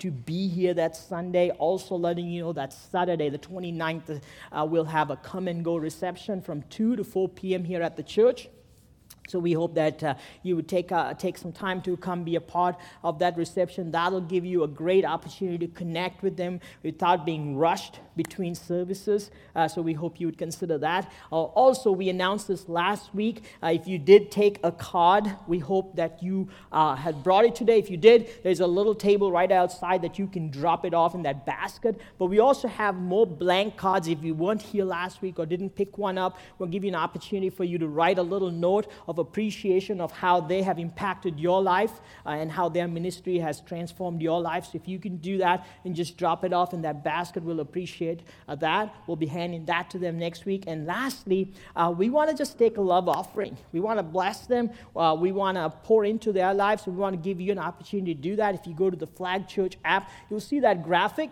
to 0.00 0.10
be 0.10 0.48
here 0.48 0.74
that 0.74 0.96
Sunday. 0.96 1.50
Also, 1.50 1.94
letting 1.94 2.28
you 2.28 2.42
know 2.42 2.52
that 2.52 2.72
Saturday, 2.72 3.28
the 3.28 3.38
29th, 3.38 4.20
uh, 4.52 4.66
we'll 4.68 4.84
have 4.84 5.10
a 5.10 5.16
come 5.16 5.48
and 5.48 5.64
go 5.64 5.76
reception 5.76 6.42
from 6.42 6.62
2 6.70 6.96
to 6.96 7.04
4 7.04 7.28
p.m. 7.28 7.64
here 7.64 7.82
at 7.82 7.96
the 7.96 8.02
church. 8.02 8.48
So 9.30 9.38
we 9.38 9.52
hope 9.52 9.74
that 9.76 10.02
uh, 10.02 10.14
you 10.42 10.56
would 10.56 10.68
take, 10.68 10.90
uh, 10.90 11.14
take 11.14 11.38
some 11.38 11.52
time 11.52 11.80
to 11.82 11.96
come 11.96 12.24
be 12.24 12.34
a 12.34 12.40
part 12.40 12.74
of 13.04 13.20
that 13.20 13.36
reception. 13.36 13.92
That'll 13.92 14.20
give 14.20 14.44
you 14.44 14.64
a 14.64 14.68
great 14.68 15.04
opportunity 15.04 15.68
to 15.68 15.72
connect 15.72 16.22
with 16.22 16.36
them 16.36 16.60
without 16.82 17.24
being 17.24 17.56
rushed 17.56 18.00
between 18.16 18.56
services. 18.56 19.30
Uh, 19.54 19.68
so 19.68 19.80
we 19.80 19.92
hope 19.92 20.20
you 20.20 20.26
would 20.26 20.36
consider 20.36 20.78
that. 20.78 21.10
Uh, 21.30 21.36
also, 21.42 21.92
we 21.92 22.08
announced 22.08 22.48
this 22.48 22.68
last 22.68 23.14
week. 23.14 23.44
Uh, 23.62 23.68
if 23.68 23.86
you 23.86 23.98
did 23.98 24.32
take 24.32 24.58
a 24.64 24.72
card, 24.72 25.30
we 25.46 25.58
hope 25.58 25.94
that 25.94 26.20
you 26.20 26.48
uh, 26.72 26.96
had 26.96 27.22
brought 27.22 27.44
it 27.44 27.54
today. 27.54 27.78
If 27.78 27.88
you 27.88 27.96
did, 27.96 28.28
there's 28.42 28.60
a 28.60 28.66
little 28.66 28.96
table 28.96 29.30
right 29.30 29.52
outside 29.52 30.02
that 30.02 30.18
you 30.18 30.26
can 30.26 30.50
drop 30.50 30.84
it 30.84 30.92
off 30.92 31.14
in 31.14 31.22
that 31.22 31.46
basket. 31.46 32.00
But 32.18 32.26
we 32.26 32.40
also 32.40 32.66
have 32.66 32.96
more 32.96 33.26
blank 33.26 33.76
cards. 33.76 34.08
If 34.08 34.24
you 34.24 34.34
weren't 34.34 34.62
here 34.62 34.84
last 34.84 35.22
week 35.22 35.38
or 35.38 35.46
didn't 35.46 35.70
pick 35.70 35.96
one 35.96 36.18
up, 36.18 36.36
we'll 36.58 36.68
give 36.68 36.82
you 36.82 36.90
an 36.90 36.96
opportunity 36.96 37.48
for 37.48 37.62
you 37.62 37.78
to 37.78 37.86
write 37.86 38.18
a 38.18 38.22
little 38.22 38.50
note 38.50 38.90
of 39.06 39.19
appreciation 39.20 40.00
of 40.00 40.10
how 40.12 40.40
they 40.40 40.62
have 40.62 40.78
impacted 40.78 41.38
your 41.38 41.62
life 41.62 41.92
uh, 42.26 42.30
and 42.30 42.50
how 42.50 42.68
their 42.68 42.88
ministry 42.88 43.38
has 43.38 43.60
transformed 43.60 44.20
your 44.20 44.40
life. 44.40 44.64
So 44.66 44.72
if 44.74 44.88
you 44.88 44.98
can 44.98 45.16
do 45.18 45.38
that 45.38 45.66
and 45.84 45.94
just 45.94 46.16
drop 46.16 46.44
it 46.44 46.52
off 46.52 46.74
in 46.74 46.82
that 46.82 47.04
basket, 47.04 47.42
we'll 47.42 47.60
appreciate 47.60 48.20
uh, 48.48 48.54
that. 48.56 48.94
We'll 49.06 49.16
be 49.16 49.26
handing 49.26 49.64
that 49.66 49.90
to 49.90 49.98
them 49.98 50.18
next 50.18 50.44
week. 50.44 50.64
And 50.66 50.86
lastly, 50.86 51.52
uh, 51.76 51.92
we 51.96 52.10
want 52.10 52.30
to 52.30 52.36
just 52.36 52.58
take 52.58 52.76
a 52.76 52.80
love 52.80 53.08
offering. 53.08 53.56
We 53.72 53.80
want 53.80 53.98
to 53.98 54.02
bless 54.02 54.46
them. 54.46 54.70
Uh, 54.96 55.16
we 55.18 55.32
want 55.32 55.56
to 55.56 55.70
pour 55.84 56.04
into 56.04 56.32
their 56.32 56.52
lives. 56.54 56.84
So 56.84 56.90
we 56.90 56.96
want 56.96 57.14
to 57.14 57.22
give 57.22 57.40
you 57.40 57.52
an 57.52 57.58
opportunity 57.58 58.14
to 58.14 58.20
do 58.20 58.36
that. 58.36 58.54
If 58.54 58.66
you 58.66 58.74
go 58.74 58.90
to 58.90 58.96
the 58.96 59.06
Flag 59.06 59.46
Church 59.48 59.76
app, 59.84 60.10
you'll 60.28 60.40
see 60.40 60.60
that 60.60 60.82
graphic. 60.82 61.30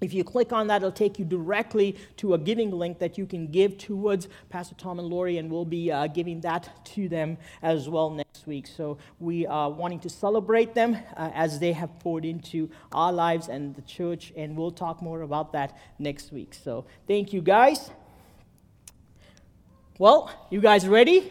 If 0.00 0.14
you 0.14 0.24
click 0.24 0.52
on 0.52 0.68
that, 0.68 0.76
it'll 0.76 0.92
take 0.92 1.18
you 1.18 1.26
directly 1.26 1.96
to 2.16 2.32
a 2.32 2.38
giving 2.38 2.70
link 2.70 2.98
that 3.00 3.18
you 3.18 3.26
can 3.26 3.48
give 3.48 3.76
towards 3.76 4.28
Pastor 4.48 4.74
Tom 4.76 4.98
and 4.98 5.08
Lori, 5.08 5.36
and 5.36 5.50
we'll 5.50 5.66
be 5.66 5.92
uh, 5.92 6.06
giving 6.06 6.40
that 6.40 6.86
to 6.94 7.08
them 7.08 7.36
as 7.60 7.86
well 7.88 8.08
next 8.08 8.46
week. 8.46 8.66
So 8.66 8.96
we 9.18 9.46
are 9.46 9.70
wanting 9.70 10.00
to 10.00 10.08
celebrate 10.08 10.74
them 10.74 10.96
uh, 11.16 11.30
as 11.34 11.58
they 11.58 11.72
have 11.72 11.98
poured 11.98 12.24
into 12.24 12.70
our 12.92 13.12
lives 13.12 13.48
and 13.48 13.74
the 13.74 13.82
church, 13.82 14.32
and 14.36 14.56
we'll 14.56 14.70
talk 14.70 15.02
more 15.02 15.20
about 15.20 15.52
that 15.52 15.76
next 15.98 16.32
week. 16.32 16.54
So 16.54 16.86
thank 17.06 17.34
you, 17.34 17.42
guys. 17.42 17.90
Well, 19.98 20.30
you 20.48 20.62
guys 20.62 20.88
ready? 20.88 21.30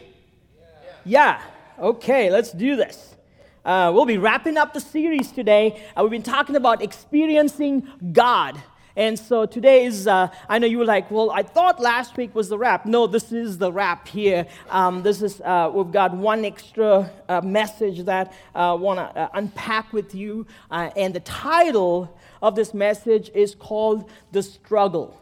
Yeah. 1.04 1.40
yeah. 1.40 1.42
Okay, 1.80 2.30
let's 2.30 2.52
do 2.52 2.76
this. 2.76 3.16
Uh, 3.64 3.90
we'll 3.94 4.06
be 4.06 4.16
wrapping 4.16 4.56
up 4.56 4.72
the 4.72 4.80
series 4.80 5.30
today. 5.30 5.82
Uh, 5.94 6.02
we've 6.02 6.10
been 6.10 6.22
talking 6.22 6.56
about 6.56 6.82
experiencing 6.82 7.86
God. 8.12 8.56
And 8.96 9.18
so 9.18 9.44
today 9.44 9.84
is, 9.84 10.06
uh, 10.06 10.28
I 10.48 10.58
know 10.58 10.66
you 10.66 10.78
were 10.78 10.86
like, 10.86 11.10
well, 11.10 11.30
I 11.30 11.42
thought 11.42 11.78
last 11.78 12.16
week 12.16 12.34
was 12.34 12.48
the 12.48 12.56
wrap. 12.56 12.86
No, 12.86 13.06
this 13.06 13.32
is 13.32 13.58
the 13.58 13.70
wrap 13.70 14.08
here. 14.08 14.46
Um, 14.70 15.02
this 15.02 15.20
is, 15.20 15.42
uh, 15.42 15.70
we've 15.72 15.92
got 15.92 16.14
one 16.16 16.44
extra 16.44 17.10
uh, 17.28 17.42
message 17.42 18.04
that 18.04 18.32
I 18.54 18.72
want 18.72 18.98
to 18.98 19.20
uh, 19.20 19.28
unpack 19.34 19.92
with 19.92 20.14
you. 20.14 20.46
and 20.70 21.14
the 21.14 21.20
title 21.20 22.18
of 22.40 22.56
this 22.56 22.72
message 22.72 23.30
is 23.34 23.54
called 23.54 24.10
The 24.32 24.42
Struggle. 24.42 25.20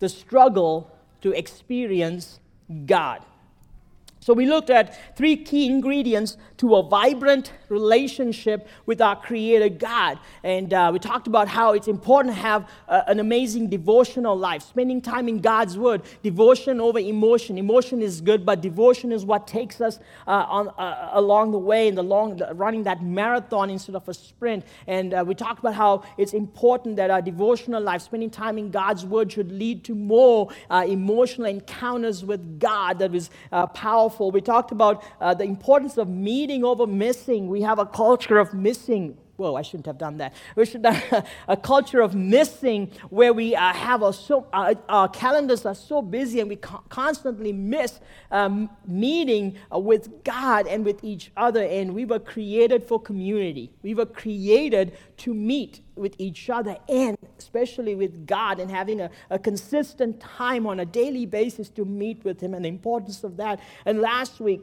The 0.00 0.10
Struggle 0.10 0.94
to 1.22 1.32
Experience 1.32 2.40
God. 2.84 3.24
So, 4.24 4.32
we 4.32 4.46
looked 4.46 4.70
at 4.70 5.16
three 5.18 5.36
key 5.36 5.66
ingredients 5.66 6.38
to 6.56 6.76
a 6.76 6.82
vibrant 6.82 7.52
relationship 7.68 8.66
with 8.86 9.02
our 9.02 9.16
Creator 9.16 9.68
God. 9.68 10.18
And 10.42 10.72
uh, 10.72 10.88
we 10.94 10.98
talked 10.98 11.26
about 11.26 11.46
how 11.46 11.74
it's 11.74 11.88
important 11.88 12.34
to 12.34 12.40
have 12.40 12.70
uh, 12.88 13.02
an 13.06 13.20
amazing 13.20 13.68
devotional 13.68 14.34
life, 14.34 14.62
spending 14.62 15.02
time 15.02 15.28
in 15.28 15.40
God's 15.40 15.76
Word, 15.76 16.00
devotion 16.22 16.80
over 16.80 16.98
emotion. 16.98 17.58
Emotion 17.58 18.00
is 18.00 18.22
good, 18.22 18.46
but 18.46 18.62
devotion 18.62 19.12
is 19.12 19.26
what 19.26 19.46
takes 19.46 19.82
us 19.82 19.98
uh, 20.26 20.46
on, 20.48 20.68
uh, 20.78 21.10
along 21.12 21.50
the 21.50 21.58
way 21.58 21.86
in 21.88 21.94
the 21.94 22.02
long, 22.02 22.40
running 22.54 22.84
that 22.84 23.02
marathon 23.02 23.68
instead 23.68 23.94
of 23.94 24.08
a 24.08 24.14
sprint. 24.14 24.64
And 24.86 25.12
uh, 25.12 25.22
we 25.26 25.34
talked 25.34 25.58
about 25.58 25.74
how 25.74 26.02
it's 26.16 26.32
important 26.32 26.96
that 26.96 27.10
our 27.10 27.20
devotional 27.20 27.82
life, 27.82 28.00
spending 28.00 28.30
time 28.30 28.56
in 28.56 28.70
God's 28.70 29.04
Word, 29.04 29.30
should 29.30 29.52
lead 29.52 29.84
to 29.84 29.94
more 29.94 30.48
emotional 30.70 31.46
encounters 31.46 32.24
with 32.24 32.58
God 32.58 33.00
that 33.00 33.14
is 33.14 33.28
powerful 33.74 34.13
powerful. 34.14 34.30
We 34.30 34.40
talked 34.40 34.70
about 34.70 35.02
uh, 35.20 35.34
the 35.34 35.44
importance 35.44 35.98
of 35.98 36.08
meeting 36.08 36.64
over 36.64 36.86
missing. 36.86 37.48
We 37.48 37.62
have 37.62 37.78
a 37.78 37.86
culture 37.86 38.38
of 38.38 38.54
missing. 38.54 39.18
Whoa, 39.36 39.56
I 39.56 39.62
shouldn't 39.62 39.86
have 39.86 39.98
done 39.98 40.18
that. 40.18 40.32
We 40.54 40.64
should 40.64 40.86
have 40.86 41.26
a 41.48 41.56
culture 41.56 42.00
of 42.00 42.14
missing 42.14 42.92
where 43.10 43.32
we 43.32 43.56
uh, 43.56 43.72
have 43.72 44.02
a 44.02 44.12
so, 44.12 44.46
uh, 44.52 44.74
our 44.88 45.08
calendars 45.08 45.66
are 45.66 45.74
so 45.74 46.02
busy 46.02 46.38
and 46.38 46.48
we 46.48 46.56
co- 46.56 46.84
constantly 46.88 47.52
miss 47.52 47.98
um, 48.30 48.70
meeting 48.86 49.56
uh, 49.72 49.78
with 49.78 50.22
God 50.22 50.68
and 50.68 50.84
with 50.84 51.02
each 51.02 51.32
other. 51.36 51.64
And 51.64 51.94
we 51.94 52.04
were 52.04 52.20
created 52.20 52.84
for 52.84 53.00
community. 53.00 53.72
We 53.82 53.94
were 53.94 54.06
created 54.06 54.96
to 55.18 55.34
meet 55.34 55.80
with 55.96 56.14
each 56.18 56.48
other 56.48 56.76
and 56.88 57.18
especially 57.38 57.94
with 57.94 58.26
God 58.26 58.60
and 58.60 58.70
having 58.70 59.00
a, 59.00 59.10
a 59.30 59.38
consistent 59.38 60.20
time 60.20 60.66
on 60.66 60.80
a 60.80 60.84
daily 60.84 61.26
basis 61.26 61.68
to 61.70 61.84
meet 61.84 62.24
with 62.24 62.40
Him 62.40 62.54
and 62.54 62.64
the 62.64 62.68
importance 62.68 63.24
of 63.24 63.36
that. 63.38 63.58
And 63.84 64.00
last 64.00 64.38
week, 64.38 64.62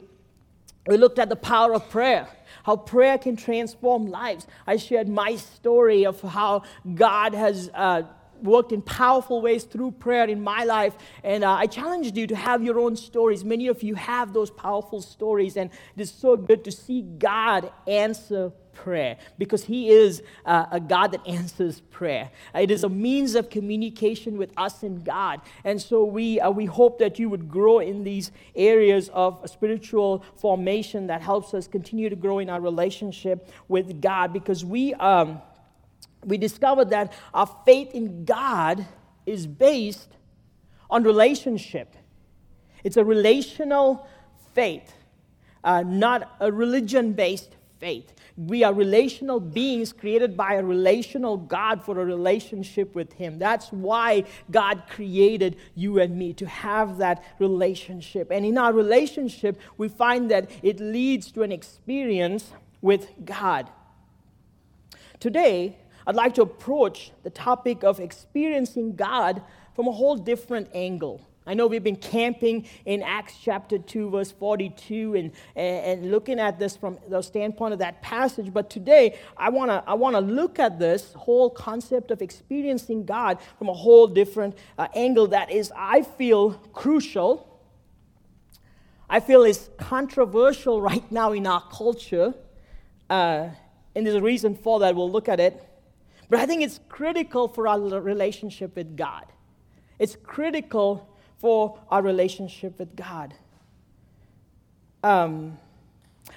we 0.86 0.96
looked 0.96 1.18
at 1.18 1.28
the 1.28 1.36
power 1.36 1.74
of 1.74 1.88
prayer, 1.90 2.26
how 2.64 2.76
prayer 2.76 3.18
can 3.18 3.36
transform 3.36 4.06
lives. 4.06 4.46
I 4.66 4.76
shared 4.76 5.08
my 5.08 5.36
story 5.36 6.06
of 6.06 6.20
how 6.20 6.62
God 6.94 7.34
has 7.34 7.70
uh, 7.74 8.02
worked 8.42 8.72
in 8.72 8.82
powerful 8.82 9.40
ways 9.40 9.64
through 9.64 9.92
prayer 9.92 10.28
in 10.28 10.42
my 10.42 10.64
life. 10.64 10.94
And 11.22 11.44
uh, 11.44 11.52
I 11.52 11.66
challenged 11.66 12.16
you 12.16 12.26
to 12.26 12.36
have 12.36 12.62
your 12.62 12.78
own 12.78 12.96
stories. 12.96 13.44
Many 13.44 13.68
of 13.68 13.82
you 13.82 13.94
have 13.94 14.32
those 14.32 14.50
powerful 14.50 15.00
stories, 15.00 15.56
and 15.56 15.70
it 15.96 16.02
is 16.02 16.10
so 16.10 16.36
good 16.36 16.64
to 16.64 16.72
see 16.72 17.02
God 17.02 17.72
answer 17.86 18.52
prayer 18.74 19.16
because 19.38 19.64
He 19.64 19.90
is 19.90 20.22
uh, 20.44 20.66
a 20.70 20.80
God 20.80 21.12
that 21.12 21.26
answers 21.26 21.80
prayer. 21.80 22.30
It 22.54 22.70
is 22.70 22.84
a 22.84 22.88
means 22.88 23.34
of 23.34 23.50
communication 23.50 24.36
with 24.36 24.52
us 24.56 24.82
and 24.82 25.04
God. 25.04 25.40
And 25.64 25.80
so 25.80 26.04
we, 26.04 26.40
uh, 26.40 26.50
we 26.50 26.66
hope 26.66 26.98
that 26.98 27.18
you 27.18 27.28
would 27.28 27.48
grow 27.48 27.78
in 27.78 28.04
these 28.04 28.32
areas 28.54 29.10
of 29.12 29.48
spiritual 29.48 30.24
formation 30.36 31.06
that 31.08 31.22
helps 31.22 31.54
us 31.54 31.66
continue 31.66 32.08
to 32.08 32.16
grow 32.16 32.38
in 32.38 32.50
our 32.50 32.60
relationship 32.60 33.48
with 33.68 34.00
God 34.00 34.32
because 34.32 34.64
we, 34.64 34.94
um, 34.94 35.40
we 36.24 36.38
discovered 36.38 36.90
that 36.90 37.12
our 37.34 37.46
faith 37.64 37.94
in 37.94 38.24
God 38.24 38.86
is 39.26 39.46
based 39.46 40.08
on 40.90 41.02
relationship. 41.04 41.96
It's 42.84 42.96
a 42.96 43.04
relational 43.04 44.06
faith, 44.54 44.92
uh, 45.64 45.82
not 45.82 46.36
a 46.40 46.50
religion 46.50 47.12
based 47.12 47.56
faith. 47.78 48.12
We 48.36 48.64
are 48.64 48.72
relational 48.72 49.40
beings 49.40 49.92
created 49.92 50.36
by 50.36 50.54
a 50.54 50.64
relational 50.64 51.36
God 51.36 51.84
for 51.84 52.00
a 52.00 52.04
relationship 52.04 52.94
with 52.94 53.12
Him. 53.12 53.38
That's 53.38 53.68
why 53.68 54.24
God 54.50 54.84
created 54.88 55.56
you 55.74 56.00
and 56.00 56.16
me 56.16 56.32
to 56.34 56.46
have 56.46 56.98
that 56.98 57.22
relationship. 57.38 58.30
And 58.30 58.46
in 58.46 58.56
our 58.56 58.72
relationship, 58.72 59.60
we 59.76 59.88
find 59.88 60.30
that 60.30 60.50
it 60.62 60.80
leads 60.80 61.30
to 61.32 61.42
an 61.42 61.52
experience 61.52 62.50
with 62.80 63.08
God. 63.24 63.68
Today, 65.20 65.76
I'd 66.06 66.16
like 66.16 66.34
to 66.34 66.42
approach 66.42 67.12
the 67.22 67.30
topic 67.30 67.84
of 67.84 68.00
experiencing 68.00 68.96
God 68.96 69.42
from 69.74 69.86
a 69.86 69.92
whole 69.92 70.16
different 70.16 70.68
angle. 70.74 71.26
I 71.44 71.54
know 71.54 71.66
we've 71.66 71.82
been 71.82 71.96
camping 71.96 72.66
in 72.84 73.02
Acts 73.02 73.34
chapter 73.42 73.76
2, 73.76 74.10
verse 74.10 74.30
42, 74.30 75.14
and, 75.16 75.32
and, 75.56 76.12
looking 76.12 76.38
at 76.38 76.58
this 76.60 76.76
from 76.76 76.98
the 77.08 77.20
standpoint 77.20 77.72
of 77.72 77.80
that 77.80 78.00
passage. 78.00 78.52
But 78.52 78.70
today, 78.70 79.18
I 79.36 79.48
want 79.50 79.70
to 79.70 79.82
I 79.84 79.94
wanna 79.94 80.20
look 80.20 80.60
at 80.60 80.78
this 80.78 81.12
whole 81.14 81.50
concept 81.50 82.12
of 82.12 82.22
experiencing 82.22 83.04
God 83.04 83.38
from 83.58 83.68
a 83.68 83.72
whole 83.72 84.06
different 84.06 84.56
uh, 84.78 84.86
angle 84.94 85.26
that 85.28 85.50
is, 85.50 85.72
I 85.76 86.02
feel, 86.02 86.52
crucial. 86.72 87.48
I 89.10 89.18
feel 89.18 89.42
is 89.42 89.68
controversial 89.78 90.80
right 90.80 91.10
now 91.10 91.32
in 91.32 91.48
our 91.48 91.62
culture. 91.72 92.34
Uh, 93.10 93.48
and 93.96 94.06
there's 94.06 94.16
a 94.16 94.22
reason 94.22 94.54
for 94.54 94.78
that. 94.80 94.94
We'll 94.94 95.10
look 95.10 95.28
at 95.28 95.40
it. 95.40 95.60
But 96.30 96.38
I 96.38 96.46
think 96.46 96.62
it's 96.62 96.78
critical 96.88 97.48
for 97.48 97.66
our 97.66 97.80
relationship 97.80 98.76
with 98.76 98.96
God. 98.96 99.26
It's 99.98 100.16
critical 100.22 101.11
for 101.42 101.78
our 101.90 102.00
relationship 102.00 102.78
with 102.78 102.96
God. 102.96 103.34
Um, 105.02 105.58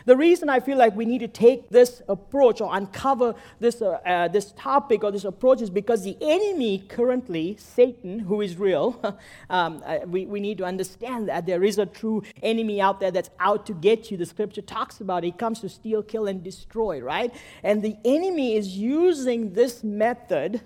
The 0.05 0.15
reason 0.15 0.49
I 0.49 0.59
feel 0.59 0.77
like 0.77 0.95
we 0.95 1.05
need 1.05 1.19
to 1.19 1.27
take 1.27 1.69
this 1.69 2.01
approach 2.07 2.61
or 2.61 2.75
uncover 2.75 3.33
this, 3.59 3.81
uh, 3.81 3.99
uh, 4.05 4.27
this 4.27 4.51
topic 4.51 5.03
or 5.03 5.11
this 5.11 5.23
approach 5.23 5.61
is 5.61 5.69
because 5.69 6.03
the 6.03 6.17
enemy 6.21 6.79
currently, 6.79 7.55
Satan, 7.57 8.19
who 8.19 8.41
is 8.41 8.57
real, 8.57 8.99
um, 9.49 9.81
uh, 9.85 9.99
we, 10.05 10.25
we 10.25 10.39
need 10.39 10.59
to 10.59 10.65
understand 10.65 11.29
that 11.29 11.45
there 11.45 11.63
is 11.63 11.79
a 11.79 11.87
true 11.87 12.21
enemy 12.43 12.79
out 12.79 12.99
there 12.99 13.11
that's 13.11 13.31
out 13.39 13.65
to 13.65 13.73
get 13.73 14.11
you. 14.11 14.17
The 14.17 14.27
scripture 14.27 14.61
talks 14.61 15.01
about 15.01 15.23
it. 15.23 15.27
He 15.27 15.31
comes 15.31 15.59
to 15.61 15.69
steal, 15.69 16.03
kill, 16.03 16.27
and 16.27 16.43
destroy, 16.43 16.99
right? 16.99 17.33
And 17.63 17.81
the 17.81 17.95
enemy 18.05 18.55
is 18.55 18.77
using 18.77 19.53
this 19.53 19.83
method 19.83 20.61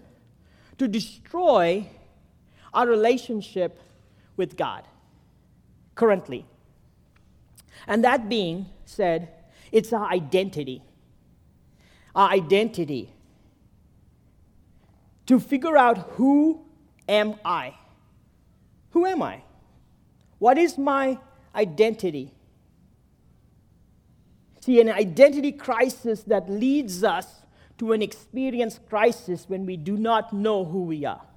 to 0.78 0.88
destroy 0.88 1.88
our 2.74 2.88
relationship 2.88 3.80
with 4.40 4.58
God 4.58 4.88
currently. 5.94 6.46
And 7.86 8.04
that 8.04 8.28
being 8.28 8.66
said, 8.86 9.30
it's 9.72 9.94
our 9.94 10.10
identity. 10.10 10.82
Our 12.16 12.30
identity. 12.30 13.14
To 15.28 15.40
figure 15.40 15.78
out 15.78 15.98
who 16.14 16.66
am 17.08 17.36
I? 17.46 17.76
Who 18.92 19.06
am 19.06 19.22
I? 19.22 19.44
What 20.40 20.58
is 20.58 20.78
my 20.78 21.20
identity? 21.54 22.34
See, 24.62 24.80
an 24.82 24.90
identity 24.90 25.52
crisis 25.52 26.24
that 26.24 26.50
leads 26.50 27.04
us 27.04 27.28
to 27.78 27.94
an 27.94 28.02
experience 28.02 28.80
crisis 28.90 29.46
when 29.48 29.66
we 29.66 29.78
do 29.78 29.98
not 29.98 30.34
know 30.34 30.66
who 30.66 30.84
we 30.84 31.06
are. 31.06 31.29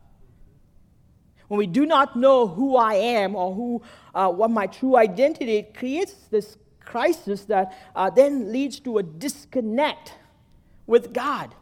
When 1.52 1.58
we 1.58 1.66
do 1.66 1.84
not 1.84 2.16
know 2.16 2.48
who 2.48 2.78
I 2.78 2.94
am 2.94 3.36
or 3.36 3.54
who, 3.54 3.82
uh, 4.14 4.30
what 4.30 4.50
my 4.50 4.66
true 4.66 4.96
identity, 4.96 5.56
it 5.56 5.74
creates 5.74 6.14
this 6.30 6.56
crisis 6.80 7.44
that 7.44 7.76
uh, 7.94 8.08
then 8.08 8.50
leads 8.50 8.80
to 8.80 8.96
a 8.96 9.02
disconnect 9.02 10.14
with 10.86 11.12
God. 11.12 11.54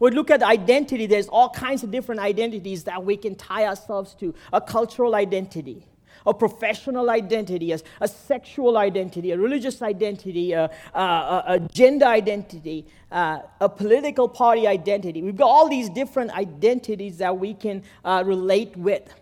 We 0.00 0.10
look 0.10 0.32
at 0.32 0.42
identity, 0.42 1.06
there's 1.06 1.28
all 1.28 1.50
kinds 1.50 1.84
of 1.84 1.92
different 1.92 2.20
identities 2.20 2.82
that 2.82 3.04
we 3.04 3.16
can 3.16 3.36
tie 3.36 3.66
ourselves 3.66 4.16
to 4.16 4.34
a 4.52 4.60
cultural 4.60 5.14
identity, 5.14 5.86
a 6.28 6.34
professional 6.34 7.08
identity, 7.08 7.72
a, 7.72 7.78
a 8.02 8.06
sexual 8.06 8.76
identity, 8.76 9.32
a 9.32 9.38
religious 9.38 9.80
identity, 9.80 10.52
a, 10.52 10.70
a, 10.94 11.44
a 11.46 11.60
gender 11.72 12.04
identity, 12.04 12.86
uh, 13.10 13.40
a 13.60 13.68
political 13.68 14.28
party 14.28 14.66
identity. 14.66 15.22
We've 15.22 15.36
got 15.36 15.48
all 15.48 15.70
these 15.70 15.88
different 15.88 16.30
identities 16.32 17.18
that 17.18 17.38
we 17.38 17.54
can 17.54 17.82
uh, 18.04 18.22
relate 18.26 18.76
with. 18.76 19.14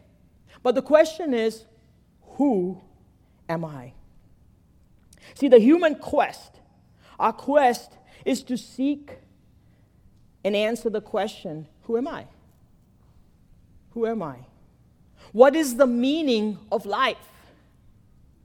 But 0.65 0.75
the 0.75 0.83
question 0.83 1.33
is 1.33 1.65
who 2.35 2.81
am 3.49 3.65
I? 3.65 3.93
See, 5.35 5.49
the 5.49 5.61
human 5.61 5.95
quest, 5.95 6.61
our 7.21 7.33
quest 7.33 7.93
is 8.25 8.43
to 8.43 8.57
seek 8.57 9.19
and 10.45 10.57
answer 10.57 10.91
the 10.91 11.01
question 11.01 11.69
who 11.83 11.97
am 11.97 12.09
I? 12.09 12.27
Who 13.91 14.07
am 14.07 14.25
I? 14.25 14.39
What 15.37 15.55
is 15.55 15.77
the 15.77 15.87
meaning 15.87 16.59
of 16.73 16.87
life? 16.87 17.19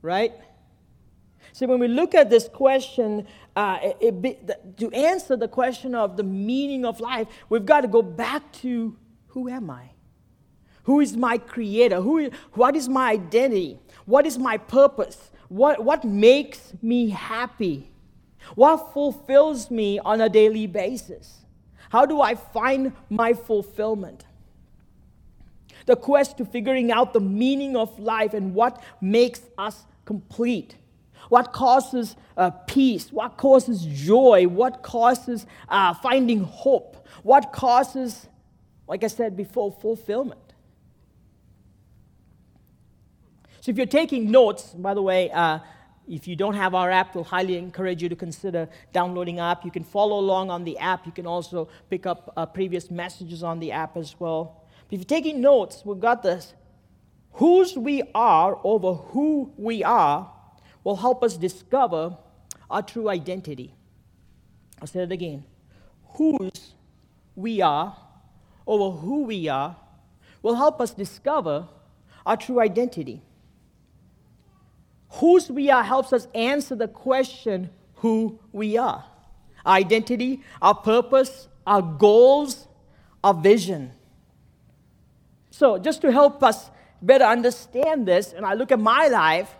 Right? 0.01 0.33
See, 1.53 1.65
when 1.65 1.79
we 1.79 1.87
look 1.87 2.13
at 2.13 2.29
this 2.29 2.49
question, 2.49 3.27
uh, 3.55 3.77
it, 3.81 4.13
it, 4.25 4.77
to 4.77 4.91
answer 4.91 5.37
the 5.37 5.47
question 5.47 5.95
of 5.95 6.17
the 6.17 6.23
meaning 6.23 6.83
of 6.83 6.99
life, 6.99 7.29
we've 7.47 7.65
got 7.65 7.81
to 7.81 7.87
go 7.87 8.01
back 8.01 8.51
to 8.63 8.97
who 9.27 9.47
am 9.47 9.69
I? 9.69 9.91
Who 10.83 10.99
is 10.99 11.15
my 11.15 11.37
creator? 11.37 12.01
Who, 12.01 12.29
what 12.55 12.75
is 12.75 12.89
my 12.89 13.11
identity? 13.11 13.79
What 14.03 14.25
is 14.25 14.37
my 14.37 14.57
purpose? 14.57 15.31
What, 15.47 15.85
what 15.85 16.03
makes 16.03 16.73
me 16.81 17.07
happy? 17.07 17.89
What 18.55 18.91
fulfills 18.91 19.71
me 19.71 19.99
on 19.99 20.19
a 20.19 20.27
daily 20.27 20.67
basis? 20.67 21.37
How 21.89 22.05
do 22.05 22.19
I 22.19 22.35
find 22.35 22.91
my 23.09 23.31
fulfillment? 23.31 24.25
The 25.85 25.95
quest 25.95 26.37
to 26.37 26.45
figuring 26.45 26.91
out 26.91 27.13
the 27.13 27.19
meaning 27.19 27.75
of 27.75 27.97
life 27.99 28.33
and 28.33 28.53
what 28.53 28.81
makes 29.01 29.41
us 29.57 29.85
complete. 30.05 30.75
What 31.29 31.53
causes 31.53 32.15
uh, 32.35 32.51
peace? 32.51 33.11
What 33.11 33.37
causes 33.37 33.85
joy? 33.85 34.47
What 34.47 34.83
causes 34.83 35.45
uh, 35.69 35.93
finding 35.93 36.43
hope? 36.43 37.07
What 37.23 37.53
causes, 37.53 38.27
like 38.87 39.03
I 39.03 39.07
said 39.07 39.37
before, 39.37 39.71
fulfillment? 39.71 40.41
So 43.61 43.69
if 43.69 43.77
you're 43.77 43.85
taking 43.85 44.31
notes, 44.31 44.73
by 44.73 44.93
the 44.93 45.01
way, 45.01 45.29
uh, 45.31 45.59
if 46.09 46.27
you 46.27 46.35
don't 46.35 46.55
have 46.55 46.73
our 46.73 46.89
app, 46.89 47.13
we'll 47.13 47.23
highly 47.23 47.57
encourage 47.57 48.01
you 48.01 48.09
to 48.09 48.15
consider 48.15 48.67
downloading 48.91 49.39
our 49.39 49.51
app. 49.51 49.63
You 49.63 49.71
can 49.71 49.83
follow 49.83 50.19
along 50.19 50.49
on 50.49 50.63
the 50.63 50.77
app. 50.79 51.05
You 51.05 51.11
can 51.11 51.27
also 51.27 51.69
pick 51.89 52.05
up 52.05 52.33
uh, 52.35 52.45
previous 52.47 52.89
messages 52.89 53.43
on 53.43 53.59
the 53.59 53.71
app 53.71 53.95
as 53.97 54.19
well. 54.19 54.60
If 54.91 54.99
you're 54.99 55.05
taking 55.05 55.39
notes, 55.39 55.83
we've 55.85 55.99
got 55.99 56.21
this. 56.21 56.53
Whose 57.33 57.77
we 57.77 58.03
are 58.13 58.59
over 58.63 58.93
who 58.93 59.53
we 59.57 59.83
are 59.85 60.29
will 60.83 60.97
help 60.97 61.23
us 61.23 61.37
discover 61.37 62.17
our 62.69 62.81
true 62.81 63.09
identity. 63.09 63.73
I'll 64.81 64.87
say 64.87 65.03
it 65.03 65.11
again. 65.11 65.45
Whose 66.15 66.73
we 67.35 67.61
are 67.61 67.95
over 68.67 68.97
who 68.97 69.23
we 69.23 69.47
are 69.47 69.77
will 70.41 70.55
help 70.55 70.81
us 70.81 70.91
discover 70.91 71.67
our 72.25 72.35
true 72.35 72.59
identity. 72.59 73.21
Whose 75.09 75.49
we 75.49 75.69
are 75.69 75.83
helps 75.83 76.11
us 76.11 76.27
answer 76.35 76.75
the 76.75 76.87
question 76.87 77.69
who 77.95 78.39
we 78.51 78.77
are. 78.77 79.05
Our 79.65 79.75
identity, 79.75 80.41
our 80.61 80.75
purpose, 80.75 81.47
our 81.65 81.81
goals, 81.81 82.67
our 83.23 83.33
vision. 83.33 83.93
So, 85.51 85.77
just 85.77 86.01
to 86.01 86.11
help 86.11 86.41
us 86.43 86.71
better 87.01 87.25
understand 87.25 88.07
this, 88.07 88.33
and 88.33 88.45
I 88.45 88.53
look 88.53 88.71
at 88.71 88.79
my 88.79 89.07
life, 89.07 89.53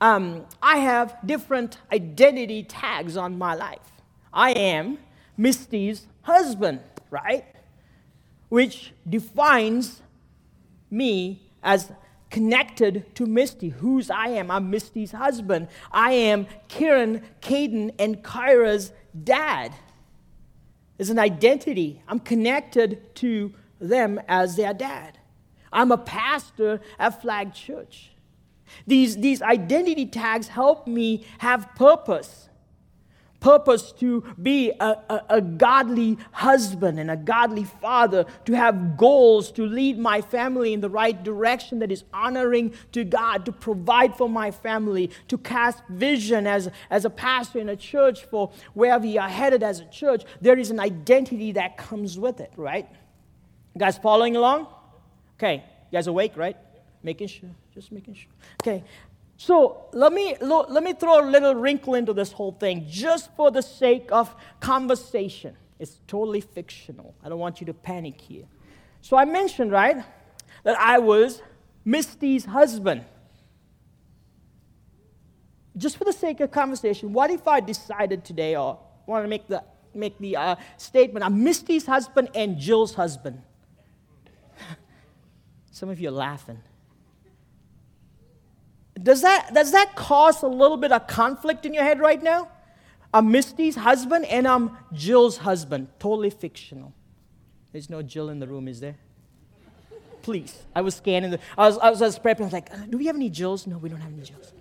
um, 0.00 0.46
I 0.62 0.76
have 0.76 1.16
different 1.24 1.78
identity 1.90 2.62
tags 2.62 3.16
on 3.16 3.38
my 3.38 3.54
life. 3.54 3.90
I 4.32 4.52
am 4.52 4.98
Misty's 5.36 6.06
husband, 6.22 6.80
right? 7.10 7.44
Which 8.50 8.92
defines 9.08 10.02
me 10.90 11.42
as 11.62 11.90
connected 12.30 13.14
to 13.14 13.26
Misty, 13.26 13.70
whose 13.70 14.10
I 14.10 14.28
am. 14.28 14.50
I'm 14.50 14.70
Misty's 14.70 15.12
husband. 15.12 15.68
I 15.90 16.12
am 16.12 16.46
Kieran, 16.68 17.22
Caden, 17.40 17.94
and 17.98 18.22
Kyra's 18.22 18.92
dad. 19.24 19.72
It's 20.98 21.10
an 21.10 21.18
identity. 21.18 22.02
I'm 22.06 22.18
connected 22.18 23.14
to 23.16 23.54
them 23.80 24.20
as 24.28 24.56
their 24.56 24.74
dad. 24.74 25.18
I'm 25.72 25.92
a 25.92 25.98
pastor 25.98 26.80
at 26.98 27.20
Flag 27.20 27.54
Church. 27.54 28.10
These, 28.86 29.16
these 29.16 29.40
identity 29.42 30.06
tags 30.06 30.48
help 30.48 30.86
me 30.86 31.26
have 31.38 31.74
purpose 31.74 32.48
purpose 33.40 33.92
to 33.92 34.22
be 34.40 34.72
a, 34.80 34.84
a, 34.84 35.24
a, 35.28 35.40
godly 35.40 36.18
husband 36.32 36.98
and 36.98 37.10
a 37.10 37.16
godly 37.16 37.64
father, 37.64 38.24
to 38.44 38.52
have 38.54 38.96
goals, 38.96 39.52
to 39.52 39.64
lead 39.64 39.98
my 39.98 40.20
family 40.20 40.72
in 40.72 40.80
the 40.80 40.88
right 40.88 41.22
direction 41.22 41.78
that 41.78 41.92
is 41.92 42.04
honoring 42.12 42.74
to 42.92 43.04
God, 43.04 43.44
to 43.46 43.52
provide 43.52 44.16
for 44.16 44.28
my 44.28 44.50
family, 44.50 45.10
to 45.28 45.38
cast 45.38 45.82
vision 45.88 46.46
as, 46.46 46.68
as 46.90 47.04
a 47.04 47.10
pastor 47.10 47.60
in 47.60 47.68
a 47.68 47.76
church 47.76 48.24
for 48.24 48.50
where 48.74 48.98
we 48.98 49.18
are 49.18 49.28
headed 49.28 49.62
as 49.62 49.80
a 49.80 49.86
church. 49.86 50.24
There 50.40 50.58
is 50.58 50.70
an 50.70 50.80
identity 50.80 51.52
that 51.52 51.76
comes 51.76 52.18
with 52.18 52.40
it, 52.40 52.52
right? 52.56 52.88
You 53.74 53.78
guys 53.78 53.98
following 53.98 54.36
along? 54.36 54.66
Okay, 55.38 55.62
you 55.90 55.96
guys 55.96 56.08
awake, 56.08 56.32
right? 56.36 56.56
Making 57.02 57.28
sure, 57.28 57.50
just 57.72 57.92
making 57.92 58.14
sure. 58.14 58.30
Okay, 58.60 58.82
so 59.36 59.86
let 59.92 60.12
me, 60.12 60.36
let 60.40 60.82
me 60.82 60.94
throw 60.94 61.20
a 61.20 61.26
little 61.30 61.54
wrinkle 61.54 61.94
into 61.94 62.12
this 62.12 62.32
whole 62.32 62.50
thing 62.50 62.86
just 62.88 63.34
for 63.36 63.52
the 63.52 63.62
sake 63.62 64.08
of 64.10 64.34
conversation. 64.58 65.54
It's 65.78 66.00
totally 66.08 66.40
fictional. 66.40 67.14
I 67.22 67.28
don't 67.28 67.38
want 67.38 67.60
you 67.60 67.66
to 67.66 67.74
panic 67.74 68.20
here. 68.20 68.46
So 69.00 69.16
I 69.16 69.24
mentioned, 69.24 69.70
right, 69.70 70.04
that 70.64 70.76
I 70.76 70.98
was 70.98 71.40
Misty's 71.84 72.44
husband. 72.44 73.04
Just 75.76 75.98
for 75.98 76.04
the 76.04 76.12
sake 76.12 76.40
of 76.40 76.50
conversation, 76.50 77.12
what 77.12 77.30
if 77.30 77.46
I 77.46 77.60
decided 77.60 78.24
today 78.24 78.56
or 78.56 78.80
want 79.06 79.24
to 79.24 79.28
make 79.28 79.46
the, 79.46 79.62
make 79.94 80.18
the 80.18 80.34
uh, 80.34 80.56
statement, 80.78 81.24
I'm 81.24 81.44
Misty's 81.44 81.86
husband 81.86 82.30
and 82.34 82.58
Jill's 82.58 82.94
husband? 82.94 83.40
Some 85.78 85.90
of 85.90 86.00
you 86.00 86.08
are 86.08 86.18
laughing. 86.26 86.58
Does 89.00 89.22
that, 89.22 89.54
does 89.54 89.70
that 89.70 89.94
cause 89.94 90.42
a 90.42 90.48
little 90.48 90.76
bit 90.76 90.90
of 90.90 91.06
conflict 91.06 91.64
in 91.64 91.72
your 91.72 91.84
head 91.84 92.00
right 92.00 92.20
now? 92.20 92.48
I'm 93.14 93.30
Misty's 93.30 93.76
husband 93.76 94.24
and 94.24 94.48
I'm 94.48 94.76
Jill's 94.92 95.36
husband. 95.36 95.86
Totally 96.00 96.30
fictional. 96.30 96.92
There's 97.70 97.88
no 97.88 98.02
Jill 98.02 98.28
in 98.28 98.40
the 98.40 98.48
room, 98.48 98.66
is 98.66 98.80
there? 98.80 98.96
Please. 100.22 100.64
I 100.74 100.80
was 100.80 100.96
scanning 100.96 101.30
the. 101.30 101.38
I 101.56 101.68
was, 101.68 101.78
I 101.78 101.90
was, 101.90 102.02
I 102.02 102.06
was 102.06 102.18
prepping. 102.18 102.40
I 102.40 102.44
was 102.44 102.52
like, 102.54 102.90
do 102.90 102.98
we 102.98 103.06
have 103.06 103.14
any 103.14 103.30
Jills? 103.30 103.64
No, 103.68 103.78
we 103.78 103.88
don't 103.88 104.00
have 104.00 104.12
any 104.12 104.22
Jills. 104.22 104.52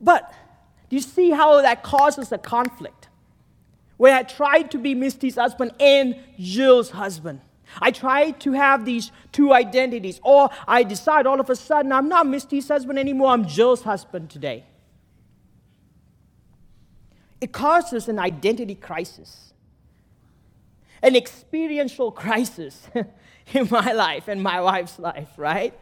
But 0.00 0.34
do 0.90 0.96
you 0.96 1.02
see 1.02 1.30
how 1.30 1.62
that 1.62 1.84
causes 1.84 2.32
a 2.32 2.38
conflict? 2.38 3.06
When 3.98 4.12
I 4.12 4.24
tried 4.24 4.72
to 4.72 4.78
be 4.78 4.96
Misty's 4.96 5.36
husband 5.36 5.74
and 5.78 6.16
Jill's 6.40 6.90
husband. 6.90 7.40
I 7.80 7.90
try 7.90 8.30
to 8.30 8.52
have 8.52 8.84
these 8.84 9.12
two 9.32 9.52
identities, 9.52 10.20
or 10.22 10.50
I 10.66 10.82
decide 10.82 11.26
all 11.26 11.40
of 11.40 11.50
a 11.50 11.56
sudden 11.56 11.92
I'm 11.92 12.08
not 12.08 12.26
Misty's 12.26 12.68
husband 12.68 12.98
anymore, 12.98 13.28
I'm 13.28 13.46
Jill's 13.46 13.82
husband 13.82 14.30
today. 14.30 14.64
It 17.40 17.52
causes 17.52 18.08
an 18.08 18.18
identity 18.18 18.74
crisis, 18.74 19.52
an 21.02 21.14
experiential 21.14 22.10
crisis 22.10 22.88
in 23.52 23.68
my 23.70 23.92
life 23.92 24.28
and 24.28 24.42
my 24.42 24.60
wife's 24.60 24.98
life, 24.98 25.28
right? 25.36 25.78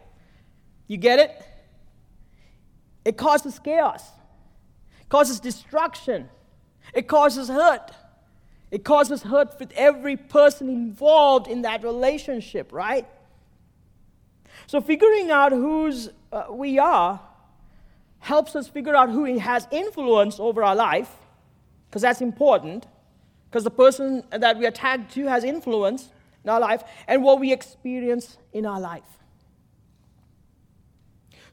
You 0.89 0.97
get 0.97 1.19
it? 1.19 1.31
It 3.05 3.17
causes 3.17 3.59
chaos, 3.59 4.03
it 5.01 5.09
causes 5.09 5.39
destruction, 5.39 6.29
it 6.93 7.07
causes 7.07 7.49
hurt. 7.49 7.93
It 8.75 8.83
causes 8.83 9.23
hurt 9.23 9.57
with 9.61 9.71
every 9.77 10.17
person 10.17 10.69
involved 10.69 11.47
in 11.47 11.63
that 11.63 11.85
relationship, 11.85 12.73
right? 12.73 13.07
So, 14.67 14.81
figuring 14.81 15.31
out 15.31 15.53
whose 15.53 16.11
uh, 16.33 16.47
we 16.51 16.81
are 16.81 17.21
helps 18.19 18.57
us 18.57 18.67
figure 18.67 18.97
out 18.97 19.11
who 19.11 19.39
has 19.39 19.69
influence 19.71 20.41
over 20.41 20.65
our 20.65 20.75
life, 20.75 21.15
because 21.87 22.03
that's 22.03 22.21
important, 22.21 22.89
because 23.49 23.63
the 23.63 23.71
person 23.71 24.25
that 24.33 24.59
we 24.59 24.67
are 24.67 24.73
tagged 24.73 25.13
to 25.13 25.27
has 25.27 25.45
influence 25.45 26.09
in 26.43 26.51
our 26.51 26.59
life, 26.59 26.83
and 27.07 27.23
what 27.23 27.39
we 27.39 27.53
experience 27.53 28.39
in 28.53 28.67
our 28.67 28.81
life. 28.81 29.21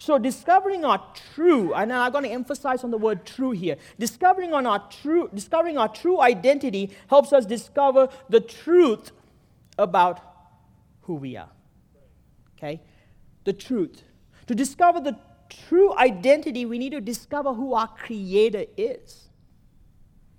So 0.02 0.18
discovering 0.18 0.84
our 0.84 1.00
true, 1.36 1.76
and 1.76 1.94
I'm 1.94 2.12
going 2.12 2.24
to 2.24 2.32
emphasize 2.32 2.84
on 2.84 2.90
the 2.90 2.98
word 2.98 3.24
true 3.24 3.52
here. 3.52 3.76
Discovering 4.00 4.52
on 4.52 4.66
our 4.66 4.90
true, 4.90 5.30
discovering 5.32 5.78
our 5.78 5.90
true 5.90 6.20
identity 6.20 6.90
helps 7.08 7.32
us 7.32 7.46
discover 7.46 8.10
the 8.28 8.40
truth 8.40 9.12
about 9.78 10.20
who 11.02 11.14
we 11.14 11.38
are. 11.38 11.52
Okay? 12.58 12.82
The 13.44 13.54
truth. 13.54 14.02
To 14.48 14.56
discover 14.56 15.02
the 15.02 15.20
true 15.68 15.96
identity, 15.96 16.66
we 16.66 16.80
need 16.80 16.94
to 16.94 17.02
discover 17.02 17.54
who 17.54 17.76
our 17.76 17.90
creator 17.90 18.66
is. 18.78 19.30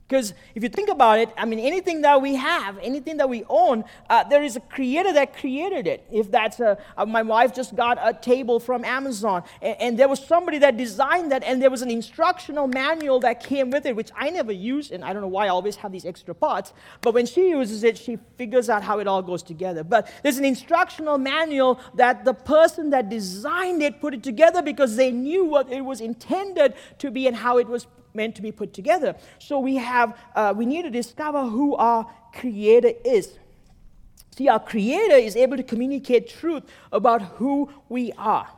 Because 0.09 0.35
if 0.55 0.63
you 0.63 0.69
think 0.69 0.91
about 0.91 1.21
it, 1.21 1.31
I 1.39 1.47
mean, 1.47 1.59
anything 1.59 2.03
that 2.03 2.21
we 2.21 2.35
have, 2.35 2.79
anything 2.83 3.17
that 3.17 3.31
we 3.31 3.45
own, 3.49 3.85
uh, 4.11 4.25
there 4.25 4.43
is 4.43 4.57
a 4.57 4.61
creator 4.61 5.11
that 5.15 5.35
created 5.35 5.87
it. 5.87 6.07
If 6.13 6.31
that's 6.31 6.61
a, 6.61 6.77
uh, 6.99 7.07
my 7.07 7.23
wife 7.23 7.55
just 7.55 7.75
got 7.75 7.99
a 7.99 8.13
table 8.13 8.61
from 8.61 8.85
Amazon, 8.85 9.43
and, 9.63 9.77
and, 9.81 9.99
there 9.99 10.09
was 10.09 10.23
somebody 10.23 10.59
that 10.59 10.77
designed 10.77 11.33
that, 11.33 11.43
and 11.45 11.63
there 11.63 11.71
was 11.71 11.81
an 11.81 11.91
instructional 11.91 12.67
manual 12.67 13.21
that 13.21 13.43
came 13.43 13.71
with 13.71 13.87
it, 13.87 13.97
which 13.97 14.11
I 14.15 14.29
never 14.31 14.53
use, 14.53 14.91
and 14.91 15.05
I 15.05 15.13
don't 15.13 15.23
know 15.23 15.29
why 15.29 15.47
I 15.47 15.49
always 15.49 15.77
have 15.77 15.93
these 15.93 16.05
extra 16.05 16.35
parts. 16.35 16.75
But 17.01 17.15
when 17.15 17.25
she 17.25 17.49
uses 17.49 17.83
it, 17.83 17.97
she 17.97 18.19
figures 18.37 18.69
out 18.69 18.83
how 18.83 18.99
it 18.99 19.07
all 19.07 19.23
goes 19.23 19.43
together. 19.43 19.85
But 19.85 20.11
there's 20.23 20.39
an 20.39 20.45
instructional 20.45 21.17
manual 21.17 21.81
that 21.95 22.25
the 22.25 22.35
person 22.35 22.91
that 22.91 23.09
designed 23.09 23.83
it 23.83 24.01
put 24.01 24.13
it 24.13 24.23
together 24.23 24.63
because 24.63 24.97
they 24.97 25.11
knew 25.11 25.45
what 25.45 25.73
it 25.73 25.83
was 25.83 26.01
intended 26.01 26.75
to 26.99 27.11
be 27.11 27.27
and 27.27 27.37
how 27.37 27.59
it 27.59 27.69
was 27.69 27.87
meant 28.15 28.35
to 28.37 28.43
be 28.43 28.53
put 28.53 28.73
together. 28.73 29.17
So 29.39 29.59
we 29.59 29.77
have, 29.77 30.17
uh, 30.35 30.55
we 30.57 30.67
need 30.67 30.83
to 30.83 30.91
discover 30.91 31.45
who 31.45 31.77
our 31.77 32.07
Creator 32.35 32.93
is. 33.05 33.39
See, 34.37 34.49
our 34.49 34.61
Creator 34.61 35.17
is 35.17 35.37
able 35.37 35.57
to 35.57 35.63
communicate 35.63 36.29
truth 36.29 36.65
about 36.91 37.23
who 37.23 37.71
we 37.89 38.13
are, 38.13 38.49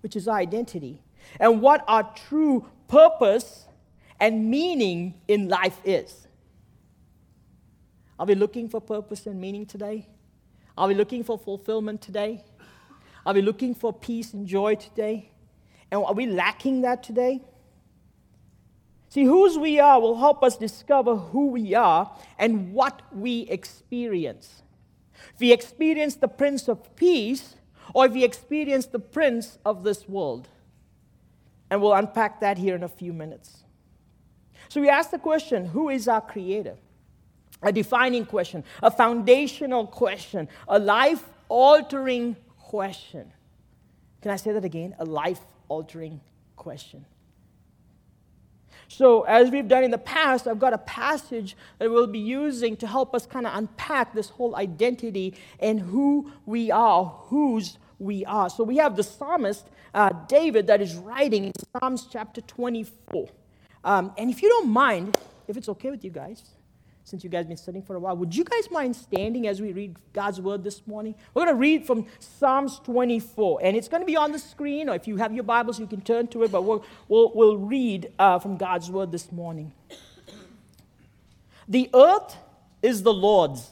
which 0.00 0.16
is 0.16 0.28
our 0.28 0.36
identity, 0.36 1.02
and 1.40 1.62
what 1.62 1.84
our 1.88 2.12
true 2.28 2.66
purpose 2.88 3.66
and 4.20 4.50
meaning 4.50 5.14
in 5.26 5.48
life 5.48 5.80
is. 5.84 6.26
Are 8.18 8.26
we 8.26 8.34
looking 8.34 8.68
for 8.68 8.80
purpose 8.80 9.26
and 9.26 9.40
meaning 9.40 9.66
today? 9.66 10.06
Are 10.76 10.88
we 10.88 10.94
looking 10.94 11.24
for 11.24 11.38
fulfillment 11.38 12.00
today? 12.00 12.44
Are 13.26 13.32
we 13.32 13.42
looking 13.42 13.74
for 13.74 13.92
peace 13.92 14.34
and 14.34 14.46
joy 14.46 14.74
today? 14.74 15.30
And 15.90 16.04
are 16.04 16.12
we 16.12 16.26
lacking 16.26 16.82
that 16.82 17.02
today? 17.02 17.42
See, 19.14 19.22
whose 19.22 19.56
we 19.56 19.78
are 19.78 20.00
will 20.00 20.16
help 20.16 20.42
us 20.42 20.56
discover 20.56 21.14
who 21.14 21.46
we 21.46 21.72
are 21.72 22.10
and 22.36 22.72
what 22.72 23.00
we 23.14 23.42
experience. 23.42 24.64
If 25.34 25.38
we 25.38 25.52
experience 25.52 26.16
the 26.16 26.26
Prince 26.26 26.66
of 26.66 26.96
Peace, 26.96 27.54
or 27.94 28.06
if 28.06 28.12
we 28.12 28.24
experience 28.24 28.86
the 28.86 28.98
Prince 28.98 29.56
of 29.64 29.84
this 29.84 30.08
world. 30.08 30.48
And 31.70 31.80
we'll 31.80 31.94
unpack 31.94 32.40
that 32.40 32.58
here 32.58 32.74
in 32.74 32.82
a 32.82 32.88
few 32.88 33.12
minutes. 33.12 33.62
So 34.68 34.80
we 34.80 34.88
ask 34.88 35.12
the 35.12 35.20
question 35.20 35.66
who 35.66 35.90
is 35.90 36.08
our 36.08 36.20
Creator? 36.20 36.76
A 37.62 37.70
defining 37.70 38.26
question, 38.26 38.64
a 38.82 38.90
foundational 38.90 39.86
question, 39.86 40.48
a 40.66 40.80
life 40.80 41.22
altering 41.48 42.34
question. 42.58 43.32
Can 44.22 44.32
I 44.32 44.36
say 44.36 44.50
that 44.50 44.64
again? 44.64 44.96
A 44.98 45.04
life 45.04 45.40
altering 45.68 46.20
question. 46.56 47.06
So, 48.96 49.22
as 49.22 49.50
we've 49.50 49.66
done 49.66 49.82
in 49.82 49.90
the 49.90 49.98
past, 49.98 50.46
I've 50.46 50.60
got 50.60 50.72
a 50.72 50.78
passage 50.78 51.56
that 51.80 51.90
we'll 51.90 52.06
be 52.06 52.20
using 52.20 52.76
to 52.76 52.86
help 52.86 53.12
us 53.12 53.26
kind 53.26 53.44
of 53.44 53.52
unpack 53.56 54.14
this 54.14 54.28
whole 54.28 54.54
identity 54.54 55.34
and 55.58 55.80
who 55.80 56.30
we 56.46 56.70
are, 56.70 57.06
whose 57.06 57.78
we 57.98 58.24
are. 58.24 58.48
So, 58.48 58.62
we 58.62 58.76
have 58.76 58.94
the 58.94 59.02
psalmist 59.02 59.66
uh, 59.94 60.10
David 60.28 60.68
that 60.68 60.80
is 60.80 60.94
writing 60.94 61.46
in 61.46 61.52
Psalms 61.72 62.06
chapter 62.08 62.40
24. 62.42 63.28
Um, 63.82 64.12
and 64.16 64.30
if 64.30 64.40
you 64.42 64.48
don't 64.48 64.68
mind, 64.68 65.18
if 65.48 65.56
it's 65.56 65.68
okay 65.70 65.90
with 65.90 66.04
you 66.04 66.10
guys, 66.10 66.53
since 67.04 67.22
you 67.22 67.28
guys 67.28 67.40
have 67.40 67.48
been 67.48 67.56
sitting 67.58 67.82
for 67.82 67.96
a 67.96 68.00
while, 68.00 68.16
would 68.16 68.34
you 68.34 68.44
guys 68.44 68.70
mind 68.70 68.96
standing 68.96 69.46
as 69.46 69.60
we 69.60 69.72
read 69.72 69.94
God's 70.14 70.40
word 70.40 70.64
this 70.64 70.86
morning? 70.86 71.14
We're 71.34 71.44
going 71.44 71.54
to 71.54 71.60
read 71.60 71.86
from 71.86 72.06
Psalms 72.18 72.80
24, 72.82 73.60
and 73.62 73.76
it's 73.76 73.88
going 73.88 74.00
to 74.00 74.06
be 74.06 74.16
on 74.16 74.32
the 74.32 74.38
screen, 74.38 74.88
or 74.88 74.94
if 74.94 75.06
you 75.06 75.18
have 75.18 75.34
your 75.34 75.44
Bibles, 75.44 75.78
you 75.78 75.86
can 75.86 76.00
turn 76.00 76.28
to 76.28 76.44
it, 76.44 76.50
but 76.50 76.62
we'll, 76.62 76.82
we'll, 77.08 77.30
we'll 77.34 77.58
read 77.58 78.10
uh, 78.18 78.38
from 78.38 78.56
God's 78.56 78.90
word 78.90 79.12
this 79.12 79.30
morning. 79.30 79.72
The 81.68 81.90
earth 81.92 82.36
is 82.82 83.02
the 83.02 83.12
Lord's, 83.12 83.70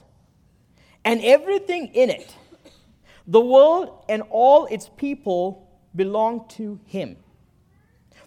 and 1.03 1.21
everything 1.23 1.87
in 1.95 2.11
it. 2.11 2.37
The 3.27 3.41
world 3.41 4.05
and 4.11 4.23
all 4.29 4.67
its 4.67 4.91
people 4.99 5.71
belong 5.97 6.49
to 6.51 6.81
him. 6.85 7.17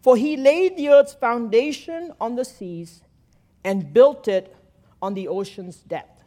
For 0.02 0.18
he 0.18 0.36
laid 0.36 0.78
the 0.78 0.90
earth's 0.90 1.14
foundation 1.14 2.14
on 2.20 2.36
the 2.36 2.46
seas 2.46 3.02
and 3.64 3.94
built 3.94 4.28
it 4.28 4.56
on 5.02 5.14
the 5.14 5.28
ocean's 5.28 5.78
depth. 5.78 6.24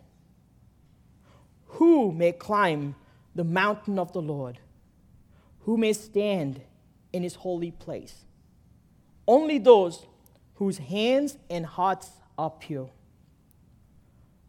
Who 1.66 2.12
may 2.12 2.32
climb 2.32 2.94
the 3.34 3.44
mountain 3.44 3.98
of 3.98 4.12
the 4.12 4.22
Lord? 4.22 4.58
Who 5.60 5.76
may 5.76 5.92
stand 5.92 6.60
in 7.12 7.22
his 7.22 7.36
holy 7.36 7.70
place? 7.70 8.24
Only 9.26 9.58
those 9.58 10.06
whose 10.54 10.78
hands 10.78 11.36
and 11.48 11.64
hearts 11.64 12.10
are 12.36 12.50
pure, 12.50 12.90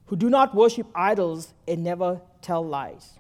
who 0.05 0.15
do 0.15 0.29
not 0.29 0.55
worship 0.55 0.87
idols 0.95 1.53
and 1.67 1.83
never 1.83 2.21
tell 2.41 2.65
lies. 2.65 3.19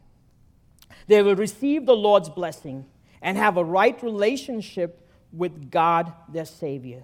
They 1.07 1.21
will 1.21 1.35
receive 1.35 1.85
the 1.85 1.95
Lord's 1.95 2.29
blessing 2.29 2.85
and 3.21 3.37
have 3.37 3.57
a 3.57 3.63
right 3.63 4.01
relationship 4.01 5.07
with 5.31 5.69
God 5.69 6.13
their 6.29 6.45
Savior. 6.45 7.03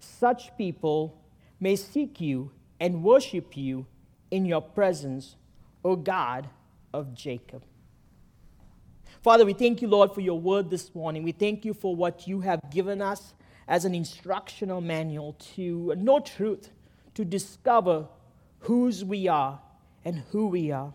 Such 0.00 0.56
people 0.56 1.20
may 1.60 1.76
seek 1.76 2.20
you 2.20 2.50
and 2.82 3.04
worship 3.04 3.56
you 3.56 3.86
in 4.32 4.44
your 4.44 4.60
presence, 4.60 5.36
O 5.84 5.94
God 5.94 6.48
of 6.92 7.14
Jacob. 7.14 7.62
Father, 9.22 9.46
we 9.46 9.52
thank 9.52 9.80
you, 9.80 9.86
Lord, 9.86 10.12
for 10.12 10.20
your 10.20 10.40
word 10.40 10.68
this 10.68 10.92
morning. 10.92 11.22
We 11.22 11.30
thank 11.30 11.64
you 11.64 11.74
for 11.74 11.94
what 11.94 12.26
you 12.26 12.40
have 12.40 12.60
given 12.72 13.00
us 13.00 13.34
as 13.68 13.84
an 13.84 13.94
instructional 13.94 14.80
manual 14.80 15.34
to 15.54 15.94
know 15.94 16.18
truth, 16.18 16.70
to 17.14 17.24
discover 17.24 18.08
whose 18.58 19.04
we 19.04 19.28
are 19.28 19.60
and 20.04 20.24
who 20.32 20.48
we 20.48 20.72
are. 20.72 20.92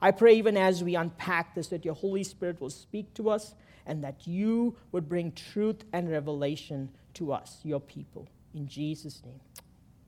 I 0.00 0.12
pray, 0.12 0.34
even 0.34 0.56
as 0.56 0.84
we 0.84 0.94
unpack 0.94 1.56
this, 1.56 1.66
that 1.68 1.84
your 1.84 1.94
Holy 1.94 2.22
Spirit 2.22 2.60
will 2.60 2.70
speak 2.70 3.12
to 3.14 3.30
us 3.30 3.56
and 3.84 4.04
that 4.04 4.28
you 4.28 4.76
would 4.92 5.08
bring 5.08 5.32
truth 5.32 5.82
and 5.92 6.08
revelation 6.08 6.90
to 7.14 7.32
us, 7.32 7.58
your 7.64 7.80
people. 7.80 8.28
In 8.54 8.68
Jesus' 8.68 9.20
name. 9.24 9.40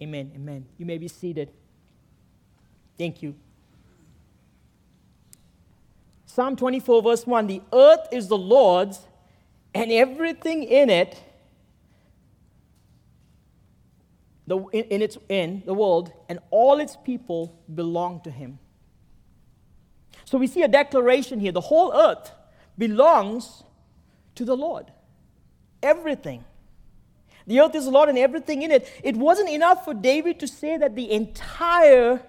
Amen. 0.03 0.33
Amen. 0.35 0.67
You 0.77 0.87
may 0.87 0.99
be 0.99 1.09
seated. 1.09 1.51
Thank 2.97 3.23
you. 3.23 3.35
Psalm 6.27 6.57
24, 6.57 7.03
verse 7.03 7.27
1 7.27 7.47
The 7.47 7.63
earth 7.73 8.07
is 8.13 8.29
the 8.29 8.39
Lord's 8.39 9.01
and 9.75 9.91
everything 9.93 10.63
in 10.65 10.91
it, 10.91 11.23
the, 14.47 14.59
in, 14.73 14.85
in, 14.85 15.03
its, 15.03 15.19
in 15.29 15.63
the 15.67 15.75
world, 15.75 16.13
and 16.29 16.39
all 16.51 16.81
its 16.81 16.97
people 16.97 17.59
belong 17.73 18.21
to 18.23 18.31
him. 18.31 18.59
So 20.25 20.39
we 20.39 20.47
see 20.47 20.63
a 20.63 20.69
declaration 20.69 21.41
here 21.41 21.53
the 21.53 21.61
whole 21.61 21.93
earth 21.95 22.33
belongs 22.77 23.63
to 24.35 24.45
the 24.45 24.57
Lord. 24.57 24.93
Everything. 25.83 26.45
The 27.49 27.61
earth 27.61 27.75
is 27.75 27.87
the 27.87 27.91
Lord 27.91 28.11
and 28.11 28.19
everything 28.19 28.61
in 28.61 28.71
it. 28.71 28.87
It 29.03 29.17
wasn't 29.17 29.49
enough 29.49 29.83
for 29.83 29.95
David 29.95 30.39
to 30.41 30.47
say 30.47 30.77
that 30.77 30.95
the 30.95 31.11
entire 31.11 32.23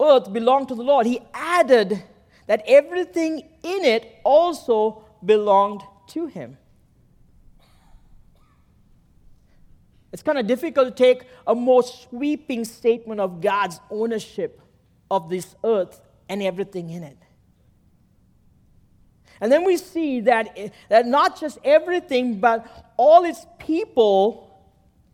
earth 0.00 0.32
belonged 0.32 0.68
to 0.68 0.74
the 0.74 0.82
Lord. 0.82 1.06
He 1.06 1.20
added 1.34 2.02
that 2.46 2.62
everything 2.66 3.40
in 3.62 3.84
it 3.84 4.20
also 4.24 5.04
belonged 5.22 5.82
to 6.08 6.26
him. 6.26 6.56
It's 10.12 10.22
kind 10.22 10.38
of 10.38 10.46
difficult 10.46 10.96
to 10.96 11.02
take 11.02 11.24
a 11.46 11.54
more 11.54 11.82
sweeping 11.82 12.64
statement 12.64 13.20
of 13.20 13.42
God's 13.42 13.80
ownership 13.90 14.62
of 15.10 15.28
this 15.28 15.54
earth 15.62 16.00
and 16.30 16.42
everything 16.42 16.88
in 16.88 17.02
it. 17.02 17.18
And 19.42 19.50
then 19.50 19.64
we 19.64 19.76
see 19.76 20.20
that, 20.20 20.56
that 20.88 21.04
not 21.04 21.38
just 21.40 21.58
everything, 21.64 22.38
but 22.38 22.94
all 22.96 23.24
its 23.24 23.44
people 23.66 24.50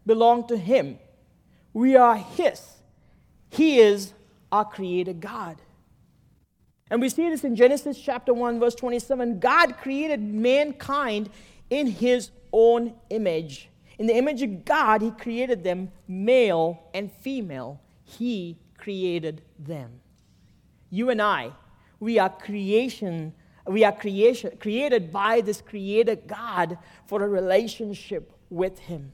belong 0.06 0.46
to 0.48 0.56
Him. 0.56 0.98
We 1.72 1.96
are 1.96 2.16
His. 2.16 2.62
He 3.50 3.78
is 3.78 4.12
our 4.50 4.64
Creator 4.64 5.14
God. 5.14 5.56
And 6.90 7.00
we 7.00 7.08
see 7.10 7.28
this 7.28 7.44
in 7.44 7.54
Genesis 7.54 8.00
chapter 8.00 8.32
1, 8.32 8.58
verse 8.58 8.74
27. 8.74 9.40
God 9.40 9.76
created 9.76 10.22
mankind 10.22 11.28
in 11.68 11.86
His 11.86 12.30
own 12.52 12.94
image. 13.10 13.68
In 13.98 14.06
the 14.06 14.16
image 14.16 14.42
of 14.42 14.64
God, 14.64 15.02
He 15.02 15.10
created 15.10 15.62
them 15.62 15.90
male 16.06 16.82
and 16.94 17.12
female. 17.12 17.80
He 18.04 18.58
created 18.78 19.42
them. 19.58 20.00
You 20.88 21.10
and 21.10 21.20
I, 21.20 21.50
we 22.00 22.18
are 22.18 22.30
creation. 22.30 23.34
We 23.66 23.84
are 23.84 23.92
creation, 23.92 24.56
created 24.58 25.12
by 25.12 25.42
this 25.42 25.60
creator 25.60 26.16
God 26.16 26.78
for 27.06 27.22
a 27.22 27.28
relationship 27.28 28.32
with 28.50 28.78
Him. 28.78 29.12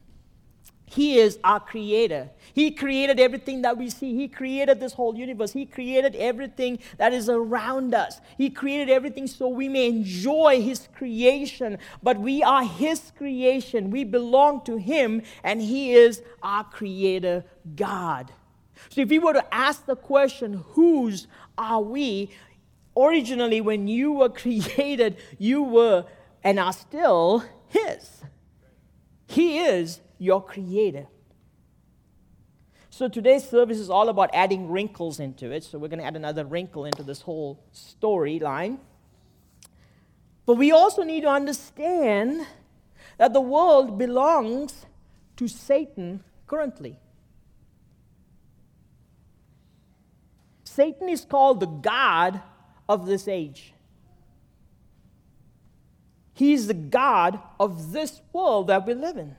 He 0.87 1.19
is 1.19 1.39
our 1.43 1.59
creator. 1.59 2.31
He 2.53 2.71
created 2.71 3.19
everything 3.19 3.63
that 3.63 3.77
we 3.77 3.91
see. 3.91 4.15
He 4.15 4.29
created 4.29 4.79
this 4.79 4.93
whole 4.93 5.17
universe. 5.17 5.53
He 5.53 5.67
created 5.67 6.15
everything 6.15 6.79
that 6.99 7.13
is 7.13 7.29
around 7.29 7.95
us. 7.95 8.21
He 8.37 8.51
created 8.51 8.91
everything 8.91 9.27
so 9.27 9.49
we 9.49 9.69
may 9.69 9.89
enjoy 9.89 10.63
His 10.63 10.89
creation. 10.95 11.79
But 12.03 12.21
we 12.21 12.43
are 12.43 12.63
His 12.63 13.13
creation. 13.17 13.91
We 13.91 14.05
belong 14.05 14.63
to 14.67 14.77
Him, 14.77 15.23
and 15.43 15.61
He 15.61 15.95
is 15.95 16.23
our 16.43 16.65
creator 16.65 17.45
God. 17.75 18.31
So 18.91 19.01
if 19.01 19.11
you 19.11 19.21
were 19.21 19.33
to 19.33 19.55
ask 19.55 19.87
the 19.87 19.97
question, 19.97 20.65
whose 20.75 21.27
are 21.57 21.81
we? 21.81 22.31
Originally, 22.97 23.61
when 23.61 23.89
you 23.89 24.13
were 24.13 24.29
created, 24.45 25.17
you 25.39 25.63
were 25.63 26.05
and 26.45 26.61
are 26.61 26.75
still 26.75 27.43
His. 27.69 28.23
He 29.27 29.59
is 29.59 30.01
your 30.19 30.43
creator. 30.43 31.07
So 32.91 33.09
today's 33.09 33.49
service 33.49 33.79
is 33.79 33.91
all 33.91 34.09
about 34.09 34.31
adding 34.33 34.71
wrinkles 34.71 35.19
into 35.19 35.51
it. 35.51 35.65
So 35.65 35.79
we're 35.79 35.89
going 35.89 35.99
to 35.99 36.05
add 36.05 36.17
another 36.17 36.45
wrinkle 36.45 36.85
into 36.85 37.03
this 37.03 37.23
whole 37.23 37.61
storyline. 37.75 38.79
But 40.47 40.55
we 40.55 40.71
also 40.71 41.03
need 41.03 41.23
to 41.23 41.29
understand 41.29 42.47
that 43.19 43.33
the 43.33 43.41
world 43.41 43.99
belongs 43.99 44.87
to 45.37 45.49
Satan 45.49 46.23
currently. 46.47 46.99
Satan 50.63 51.09
is 51.09 51.25
called 51.25 51.61
the 51.61 51.67
God 51.67 52.41
of 52.89 53.07
this 53.07 53.29
age. 53.29 53.74
He's 56.35 56.67
the 56.67 56.75
God 56.75 57.39
of 57.61 57.93
this 57.93 58.21
world 58.33 58.67
that 58.67 58.87
we 58.87 58.95
live 58.95 59.17
in. 59.17 59.37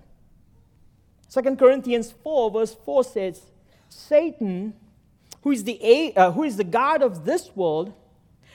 2 1.30 1.56
Corinthians 1.58 2.14
4, 2.24 2.52
verse 2.52 2.76
4 2.86 3.04
says, 3.04 3.42
Satan, 3.90 4.74
who 5.44 5.52
is, 5.52 5.66
the, 5.66 6.14
uh, 6.16 6.32
who 6.32 6.44
is 6.44 6.56
the 6.56 6.64
God 6.64 7.04
of 7.04 7.26
this 7.26 7.54
world, 7.56 7.94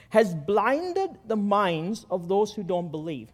has 0.08 0.34
blinded 0.34 1.10
the 1.26 1.36
minds 1.36 2.06
of 2.10 2.28
those 2.28 2.54
who 2.54 2.62
don't 2.62 2.90
believe. 2.90 3.28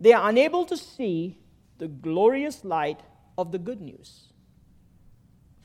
They 0.00 0.12
are 0.12 0.28
unable 0.28 0.64
to 0.66 0.76
see 0.76 1.36
the 1.78 1.88
glorious 1.88 2.64
light 2.64 3.00
of 3.36 3.52
the 3.52 3.58
good 3.58 3.80
news. 3.80 4.28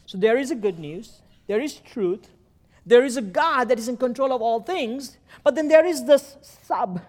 So 0.05 0.17
there 0.17 0.38
is 0.38 0.51
a 0.51 0.55
good 0.55 0.79
news, 0.79 1.22
there 1.48 1.60
is 1.60 1.75
truth, 1.75 2.29
there 2.86 3.03
is 3.03 3.17
a 3.17 3.22
God 3.22 3.69
that 3.69 3.79
is 3.79 3.88
in 3.88 3.98
control 3.98 4.32
of 4.32 4.41
all 4.41 4.62
things, 4.62 5.17
but 5.43 5.56
then 5.56 5.67
there 5.67 5.86
is 5.86 6.06
this 6.06 6.38
sub 6.41 7.01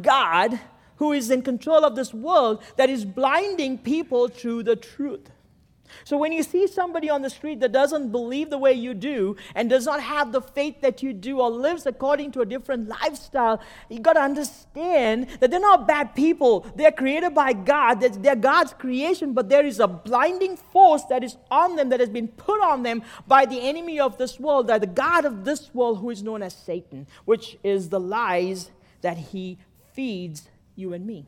God 0.00 0.58
who 0.96 1.12
is 1.12 1.30
in 1.30 1.42
control 1.42 1.84
of 1.84 1.96
this 1.96 2.14
world 2.14 2.62
that 2.76 2.88
is 2.88 3.04
blinding 3.04 3.78
people 3.78 4.28
to 4.28 4.62
the 4.62 4.76
truth. 4.76 5.30
So 6.04 6.16
when 6.16 6.32
you 6.32 6.42
see 6.42 6.66
somebody 6.66 7.10
on 7.10 7.22
the 7.22 7.30
street 7.30 7.60
that 7.60 7.72
doesn't 7.72 8.10
believe 8.10 8.50
the 8.50 8.58
way 8.58 8.72
you 8.72 8.94
do 8.94 9.36
and 9.54 9.68
does 9.68 9.86
not 9.86 10.00
have 10.00 10.32
the 10.32 10.40
faith 10.40 10.80
that 10.80 11.02
you 11.02 11.12
do 11.12 11.40
or 11.40 11.50
lives 11.50 11.86
according 11.86 12.32
to 12.32 12.40
a 12.40 12.46
different 12.46 12.88
lifestyle, 12.88 13.60
you 13.88 14.00
got 14.00 14.14
to 14.14 14.20
understand 14.20 15.28
that 15.40 15.50
they're 15.50 15.60
not 15.60 15.86
bad 15.86 16.14
people. 16.14 16.66
They're 16.76 16.92
created 16.92 17.34
by 17.34 17.52
God. 17.52 18.00
They're 18.00 18.36
God's 18.36 18.72
creation, 18.72 19.32
but 19.32 19.48
there 19.48 19.66
is 19.66 19.80
a 19.80 19.88
blinding 19.88 20.56
force 20.56 21.04
that 21.04 21.22
is 21.22 21.36
on 21.50 21.76
them 21.76 21.90
that 21.90 22.00
has 22.00 22.10
been 22.10 22.28
put 22.28 22.62
on 22.62 22.82
them 22.82 23.02
by 23.26 23.46
the 23.46 23.60
enemy 23.60 24.00
of 24.00 24.18
this 24.18 24.40
world, 24.40 24.66
by 24.66 24.78
the 24.78 24.86
God 24.86 25.24
of 25.24 25.44
this 25.44 25.74
world 25.74 25.98
who 25.98 26.10
is 26.10 26.22
known 26.22 26.42
as 26.42 26.54
Satan, 26.54 27.06
which 27.24 27.58
is 27.62 27.88
the 27.88 28.00
lies 28.00 28.70
that 29.02 29.18
he 29.18 29.58
feeds 29.94 30.48
you 30.74 30.92
and 30.92 31.06
me. 31.06 31.26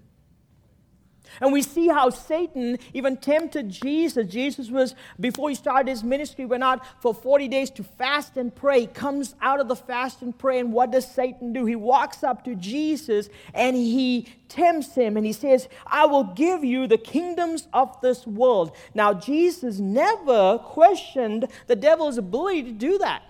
And 1.40 1.52
we 1.52 1.62
see 1.62 1.88
how 1.88 2.10
Satan 2.10 2.78
even 2.92 3.16
tempted 3.16 3.68
Jesus. 3.68 4.26
Jesus 4.30 4.70
was, 4.70 4.94
before 5.18 5.48
he 5.48 5.54
started 5.54 5.88
his 5.88 6.04
ministry, 6.04 6.44
went 6.44 6.62
out 6.62 6.82
for 7.00 7.14
40 7.14 7.48
days 7.48 7.70
to 7.70 7.82
fast 7.82 8.36
and 8.36 8.54
pray. 8.54 8.82
He 8.82 8.86
comes 8.86 9.34
out 9.40 9.60
of 9.60 9.68
the 9.68 9.76
fast 9.76 10.22
and 10.22 10.36
pray, 10.36 10.60
and 10.60 10.72
what 10.72 10.90
does 10.90 11.10
Satan 11.10 11.52
do? 11.52 11.64
He 11.64 11.76
walks 11.76 12.22
up 12.22 12.44
to 12.44 12.54
Jesus 12.54 13.28
and 13.52 13.74
he 13.74 14.28
tempts 14.48 14.94
him 14.94 15.16
and 15.16 15.26
he 15.26 15.32
says, 15.32 15.68
I 15.86 16.06
will 16.06 16.24
give 16.24 16.62
you 16.62 16.86
the 16.86 16.98
kingdoms 16.98 17.68
of 17.72 18.00
this 18.00 18.26
world. 18.26 18.72
Now, 18.94 19.14
Jesus 19.14 19.78
never 19.78 20.58
questioned 20.58 21.48
the 21.66 21.76
devil's 21.76 22.18
ability 22.18 22.64
to 22.64 22.72
do 22.72 22.98
that. 22.98 23.22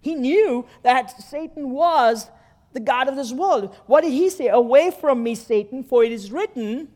He 0.00 0.14
knew 0.14 0.64
that 0.82 1.20
Satan 1.20 1.70
was 1.70 2.30
the 2.72 2.80
God 2.80 3.08
of 3.08 3.16
this 3.16 3.32
world. 3.32 3.74
What 3.86 4.02
did 4.02 4.12
he 4.12 4.30
say? 4.30 4.48
Away 4.48 4.90
from 4.90 5.22
me, 5.22 5.34
Satan, 5.34 5.82
for 5.82 6.04
it 6.04 6.12
is 6.12 6.30
written, 6.30 6.88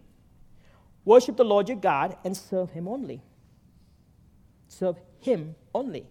Worship 1.04 1.36
the 1.36 1.44
Lord 1.44 1.68
your 1.68 1.78
God 1.78 2.16
and 2.24 2.36
serve 2.36 2.70
him 2.70 2.86
only. 2.86 3.20
Serve 4.68 4.96
him 5.18 5.54
only. 5.74 6.06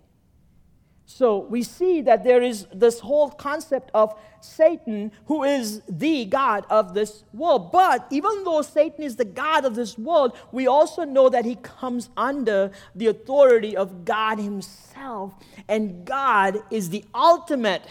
So 1.06 1.39
we 1.39 1.63
see 1.63 2.02
that 2.02 2.24
there 2.24 2.41
is 2.41 2.67
this 2.74 3.00
whole 3.00 3.30
concept 3.30 3.91
of 3.93 4.17
Satan, 4.39 5.12
who 5.26 5.43
is 5.43 5.82
the 5.89 6.24
God 6.26 6.65
of 6.69 6.93
this 6.93 7.26
world. 7.34 7.71
But 7.71 8.08
even 8.12 8.45
though 8.45 8.62
Satan 8.62 9.04
is 9.04 9.17
the 9.17 9.26
God 9.26 9.65
of 9.65 9.76
this 9.76 9.97
world, 9.97 10.38
we 10.54 10.67
also 10.67 11.04
know 11.04 11.28
that 11.28 11.43
he 11.43 11.56
comes 11.56 12.10
under 12.15 12.71
the 12.95 13.08
authority 13.08 13.76
of 13.76 14.06
God 14.06 14.39
himself. 14.39 15.34
And 15.67 16.06
God 16.06 16.63
is 16.71 16.89
the 16.89 17.04
ultimate 17.13 17.84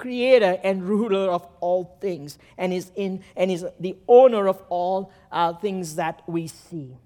creator 0.00 0.58
and 0.64 0.82
ruler 0.82 1.30
of 1.30 1.46
all 1.60 1.98
things 2.00 2.38
and 2.56 2.72
is 2.72 2.90
in 2.96 3.22
and 3.36 3.50
is 3.50 3.66
the 3.78 3.94
owner 4.08 4.48
of 4.48 4.62
all 4.70 5.12
uh, 5.30 5.52
things 5.52 5.96
that 5.96 6.22
we 6.26 6.46
see. 6.46 6.96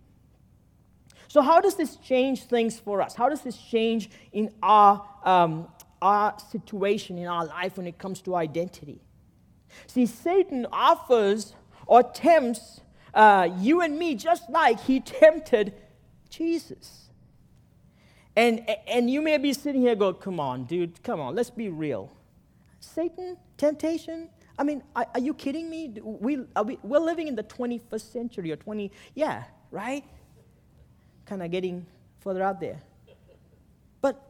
So 1.27 1.43
how 1.43 1.61
does 1.61 1.75
this 1.75 1.97
change 1.97 2.45
things 2.45 2.79
for 2.79 3.03
us? 3.03 3.17
How 3.17 3.29
does 3.29 3.41
this 3.43 3.57
change 3.57 4.11
in 4.33 4.55
our 4.63 5.05
um, 5.25 5.67
our 6.01 6.39
situation 6.53 7.19
in 7.19 7.27
our 7.27 7.47
life 7.47 7.77
when 7.77 7.89
it 7.89 7.99
comes 7.99 8.23
to 8.23 8.37
identity? 8.37 9.01
See 9.89 10.07
satan 10.07 10.65
offers 10.71 11.55
or 11.89 12.05
tempts 12.05 12.81
uh, 13.13 13.49
you 13.59 13.81
and 13.81 13.99
me 13.99 14.15
just 14.15 14.49
like 14.49 14.79
he 14.79 15.01
tempted 15.01 15.75
jesus. 16.31 17.11
And 18.37 18.69
and 18.87 19.11
you 19.11 19.21
may 19.21 19.39
be 19.39 19.53
sitting 19.53 19.83
here 19.83 19.97
go 19.97 20.13
come 20.13 20.39
on 20.39 20.65
dude 20.65 21.03
come 21.03 21.19
on 21.19 21.35
let's 21.35 21.51
be 21.51 21.69
real 21.69 22.13
Satan, 22.95 23.37
temptation. 23.57 24.29
I 24.57 24.63
mean, 24.63 24.83
are, 24.95 25.07
are 25.15 25.21
you 25.21 25.35
kidding 25.35 25.69
me? 25.69 25.95
We, 26.01 26.39
we, 26.65 26.79
we're 26.83 27.01
living 27.01 27.27
in 27.27 27.35
the 27.35 27.43
21st 27.43 28.13
century 28.13 28.53
or 28.53 28.57
20, 28.57 28.93
yeah, 29.15 29.45
right? 29.73 30.05
Kind 31.27 31.43
of 31.43 31.51
getting 31.51 31.87
further 32.21 32.43
out 32.43 32.61
there. 32.61 32.81
But, 34.01 34.23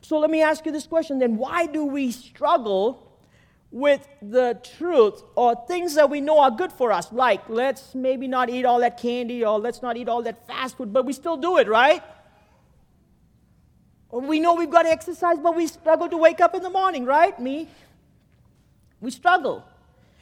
so 0.00 0.18
let 0.18 0.30
me 0.30 0.40
ask 0.42 0.64
you 0.64 0.72
this 0.72 0.86
question 0.86 1.18
then 1.18 1.36
why 1.36 1.66
do 1.66 1.84
we 1.84 2.10
struggle 2.12 3.10
with 3.70 4.08
the 4.22 4.58
truth 4.78 5.22
or 5.34 5.54
things 5.68 5.96
that 5.96 6.08
we 6.08 6.22
know 6.22 6.38
are 6.38 6.50
good 6.50 6.72
for 6.72 6.92
us? 6.92 7.12
Like, 7.12 7.48
let's 7.50 7.94
maybe 7.94 8.26
not 8.26 8.48
eat 8.48 8.64
all 8.64 8.80
that 8.80 8.98
candy 8.98 9.44
or 9.44 9.58
let's 9.58 9.82
not 9.82 9.98
eat 9.98 10.08
all 10.08 10.22
that 10.22 10.46
fast 10.46 10.78
food, 10.78 10.94
but 10.94 11.04
we 11.04 11.12
still 11.12 11.36
do 11.36 11.58
it, 11.58 11.68
right? 11.68 12.02
We 14.22 14.38
know 14.38 14.54
we've 14.54 14.70
got 14.70 14.82
to 14.82 14.90
exercise, 14.90 15.38
but 15.40 15.56
we 15.56 15.66
struggle 15.66 16.08
to 16.08 16.16
wake 16.16 16.40
up 16.40 16.54
in 16.54 16.62
the 16.62 16.70
morning, 16.70 17.04
right? 17.04 17.36
Me. 17.40 17.68
We 19.00 19.10
struggle. 19.10 19.64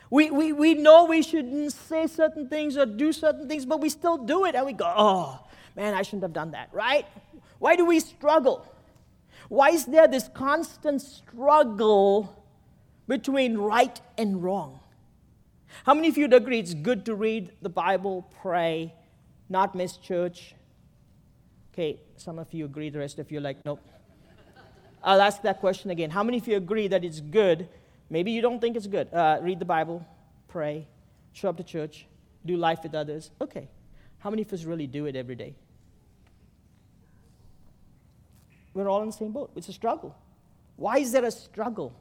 We, 0.09 0.31
we, 0.31 0.52
we 0.52 0.74
know 0.74 1.05
we 1.05 1.22
shouldn't 1.22 1.72
say 1.72 2.07
certain 2.07 2.48
things 2.48 2.78
or 2.78 2.87
do 2.87 3.12
certain 3.12 3.48
things, 3.48 3.66
but 3.66 3.81
we 3.81 3.90
still 3.90 4.16
do 4.16 4.46
it 4.46 4.55
and 4.55 4.64
we 4.64 4.72
go, 4.72 4.90
oh, 4.96 5.40
man, 5.76 5.92
I 5.92 6.02
shouldn't 6.02 6.22
have 6.22 6.33
done 6.33 6.52
that, 6.52 6.70
right? 6.72 7.07
Why 7.59 7.76
do 7.76 7.85
we 7.85 8.00
struggle? 8.00 8.66
Why 9.48 9.70
is 9.70 9.85
there 9.85 10.09
this 10.09 10.28
constant 10.33 11.02
struggle 11.02 12.44
between 13.07 13.59
right 13.59 14.00
and 14.16 14.42
wrong? 14.42 14.81
How 15.85 15.92
many 15.92 16.09
of 16.09 16.16
you 16.16 16.24
would 16.24 16.35
agree 16.35 16.59
it's 16.59 16.74
good 16.74 17.05
to 17.07 17.14
read 17.14 17.52
the 17.61 17.68
Bible, 17.68 18.26
pray, 18.40 18.94
not 19.50 19.74
miss 19.74 19.98
church? 19.98 20.55
Okay, 21.72 22.00
some 22.16 22.38
of 22.38 22.52
you 22.52 22.64
agree, 22.64 22.90
the 22.90 22.98
rest 22.98 23.18
of 23.18 23.30
you 23.30 23.38
are 23.38 23.42
like, 23.42 23.64
nope. 23.64 23.80
I'll 25.02 25.20
ask 25.20 25.42
that 25.42 25.61
question 25.61 25.90
again. 25.90 26.11
How 26.11 26.22
many 26.22 26.38
of 26.38 26.46
you 26.46 26.56
agree 26.56 26.87
that 26.88 27.04
it's 27.04 27.20
good 27.20 27.68
Maybe 28.12 28.30
you 28.30 28.42
don't 28.42 28.61
think 28.61 28.76
it's 28.76 28.87
good. 28.87 29.08
Uh, 29.11 29.38
read 29.40 29.58
the 29.58 29.64
Bible, 29.64 30.06
pray, 30.46 30.87
show 31.32 31.48
up 31.48 31.56
to 31.56 31.64
church, 31.64 32.04
do 32.44 32.58
life 32.58 32.80
with 32.82 32.94
others. 32.94 33.30
Okay. 33.40 33.70
How 34.18 34.28
many 34.28 34.42
of 34.42 34.52
us 34.52 34.64
really 34.64 34.87
do 34.87 35.06
it 35.06 35.16
every 35.16 35.35
day? 35.35 35.54
We're 38.74 38.87
all 38.87 39.00
in 39.00 39.06
the 39.06 39.14
same 39.14 39.32
boat. 39.32 39.50
It's 39.56 39.70
a 39.70 39.72
struggle. 39.72 40.14
Why 40.76 40.98
is 40.98 41.12
there 41.12 41.24
a 41.24 41.30
struggle? 41.30 41.94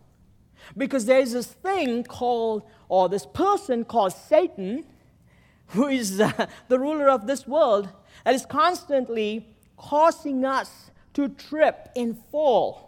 Because 0.76 1.06
there's 1.06 1.32
this 1.32 1.48
thing 1.48 2.04
called, 2.04 2.64
or 2.90 3.08
this 3.08 3.26
person 3.26 3.86
called 3.86 4.12
Satan, 4.12 4.84
who 5.68 5.88
is 5.88 6.20
uh, 6.20 6.46
the 6.68 6.78
ruler 6.78 7.10
of 7.10 7.26
this 7.26 7.48
world, 7.48 7.88
that 8.26 8.36
is 8.36 8.46
constantly 8.46 9.51
causing 9.82 10.46
us 10.46 10.92
to 11.14 11.28
trip 11.28 11.90
and 11.96 12.18
fall. 12.32 12.88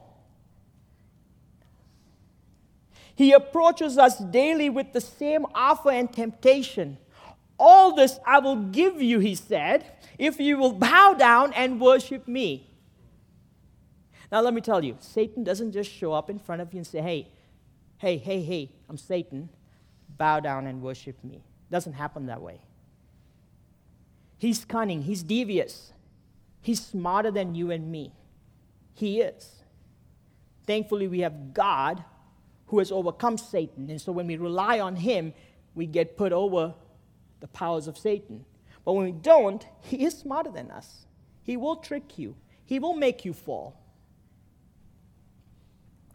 He 3.15 3.31
approaches 3.31 3.97
us 3.97 4.17
daily 4.19 4.69
with 4.69 4.93
the 4.93 5.01
same 5.01 5.45
offer 5.53 5.91
and 5.91 6.11
temptation. 6.11 6.97
All 7.59 7.95
this 7.95 8.19
I 8.25 8.39
will 8.39 8.55
give 8.55 9.01
you, 9.01 9.19
he 9.19 9.35
said, 9.35 9.85
if 10.17 10.39
you 10.39 10.57
will 10.57 10.73
bow 10.73 11.13
down 11.13 11.53
and 11.53 11.79
worship 11.81 12.27
me. 12.27 12.69
Now, 14.31 14.41
let 14.41 14.53
me 14.53 14.61
tell 14.61 14.83
you, 14.83 14.97
Satan 14.99 15.43
doesn't 15.43 15.73
just 15.73 15.91
show 15.91 16.13
up 16.13 16.29
in 16.29 16.39
front 16.39 16.61
of 16.61 16.73
you 16.73 16.77
and 16.77 16.87
say, 16.87 17.01
hey, 17.01 17.27
hey, 17.97 18.17
hey, 18.17 18.41
hey, 18.41 18.71
I'm 18.89 18.97
Satan, 18.97 19.49
bow 20.17 20.39
down 20.39 20.65
and 20.65 20.81
worship 20.81 21.23
me. 21.23 21.43
Doesn't 21.69 21.93
happen 21.93 22.27
that 22.27 22.41
way. 22.41 22.61
He's 24.37 24.65
cunning, 24.65 25.03
he's 25.03 25.23
devious, 25.23 25.93
he's 26.63 26.83
smarter 26.83 27.29
than 27.29 27.53
you 27.53 27.69
and 27.69 27.91
me. 27.91 28.11
He 28.95 29.21
is. 29.21 29.63
Thankfully, 30.65 31.07
we 31.07 31.19
have 31.19 31.53
God 31.53 32.03
who 32.67 32.79
has 32.79 32.91
overcome 32.91 33.37
Satan. 33.37 33.89
And 33.91 34.01
so 34.01 34.11
when 34.11 34.25
we 34.25 34.37
rely 34.37 34.79
on 34.79 34.95
him, 34.95 35.33
we 35.75 35.85
get 35.85 36.17
put 36.17 36.31
over 36.31 36.73
the 37.39 37.47
powers 37.47 37.87
of 37.87 37.97
Satan. 37.97 38.45
But 38.83 38.93
when 38.93 39.05
we 39.05 39.11
don't, 39.11 39.65
he 39.81 40.05
is 40.05 40.17
smarter 40.17 40.49
than 40.49 40.71
us. 40.71 41.05
He 41.43 41.57
will 41.57 41.75
trick 41.75 42.17
you, 42.17 42.35
he 42.65 42.79
will 42.79 42.95
make 42.95 43.25
you 43.25 43.33
fall. 43.33 43.79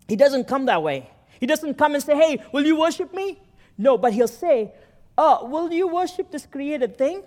He 0.09 0.17
doesn't 0.17 0.49
come 0.49 0.67
that 0.67 0.83
way. 0.83 1.11
He 1.39 1.47
doesn't 1.47 1.75
come 1.75 1.95
and 1.95 2.03
say, 2.03 2.17
Hey, 2.17 2.43
will 2.51 2.65
you 2.65 2.79
worship 2.79 3.15
me? 3.15 3.39
No, 3.77 3.99
but 3.99 4.13
he'll 4.15 4.27
say, 4.27 4.73
Oh, 5.17 5.45
will 5.47 5.71
you 5.71 5.87
worship 5.87 6.31
this 6.31 6.47
created 6.47 6.97
thing? 6.97 7.23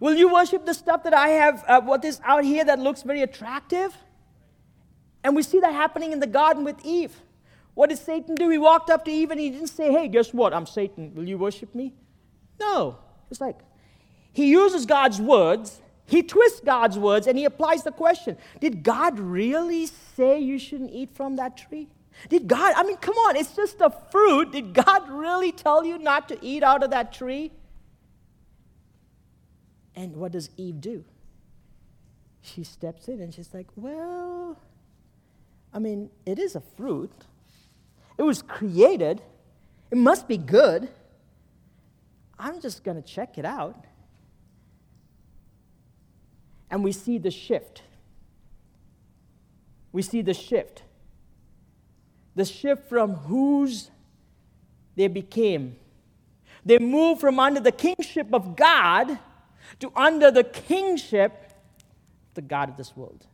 Will 0.00 0.14
you 0.14 0.32
worship 0.32 0.64
the 0.64 0.74
stuff 0.74 1.04
that 1.04 1.14
I 1.14 1.28
have, 1.28 1.64
uh, 1.68 1.80
what 1.80 2.04
is 2.04 2.20
out 2.24 2.44
here 2.44 2.64
that 2.64 2.78
looks 2.78 3.02
very 3.02 3.22
attractive? 3.22 3.96
And 5.24 5.36
we 5.36 5.42
see 5.42 5.60
that 5.60 5.72
happening 5.72 6.12
in 6.12 6.20
the 6.20 6.26
garden 6.26 6.64
with 6.64 6.84
Eve. 6.84 7.14
What 7.74 7.90
did 7.90 7.98
Satan 7.98 8.34
do? 8.34 8.48
He 8.48 8.58
walked 8.58 8.90
up 8.90 9.04
to 9.04 9.10
Eve 9.10 9.30
and 9.30 9.40
he 9.40 9.50
didn't 9.50 9.68
say, 9.68 9.92
Hey, 9.92 10.08
guess 10.08 10.32
what? 10.32 10.52
I'm 10.52 10.66
Satan. 10.66 11.14
Will 11.14 11.28
you 11.28 11.38
worship 11.38 11.74
me? 11.74 11.94
No. 12.60 12.98
It's 13.30 13.40
like 13.40 13.58
he 14.32 14.50
uses 14.50 14.86
God's 14.86 15.20
words, 15.20 15.80
he 16.06 16.22
twists 16.22 16.60
God's 16.60 16.98
words, 16.98 17.26
and 17.26 17.38
he 17.38 17.44
applies 17.44 17.82
the 17.82 17.92
question 17.92 18.36
Did 18.60 18.82
God 18.82 19.18
really 19.18 19.86
say 19.86 20.38
you 20.38 20.58
shouldn't 20.58 20.90
eat 20.90 21.14
from 21.14 21.36
that 21.36 21.56
tree? 21.56 21.88
Did 22.28 22.46
God, 22.46 22.74
I 22.76 22.82
mean, 22.82 22.98
come 22.98 23.14
on, 23.14 23.36
it's 23.36 23.56
just 23.56 23.80
a 23.80 23.90
fruit. 24.10 24.52
Did 24.52 24.74
God 24.74 25.08
really 25.08 25.50
tell 25.50 25.84
you 25.84 25.98
not 25.98 26.28
to 26.28 26.38
eat 26.42 26.62
out 26.62 26.82
of 26.82 26.90
that 26.90 27.12
tree? 27.12 27.50
And 29.94 30.16
what 30.16 30.32
does 30.32 30.50
Eve 30.56 30.80
do? 30.80 31.04
She 32.40 32.64
steps 32.64 33.08
in 33.08 33.20
and 33.20 33.32
she's 33.32 33.52
like, 33.54 33.68
Well, 33.76 34.56
I 35.72 35.78
mean, 35.78 36.10
it 36.26 36.38
is 36.38 36.56
a 36.56 36.60
fruit. 36.60 37.12
It 38.18 38.22
was 38.22 38.42
created. 38.42 39.22
It 39.90 39.98
must 39.98 40.28
be 40.28 40.36
good. 40.36 40.88
I'm 42.38 42.60
just 42.60 42.82
going 42.84 43.00
to 43.00 43.02
check 43.02 43.38
it 43.38 43.44
out. 43.44 43.84
And 46.70 46.82
we 46.82 46.92
see 46.92 47.18
the 47.18 47.30
shift. 47.30 47.82
We 49.92 50.02
see 50.02 50.22
the 50.22 50.34
shift. 50.34 50.82
The 52.34 52.44
shift 52.44 52.88
from 52.88 53.14
whose 53.14 53.90
they 54.96 55.08
became. 55.08 55.76
They 56.64 56.78
moved 56.78 57.20
from 57.20 57.38
under 57.38 57.60
the 57.60 57.72
kingship 57.72 58.32
of 58.32 58.56
God 58.56 59.18
to 59.80 59.92
under 59.96 60.30
the 60.30 60.44
kingship 60.44 61.32
of 62.28 62.34
the 62.34 62.42
God 62.42 62.68
of 62.68 62.76
this 62.76 62.96
world. 62.96 63.26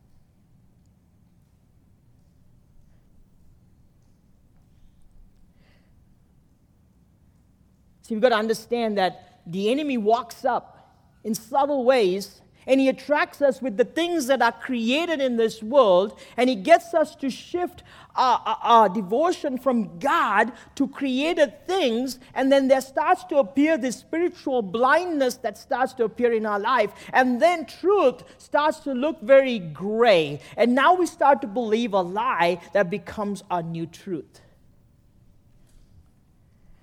So 8.02 8.14
you've 8.14 8.22
got 8.22 8.30
to 8.30 8.36
understand 8.36 8.96
that 8.96 9.40
the 9.46 9.70
enemy 9.70 9.98
walks 9.98 10.44
up 10.44 10.96
in 11.24 11.34
subtle 11.34 11.84
ways 11.84 12.40
and 12.68 12.78
he 12.78 12.88
attracts 12.88 13.42
us 13.42 13.60
with 13.60 13.76
the 13.76 13.84
things 13.84 14.28
that 14.28 14.40
are 14.40 14.52
created 14.52 15.20
in 15.20 15.36
this 15.36 15.60
world 15.60 16.16
and 16.36 16.48
he 16.48 16.54
gets 16.54 16.94
us 16.94 17.16
to 17.16 17.28
shift 17.28 17.82
our, 18.14 18.40
our, 18.46 18.58
our, 18.62 18.88
devotion 18.88 19.58
from 19.58 19.98
god 19.98 20.52
to 20.74 20.86
created 20.88 21.66
things 21.66 22.18
and 22.34 22.52
then 22.52 22.68
there 22.68 22.80
starts 22.80 23.24
to 23.24 23.38
appear 23.38 23.76
this 23.76 23.96
spiritual 23.96 24.62
blindness 24.62 25.36
that 25.36 25.58
starts 25.58 25.92
to 25.94 26.04
appear 26.04 26.32
in 26.32 26.46
our 26.46 26.60
life 26.60 26.92
and 27.12 27.42
then 27.42 27.66
truth 27.66 28.22
starts 28.38 28.80
to 28.80 28.92
look 28.92 29.20
very 29.22 29.58
gray. 29.58 30.40
And 30.56 30.74
now 30.74 30.94
we 30.94 31.06
start 31.06 31.40
to 31.42 31.46
believe 31.46 31.92
a 31.92 32.00
lie 32.00 32.60
that 32.72 32.90
becomes 32.90 33.42
our 33.50 33.62
new 33.62 33.86
truth. 33.86 34.40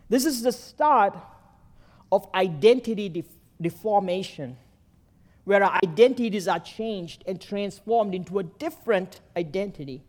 This 0.09 0.25
is 0.25 0.41
the 0.41 0.51
start 0.51 1.17
of 2.11 2.27
identity 2.33 3.09
def- 3.09 3.25
deformation, 3.59 4.57
where 5.45 5.63
our 5.63 5.79
identities 5.83 6.47
are 6.47 6.59
changed 6.59 7.23
and 7.25 7.39
transformed 7.39 8.13
into 8.13 8.39
a 8.39 8.43
different 8.43 9.21
identity. 9.37 10.03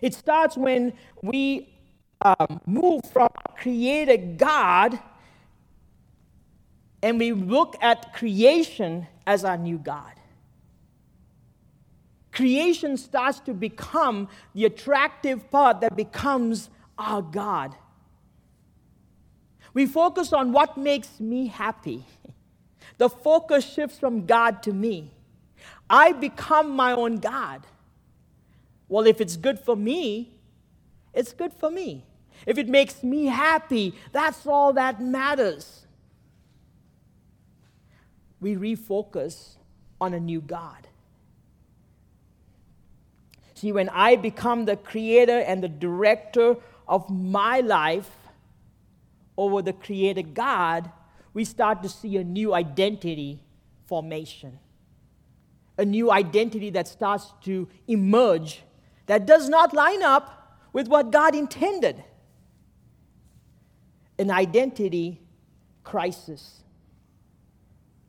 It 0.00 0.14
starts 0.14 0.56
when 0.56 0.92
we 1.22 1.74
um, 2.22 2.60
move 2.66 3.02
from 3.12 3.28
created 3.56 4.38
God 4.38 4.98
and 7.02 7.18
we 7.18 7.32
look 7.32 7.76
at 7.80 8.12
creation 8.14 9.06
as 9.26 9.44
our 9.44 9.56
new 9.56 9.78
God. 9.78 10.12
Creation 12.32 12.96
starts 12.96 13.40
to 13.40 13.54
become 13.54 14.28
the 14.54 14.64
attractive 14.64 15.50
part 15.50 15.80
that 15.82 15.94
becomes 15.94 16.70
our 16.98 17.22
God. 17.22 17.74
We 19.72 19.86
focus 19.86 20.32
on 20.32 20.52
what 20.52 20.76
makes 20.76 21.20
me 21.20 21.46
happy. 21.46 22.04
The 22.98 23.08
focus 23.08 23.64
shifts 23.64 23.98
from 23.98 24.26
God 24.26 24.62
to 24.64 24.72
me. 24.72 25.10
I 25.88 26.12
become 26.12 26.70
my 26.70 26.92
own 26.92 27.16
God. 27.18 27.66
Well, 28.88 29.06
if 29.06 29.20
it's 29.20 29.36
good 29.36 29.58
for 29.58 29.76
me, 29.76 30.32
it's 31.12 31.32
good 31.32 31.52
for 31.52 31.70
me. 31.70 32.04
If 32.46 32.58
it 32.58 32.68
makes 32.68 33.02
me 33.02 33.26
happy, 33.26 33.94
that's 34.12 34.46
all 34.46 34.72
that 34.74 35.00
matters. 35.00 35.86
We 38.40 38.56
refocus 38.56 39.54
on 40.00 40.14
a 40.14 40.20
new 40.20 40.40
God. 40.40 40.88
See, 43.54 43.72
when 43.72 43.88
I 43.88 44.16
become 44.16 44.66
the 44.66 44.76
creator 44.76 45.38
and 45.38 45.62
the 45.62 45.68
director 45.68 46.56
of 46.86 47.08
my 47.08 47.60
life, 47.60 48.10
over 49.36 49.62
the 49.62 49.72
created 49.72 50.34
God, 50.34 50.90
we 51.34 51.44
start 51.44 51.82
to 51.82 51.88
see 51.88 52.16
a 52.16 52.24
new 52.24 52.54
identity 52.54 53.42
formation. 53.86 54.58
A 55.76 55.84
new 55.84 56.10
identity 56.10 56.70
that 56.70 56.86
starts 56.86 57.32
to 57.42 57.68
emerge 57.88 58.62
that 59.06 59.26
does 59.26 59.48
not 59.48 59.74
line 59.74 60.02
up 60.02 60.58
with 60.72 60.88
what 60.88 61.10
God 61.10 61.34
intended. 61.34 62.02
An 64.18 64.30
identity 64.30 65.20
crisis. 65.82 66.62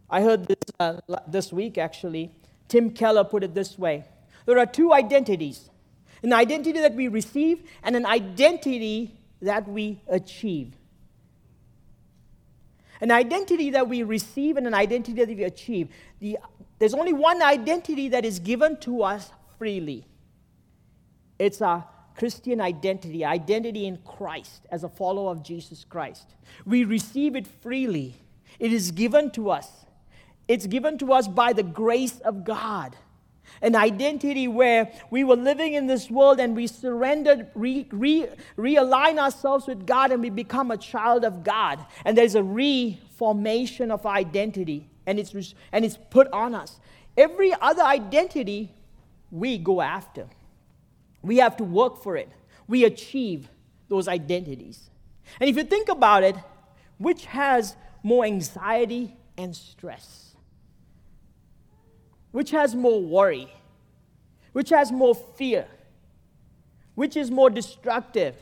I 0.09 0.21
heard 0.21 0.47
this 0.47 0.57
uh, 0.79 0.99
this 1.27 1.51
week 1.51 1.79
actually. 1.79 2.31
Tim 2.67 2.91
Keller 2.91 3.23
put 3.23 3.43
it 3.43 3.53
this 3.53 3.77
way 3.77 4.05
There 4.45 4.57
are 4.57 4.65
two 4.65 4.93
identities 4.93 5.69
an 6.23 6.33
identity 6.33 6.79
that 6.79 6.95
we 6.95 7.07
receive 7.07 7.69
and 7.83 7.95
an 7.95 8.05
identity 8.05 9.15
that 9.41 9.67
we 9.67 10.01
achieve. 10.07 10.73
An 13.05 13.11
identity 13.11 13.69
that 13.69 13.87
we 13.87 14.01
receive 14.01 14.57
and 14.57 14.65
an 14.65 14.73
identity 14.73 15.13
that 15.23 15.27
we 15.27 15.43
achieve. 15.43 15.89
The, 16.19 16.39
there's 16.79 16.95
only 16.95 17.13
one 17.13 17.39
identity 17.39 18.09
that 18.09 18.25
is 18.25 18.39
given 18.39 18.77
to 18.77 19.03
us 19.03 19.29
freely. 19.59 20.07
It's 21.37 21.61
a 21.61 21.85
Christian 22.17 22.59
identity, 22.59 23.23
identity 23.23 23.85
in 23.85 23.97
Christ 23.97 24.65
as 24.71 24.83
a 24.83 24.89
follower 24.89 25.29
of 25.29 25.43
Jesus 25.43 25.85
Christ. 25.87 26.33
We 26.65 26.83
receive 26.83 27.35
it 27.35 27.45
freely. 27.45 28.15
It 28.57 28.73
is 28.73 28.89
given 28.89 29.29
to 29.33 29.51
us. 29.51 29.69
It's 30.47 30.65
given 30.65 30.97
to 30.97 31.13
us 31.13 31.27
by 31.27 31.53
the 31.53 31.61
grace 31.61 32.19
of 32.21 32.43
God 32.43 32.95
an 33.61 33.75
identity 33.75 34.47
where 34.47 34.91
we 35.09 35.23
were 35.23 35.35
living 35.35 35.73
in 35.73 35.87
this 35.87 36.09
world 36.09 36.39
and 36.39 36.55
we 36.55 36.67
surrendered, 36.67 37.47
re, 37.55 37.87
re, 37.91 38.27
realign 38.57 39.17
ourselves 39.17 39.67
with 39.67 39.85
God, 39.85 40.11
and 40.11 40.21
we 40.21 40.29
become 40.29 40.71
a 40.71 40.77
child 40.77 41.23
of 41.23 41.43
God. 41.43 41.85
And 42.03 42.17
there's 42.17 42.35
a 42.35 42.43
reformation 42.43 43.91
of 43.91 44.05
identity, 44.05 44.89
and 45.05 45.19
it's, 45.19 45.53
and 45.71 45.85
it's 45.85 45.97
put 46.09 46.27
on 46.31 46.55
us. 46.55 46.79
Every 47.17 47.53
other 47.61 47.83
identity 47.83 48.73
we 49.31 49.57
go 49.57 49.81
after. 49.81 50.27
We 51.21 51.37
have 51.37 51.57
to 51.57 51.63
work 51.63 52.03
for 52.03 52.17
it. 52.17 52.29
We 52.67 52.83
achieve 52.85 53.49
those 53.89 54.07
identities. 54.07 54.89
And 55.39 55.49
if 55.49 55.55
you 55.57 55.63
think 55.63 55.89
about 55.89 56.23
it, 56.23 56.35
which 56.97 57.25
has 57.25 57.75
more 58.03 58.23
anxiety 58.23 59.15
and 59.37 59.55
stress? 59.55 60.24
Which 62.35 62.51
has 62.51 62.75
more 62.75 63.01
worry? 63.01 63.47
Which 64.51 64.67
has 64.71 64.91
more 64.91 65.15
fear? 65.15 65.67
Which 66.93 67.15
is 67.15 67.31
more 67.31 67.49
destructive? 67.49 68.35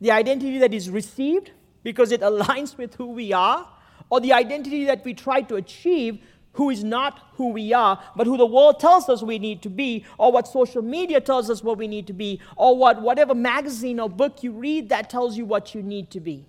The 0.00 0.10
identity 0.10 0.58
that 0.58 0.74
is 0.74 0.90
received 0.90 1.52
because 1.84 2.10
it 2.10 2.20
aligns 2.32 2.76
with 2.76 2.96
who 2.96 3.06
we 3.12 3.32
are, 3.32 3.68
or 4.10 4.20
the 4.20 4.32
identity 4.32 4.86
that 4.86 5.04
we 5.04 5.14
try 5.14 5.42
to 5.42 5.54
achieve 5.54 6.18
who 6.54 6.70
is 6.70 6.82
not 6.82 7.20
who 7.34 7.50
we 7.50 7.72
are, 7.72 8.02
but 8.16 8.26
who 8.26 8.36
the 8.36 8.46
world 8.46 8.80
tells 8.80 9.08
us 9.08 9.22
we 9.22 9.38
need 9.38 9.62
to 9.62 9.70
be, 9.70 10.04
or 10.18 10.32
what 10.32 10.48
social 10.48 10.82
media 10.82 11.20
tells 11.20 11.48
us 11.48 11.62
what 11.62 11.78
we 11.78 11.86
need 11.86 12.08
to 12.08 12.12
be, 12.12 12.40
or 12.56 12.76
what 12.76 13.00
whatever 13.00 13.32
magazine 13.32 14.00
or 14.00 14.10
book 14.10 14.42
you 14.42 14.50
read 14.50 14.88
that 14.88 15.08
tells 15.08 15.36
you 15.36 15.44
what 15.44 15.72
you 15.72 15.84
need 15.84 16.10
to 16.10 16.18
be. 16.18 16.46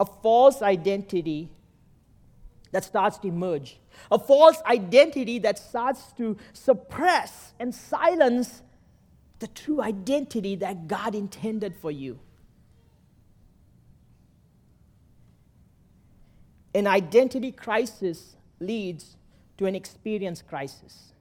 A 0.00 0.04
false 0.04 0.62
identity 0.62 1.48
that 2.72 2.84
starts 2.84 3.18
to 3.18 3.28
emerge, 3.28 3.78
a 4.10 4.18
false 4.18 4.60
identity 4.66 5.38
that 5.40 5.58
starts 5.58 6.12
to 6.12 6.36
suppress 6.52 7.54
and 7.58 7.74
silence 7.74 8.62
the 9.38 9.46
true 9.48 9.82
identity 9.82 10.56
that 10.56 10.88
God 10.88 11.14
intended 11.14 11.76
for 11.76 11.90
you. 11.90 12.18
An 16.74 16.86
identity 16.86 17.52
crisis 17.52 18.36
leads 18.60 19.16
to 19.58 19.66
an 19.66 19.74
experience 19.74 20.42
crisis. 20.42 21.12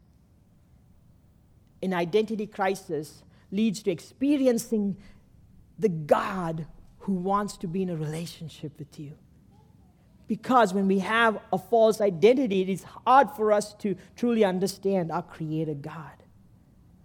An 1.82 1.94
identity 1.94 2.48
crisis 2.48 3.24
leads 3.52 3.82
to 3.84 3.92
experiencing 3.92 4.98
the 5.78 5.90
God 5.90 6.68
who 7.00 7.14
wants 7.14 7.58
to 7.58 7.68
be 7.68 7.84
in 7.84 7.90
a 7.90 7.96
relationship 7.96 8.78
with 8.80 9.00
you. 9.00 9.14
Because 10.28 10.74
when 10.74 10.88
we 10.88 11.00
have 11.00 11.40
a 11.54 11.58
false 11.58 12.02
identity, 12.02 12.62
it 12.62 12.70
is 12.70 12.84
hard 12.84 13.30
for 13.32 13.52
us 13.52 13.74
to 13.76 13.96
truly 14.16 14.44
understand 14.44 15.12
our 15.12 15.22
Creator 15.22 15.76
God. 15.76 16.12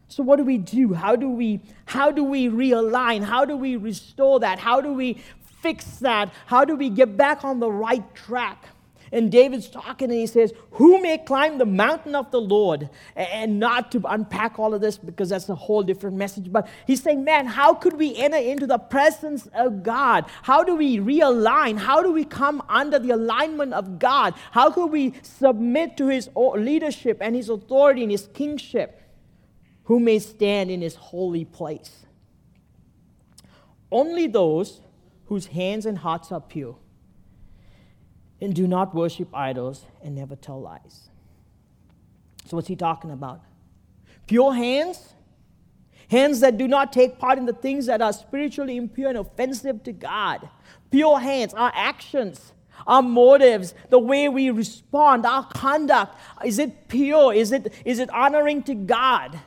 So 0.09 0.22
what 0.22 0.37
do 0.37 0.44
we 0.44 0.59
do? 0.59 0.92
How 0.92 1.14
do 1.14 1.28
we 1.28 1.61
how 1.85 2.11
do 2.11 2.24
we 2.24 2.48
realign? 2.48 3.22
How 3.22 3.44
do 3.44 3.56
we 3.56 3.76
restore 3.76 4.40
that? 4.40 4.59
How 4.59 4.80
do 4.80 4.92
we 4.92 5.22
fix 5.61 5.85
that? 5.98 6.33
How 6.46 6.64
do 6.64 6.74
we 6.74 6.90
get 6.90 7.16
back 7.16 7.44
on 7.44 7.61
the 7.61 7.70
right 7.70 8.14
track? 8.14 8.64
And 9.12 9.30
David's 9.30 9.68
talking 9.68 10.08
and 10.08 10.18
he 10.18 10.26
says, 10.26 10.52
Who 10.72 11.02
may 11.02 11.18
climb 11.18 11.58
the 11.58 11.66
mountain 11.66 12.14
of 12.14 12.30
the 12.30 12.40
Lord? 12.40 12.88
And 13.16 13.58
not 13.58 13.90
to 13.92 14.02
unpack 14.08 14.58
all 14.58 14.72
of 14.72 14.80
this 14.80 14.96
because 14.98 15.30
that's 15.30 15.48
a 15.48 15.54
whole 15.54 15.82
different 15.82 16.16
message. 16.16 16.52
But 16.52 16.68
he's 16.86 17.02
saying, 17.02 17.24
Man, 17.24 17.46
how 17.46 17.74
could 17.74 17.94
we 17.94 18.14
enter 18.16 18.36
into 18.36 18.68
the 18.68 18.78
presence 18.78 19.48
of 19.52 19.82
God? 19.82 20.26
How 20.42 20.62
do 20.62 20.76
we 20.76 20.98
realign? 20.98 21.76
How 21.76 22.02
do 22.02 22.12
we 22.12 22.24
come 22.24 22.62
under 22.68 23.00
the 23.00 23.10
alignment 23.10 23.74
of 23.74 23.98
God? 23.98 24.34
How 24.52 24.70
could 24.70 24.86
we 24.86 25.14
submit 25.22 25.96
to 25.96 26.06
his 26.06 26.30
leadership 26.36 27.18
and 27.20 27.34
his 27.34 27.48
authority 27.48 28.02
and 28.02 28.12
his 28.12 28.28
kingship? 28.32 29.02
Who 29.84 29.98
may 29.98 30.20
stand 30.20 30.70
in 30.70 30.82
his 30.82 30.94
holy 30.94 31.44
place? 31.44 32.06
Only 33.90 34.28
those 34.28 34.80
whose 35.24 35.46
hands 35.46 35.84
and 35.84 35.98
hearts 35.98 36.30
are 36.30 36.40
pure 36.40 36.76
and 38.40 38.55
do 38.55 38.66
not 38.66 38.94
worship 38.94 39.29
idols 39.35 39.85
and 40.03 40.14
never 40.14 40.37
tell 40.37 40.61
lies. 40.61 41.11
So, 42.46 42.57
what's 42.57 42.68
he 42.68 42.76
talking 42.76 43.11
about? 43.11 43.42
Pure 44.26 44.55
hands, 44.55 45.14
hands 46.09 46.40
that 46.40 46.57
do 46.57 46.66
not 46.66 46.92
take 46.92 47.18
part 47.18 47.38
in 47.38 47.46
the 47.46 47.53
things 47.53 47.87
that 47.87 48.00
are 48.00 48.12
spiritually 48.12 48.76
impure 48.76 49.09
and 49.09 49.18
offensive 49.18 49.83
to 49.85 49.92
God. 49.92 50.48
Pure 50.90 51.20
hands, 51.20 51.55
our 51.55 51.72
actions, 51.74 52.53
our 52.87 53.03
motives, 53.03 53.74
the 53.90 53.98
way 53.98 54.29
we 54.29 54.50
respond, 54.50 55.26
our 55.26 55.44
conduct. 55.44 56.16
Is 56.44 56.59
it 56.59 56.88
pure? 56.88 57.35
Is 57.35 57.53
it, 57.53 57.72
is 57.85 57.98
it 57.98 58.11
honoring 58.11 58.62
to 58.64 58.74
God? 58.74 59.38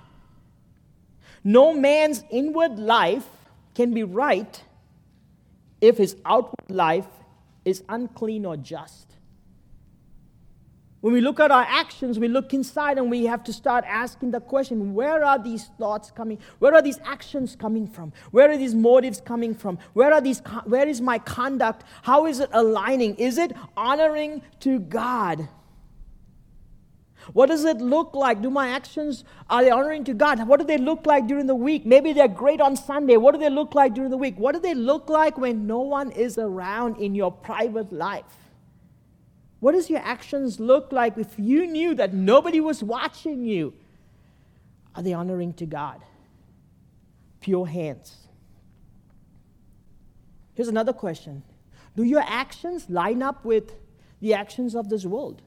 No 1.43 1.73
man's 1.73 2.23
inward 2.29 2.79
life 2.79 3.27
can 3.75 3.93
be 3.93 4.03
right 4.03 4.63
if 5.81 5.97
his 5.97 6.15
outward 6.25 6.69
life 6.69 7.07
is 7.65 7.83
unclean 7.89 8.45
or 8.45 8.57
just. 8.57 9.13
When 11.03 11.13
we 11.13 11.19
look 11.19 11.41
at 11.41 11.51
our 11.51 11.65
actions, 11.67 12.17
we 12.17 12.29
look 12.29 12.53
inside 12.53 12.97
and 12.97 13.11
we 13.11 13.25
have 13.25 13.43
to 13.43 13.51
start 13.51 13.83
asking 13.85 14.31
the 14.31 14.39
question 14.39 14.93
where 14.93 15.25
are 15.25 15.37
these 15.37 15.69
thoughts 15.77 16.11
coming? 16.11 16.39
Where 16.59 16.73
are 16.73 16.81
these 16.81 16.97
actions 17.03 17.57
coming 17.57 17.87
from? 17.87 18.13
Where 18.31 18.49
are 18.49 18.55
these 18.55 18.73
motives 18.73 19.19
coming 19.19 19.53
from? 19.53 19.79
Where, 19.91 20.13
are 20.13 20.21
these, 20.21 20.39
where 20.63 20.87
is 20.87 21.01
my 21.01 21.19
conduct? 21.19 21.83
How 22.03 22.25
is 22.25 22.39
it 22.39 22.49
aligning? 22.53 23.15
Is 23.15 23.37
it 23.37 23.51
honoring 23.75 24.43
to 24.61 24.79
God? 24.79 25.49
What 27.31 27.47
does 27.47 27.63
it 27.63 27.77
look 27.77 28.13
like? 28.13 28.41
Do 28.41 28.49
my 28.49 28.69
actions, 28.69 29.23
are 29.49 29.63
they 29.63 29.71
honoring 29.71 30.03
to 30.05 30.13
God? 30.13 30.45
What 30.47 30.59
do 30.59 30.65
they 30.65 30.77
look 30.77 31.05
like 31.05 31.27
during 31.27 31.47
the 31.47 31.55
week? 31.55 31.85
Maybe 31.85 32.11
they're 32.11 32.27
great 32.27 32.59
on 32.59 32.75
Sunday. 32.75 33.15
What 33.15 33.33
do 33.33 33.39
they 33.39 33.49
look 33.49 33.73
like 33.73 33.93
during 33.93 34.11
the 34.11 34.17
week? 34.17 34.37
What 34.37 34.53
do 34.53 34.59
they 34.59 34.73
look 34.73 35.09
like 35.09 35.37
when 35.37 35.65
no 35.65 35.79
one 35.79 36.11
is 36.11 36.37
around 36.37 36.97
in 36.97 37.15
your 37.15 37.31
private 37.31 37.93
life? 37.93 38.25
What 39.61 39.71
does 39.71 39.89
your 39.89 40.01
actions 40.01 40.59
look 40.59 40.91
like 40.91 41.17
if 41.17 41.35
you 41.37 41.65
knew 41.65 41.95
that 41.95 42.13
nobody 42.13 42.59
was 42.59 42.83
watching 42.83 43.45
you? 43.45 43.73
Are 44.93 45.01
they 45.01 45.13
honoring 45.13 45.53
to 45.53 45.65
God? 45.65 46.01
Pure 47.39 47.67
hands. 47.67 48.27
Here's 50.53 50.67
another 50.67 50.93
question 50.93 51.43
Do 51.95 52.03
your 52.03 52.23
actions 52.25 52.89
line 52.89 53.23
up 53.23 53.45
with 53.45 53.73
the 54.19 54.33
actions 54.33 54.75
of 54.75 54.89
this 54.89 55.05
world? 55.05 55.41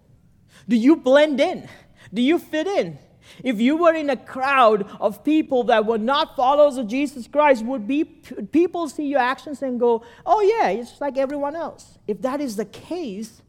Do 0.68 0.76
you 0.76 0.96
blend 0.96 1.40
in? 1.40 1.68
Do 2.12 2.22
you 2.22 2.38
fit 2.38 2.66
in? 2.66 2.98
If 3.42 3.60
you 3.60 3.76
were 3.76 3.94
in 3.94 4.10
a 4.10 4.16
crowd 4.16 4.86
of 5.00 5.24
people 5.24 5.64
that 5.64 5.84
were 5.84 5.98
not 5.98 6.36
followers 6.36 6.76
of 6.76 6.86
Jesus 6.86 7.26
Christ, 7.26 7.64
would 7.64 7.86
be 7.86 8.04
people 8.04 8.88
see 8.88 9.06
your 9.06 9.20
actions 9.20 9.62
and 9.62 9.80
go, 9.80 10.02
"Oh 10.24 10.40
yeah, 10.40 10.68
it's 10.68 11.00
like 11.00 11.18
everyone 11.18 11.56
else." 11.56 11.98
If 12.06 12.22
that 12.22 12.40
is 12.40 12.56
the 12.56 12.64
case, 12.64 13.42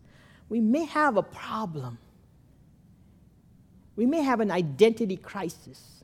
we 0.49 0.59
may 0.59 0.85
have 0.85 1.17
a 1.17 1.23
problem. 1.23 1.99
We 3.95 4.05
may 4.05 4.21
have 4.21 4.39
an 4.39 4.51
identity 4.51 5.17
crisis. 5.17 6.03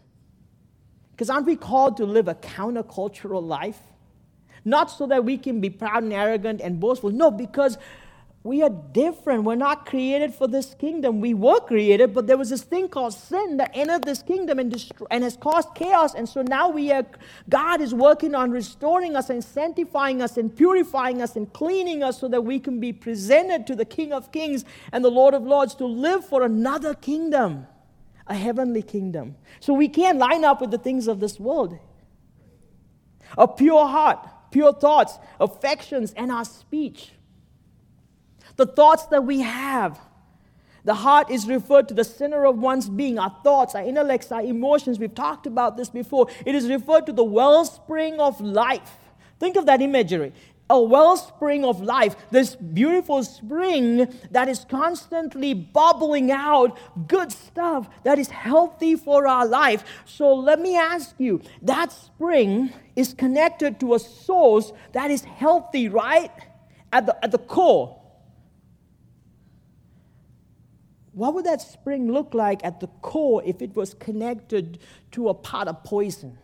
Because 1.12 1.30
aren't 1.30 1.46
we 1.46 1.56
called 1.56 1.98
to 1.98 2.06
live 2.06 2.28
a 2.28 2.36
countercultural 2.36 3.46
life? 3.46 3.80
Not 4.66 4.90
so 4.90 5.06
that 5.08 5.26
we 5.26 5.38
can 5.38 5.62
be 5.62 5.70
proud 5.70 6.04
and 6.04 6.14
arrogant 6.14 6.62
and 6.62 6.80
boastful. 6.80 7.12
No, 7.12 7.30
because 7.30 7.78
we 8.46 8.62
are 8.62 8.70
different. 8.70 9.46
We're 9.46 9.56
not 9.56 9.86
created 9.86 10.36
for 10.36 10.50
this 10.50 10.74
kingdom. 10.74 11.22
We 11.22 11.34
were 11.34 11.62
created, 11.62 12.14
but 12.14 12.28
there 12.28 12.36
was 12.36 12.50
this 12.50 12.64
thing 12.64 12.90
called 12.90 13.14
sin 13.14 13.56
that 13.56 13.72
entered 13.74 14.04
this 14.04 14.22
kingdom 14.22 14.60
and, 14.60 14.70
destroy, 14.70 15.08
and 15.10 15.24
has 15.24 15.38
caused 15.38 15.74
chaos. 15.76 16.14
And 16.14 16.28
so 16.28 16.42
now 16.42 16.68
we 16.68 16.92
are, 16.92 17.06
God 17.48 17.80
is 17.80 17.94
working 17.94 18.36
on 18.36 18.52
restoring 18.52 19.16
us 19.16 19.30
and 19.30 19.42
sanctifying 19.42 20.22
us 20.22 20.36
and 20.36 20.54
purifying 20.54 21.22
us 21.22 21.38
and 21.38 21.52
cleaning 21.54 22.04
us 22.04 22.20
so 22.20 22.28
that 22.28 22.42
we 22.42 22.60
can 22.60 22.82
be 22.82 22.92
presented 22.92 23.66
to 23.68 23.76
the 23.78 23.86
King 23.86 24.12
of 24.12 24.34
Kings 24.34 24.66
and 24.92 25.06
the 25.06 25.12
Lord 25.12 25.34
of 25.34 25.44
Lords 25.44 25.74
to 25.76 25.86
live 25.86 26.26
for 26.26 26.44
another 26.44 26.94
kingdom, 26.94 27.66
a 28.28 28.36
heavenly 28.36 28.82
kingdom. 28.82 29.38
So 29.62 29.74
we 29.74 29.88
can't 29.88 30.18
line 30.18 30.44
up 30.44 30.60
with 30.60 30.72
the 30.72 30.78
things 30.78 31.08
of 31.08 31.22
this 31.22 31.40
world. 31.40 31.80
A 33.38 33.48
pure 33.48 33.88
heart, 33.88 34.20
pure 34.52 34.74
thoughts, 34.74 35.18
affections, 35.40 36.12
and 36.18 36.30
our 36.30 36.44
speech 36.44 37.14
the 38.56 38.66
thoughts 38.66 39.06
that 39.08 39.24
we 39.24 39.42
have, 39.42 40.00
The 40.86 40.94
heart 40.94 41.32
is 41.32 41.48
referred 41.48 41.88
to 41.88 41.94
the 41.94 42.04
center 42.04 42.46
of 42.46 42.58
one's 42.58 42.90
being, 42.90 43.18
our 43.18 43.34
thoughts, 43.42 43.74
our 43.74 43.84
intellects, 43.84 44.32
our 44.32 44.42
emotions. 44.42 45.00
We've 45.00 45.16
talked 45.16 45.48
about 45.48 45.78
this 45.78 45.90
before. 45.90 46.28
It 46.46 46.56
is 46.56 46.68
referred 46.68 47.06
to 47.06 47.14
the 47.14 47.24
wellspring 47.24 48.20
of 48.20 48.42
life. 48.42 48.92
Think 49.40 49.56
of 49.56 49.66
that 49.66 49.82
imagery 49.82 50.34
a 50.70 50.82
wellspring 50.82 51.66
of 51.66 51.82
life, 51.82 52.16
this 52.32 52.56
beautiful 52.56 53.24
spring 53.24 54.12
that 54.32 54.48
is 54.48 54.66
constantly 54.68 55.54
bubbling 55.54 56.32
out 56.32 56.78
good 57.08 57.32
stuff 57.32 57.88
that 58.04 58.18
is 58.18 58.30
healthy 58.30 58.96
for 58.96 59.28
our 59.28 59.46
life. 59.46 59.84
So 60.06 60.34
let 60.34 60.60
me 60.60 60.76
ask 60.76 61.14
you 61.20 61.42
that 61.62 61.92
spring 61.92 62.74
is 62.96 63.14
connected 63.14 63.80
to 63.82 63.94
a 63.94 64.00
source 64.00 64.72
that 64.94 65.12
is 65.12 65.24
healthy, 65.24 65.90
right? 65.90 66.32
At 66.92 67.06
the, 67.06 67.24
at 67.24 67.32
the 67.32 67.40
core. 67.40 68.03
What 71.14 71.36
would 71.36 71.46
that 71.46 71.62
spring 71.62 72.12
look 72.12 72.34
like 72.34 72.66
at 72.66 72.80
the 72.80 72.88
core 73.02 73.44
if 73.46 73.62
it 73.62 73.76
was 73.76 73.94
connected 73.94 74.80
to 75.12 75.30
a 75.30 75.34
pot 75.34 75.68
of 75.68 75.84
poison? 75.84 76.38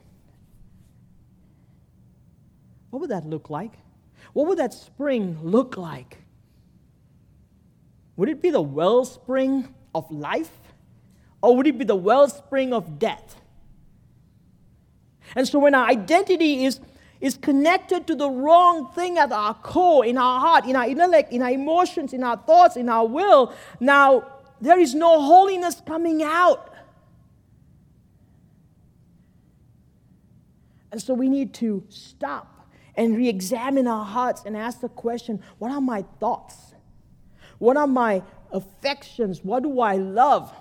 What 2.91 2.99
would 3.01 3.10
that 3.10 3.25
look 3.25 3.49
like? 3.49 3.73
What 4.34 4.47
would 4.47 4.60
that 4.60 4.73
spring 4.73 5.39
look 5.41 5.75
like? 5.75 6.19
Would 8.15 8.29
it 8.29 8.41
be 8.41 8.51
the 8.51 8.62
wellspring 8.62 9.73
of 9.95 10.10
life? 10.12 10.51
Or 11.41 11.55
would 11.55 11.67
it 11.67 11.77
be 11.77 11.86
the 11.86 11.95
wellspring 11.95 12.73
of 12.73 12.99
death? 12.99 13.41
And 15.36 15.47
so 15.47 15.58
when 15.60 15.73
our 15.73 15.88
identity 15.88 16.65
is, 16.65 16.79
is 17.21 17.38
connected 17.38 18.05
to 18.08 18.15
the 18.15 18.29
wrong 18.29 18.91
thing 18.91 19.17
at 19.17 19.32
our 19.32 19.53
core, 19.53 20.05
in 20.05 20.17
our 20.17 20.39
heart, 20.39 20.65
in 20.65 20.75
our 20.75 20.88
intellect, 20.88 21.32
in 21.32 21.41
our 21.41 21.51
emotions, 21.51 22.13
in 22.13 22.23
our 22.23 22.38
thoughts, 22.38 22.75
in 22.75 22.89
our 22.89 23.08
will, 23.08 23.53
now 23.79 24.38
there 24.62 24.80
is 24.80 24.93
no 24.93 25.22
holiness 25.22 25.82
coming 25.86 26.24
out. 26.24 26.74
And 30.91 31.02
so 31.02 31.13
we 31.13 31.30
need 31.30 31.54
to 31.56 31.84
stop 31.89 32.67
and 32.95 33.15
re 33.15 33.30
examine 33.30 33.88
our 33.88 34.06
hearts 34.06 34.43
and 34.45 34.58
ask 34.58 34.82
the 34.82 34.89
question 34.89 35.41
what 35.60 35.72
are 35.72 35.82
my 35.82 36.04
thoughts? 36.19 36.74
What 37.60 37.78
are 37.78 37.88
my 37.88 38.24
affections? 38.52 39.43
What 39.43 39.63
do 39.63 39.80
I 39.82 39.98
love? 39.98 40.54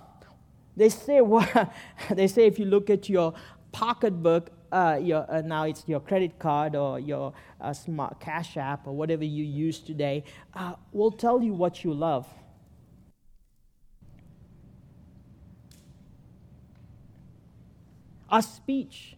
They 0.77 0.89
say, 0.89 1.21
well, 1.23 1.73
they 2.11 2.29
say 2.29 2.47
if 2.47 2.59
you 2.59 2.67
look 2.67 2.91
at 2.91 3.09
your 3.09 3.35
pocketbook, 3.73 4.51
uh, 4.71 4.99
your, 5.03 5.31
uh, 5.31 5.41
now 5.41 5.65
it's 5.65 5.85
your 5.87 6.01
credit 6.01 6.39
card 6.39 6.77
or 6.77 7.01
your 7.01 7.33
uh, 7.61 7.73
smart 7.73 8.21
cash 8.21 8.57
app 8.57 8.87
or 8.87 8.93
whatever 8.95 9.25
you 9.25 9.45
use 9.45 9.81
today, 9.81 10.25
uh, 10.55 10.75
will 10.93 11.11
tell 11.11 11.43
you 11.43 11.55
what 11.55 11.85
you 11.85 11.95
love. 11.95 12.27
Our 18.29 18.43
speech. 18.43 19.17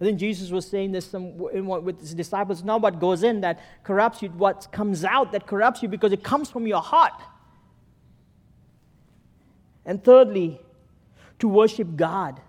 I 0.00 0.04
think 0.04 0.18
Jesus 0.18 0.50
was 0.50 0.66
saying 0.66 0.92
this 0.92 1.06
some, 1.06 1.36
with 1.38 2.00
his 2.00 2.14
disciples. 2.14 2.62
Not 2.62 2.82
what 2.82 3.00
goes 3.00 3.22
in 3.22 3.40
that 3.42 3.60
corrupts 3.84 4.22
you, 4.22 4.28
what 4.30 4.68
comes 4.72 5.04
out 5.04 5.32
that 5.32 5.46
corrupts 5.46 5.82
you 5.82 5.88
because 5.88 6.12
it 6.12 6.22
comes 6.22 6.50
from 6.50 6.66
your 6.66 6.82
heart. 6.82 7.20
And 9.86 10.02
thirdly, 10.02 10.60
to 11.38 11.48
worship 11.48 11.96
God. 11.96 12.40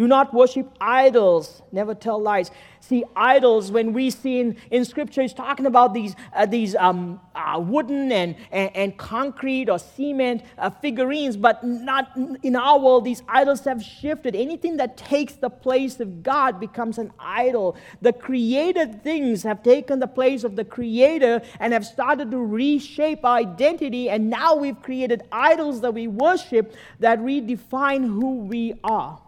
Do 0.00 0.08
not 0.08 0.32
worship 0.32 0.66
idols. 0.80 1.60
Never 1.72 1.94
tell 1.94 2.18
lies. 2.18 2.50
See, 2.80 3.04
idols, 3.14 3.70
when 3.70 3.92
we 3.92 4.08
see 4.08 4.40
in, 4.40 4.56
in 4.70 4.86
Scripture, 4.86 5.20
is 5.20 5.34
talking 5.34 5.66
about 5.66 5.92
these, 5.92 6.16
uh, 6.34 6.46
these 6.46 6.74
um, 6.74 7.20
uh, 7.34 7.60
wooden 7.62 8.10
and, 8.10 8.34
and, 8.50 8.74
and, 8.74 8.96
concrete 8.96 9.68
or 9.68 9.78
cement 9.78 10.42
uh, 10.56 10.70
figurines, 10.70 11.36
but 11.36 11.62
not 11.62 12.16
in 12.42 12.56
our 12.56 12.78
world. 12.78 13.04
These 13.04 13.22
idols 13.28 13.60
have 13.66 13.82
shifted. 13.82 14.34
Anything 14.34 14.78
that 14.78 14.96
takes 14.96 15.34
the 15.34 15.50
place 15.50 16.00
of 16.00 16.22
God 16.22 16.58
becomes 16.58 16.96
an 16.96 17.12
idol. 17.18 17.76
The 18.00 18.14
created 18.14 19.04
things 19.04 19.42
have 19.42 19.62
taken 19.62 20.00
the 20.00 20.08
place 20.08 20.44
of 20.44 20.56
the 20.56 20.64
Creator 20.64 21.42
and 21.58 21.74
have 21.74 21.84
started 21.84 22.30
to 22.30 22.38
reshape 22.38 23.22
our 23.22 23.36
identity, 23.36 24.08
and 24.08 24.30
now 24.30 24.54
we've 24.54 24.80
created 24.80 25.24
idols 25.30 25.82
that 25.82 25.92
we 25.92 26.06
worship 26.06 26.74
that 27.00 27.18
redefine 27.18 28.06
who 28.06 28.36
we 28.36 28.72
are. 28.82 29.20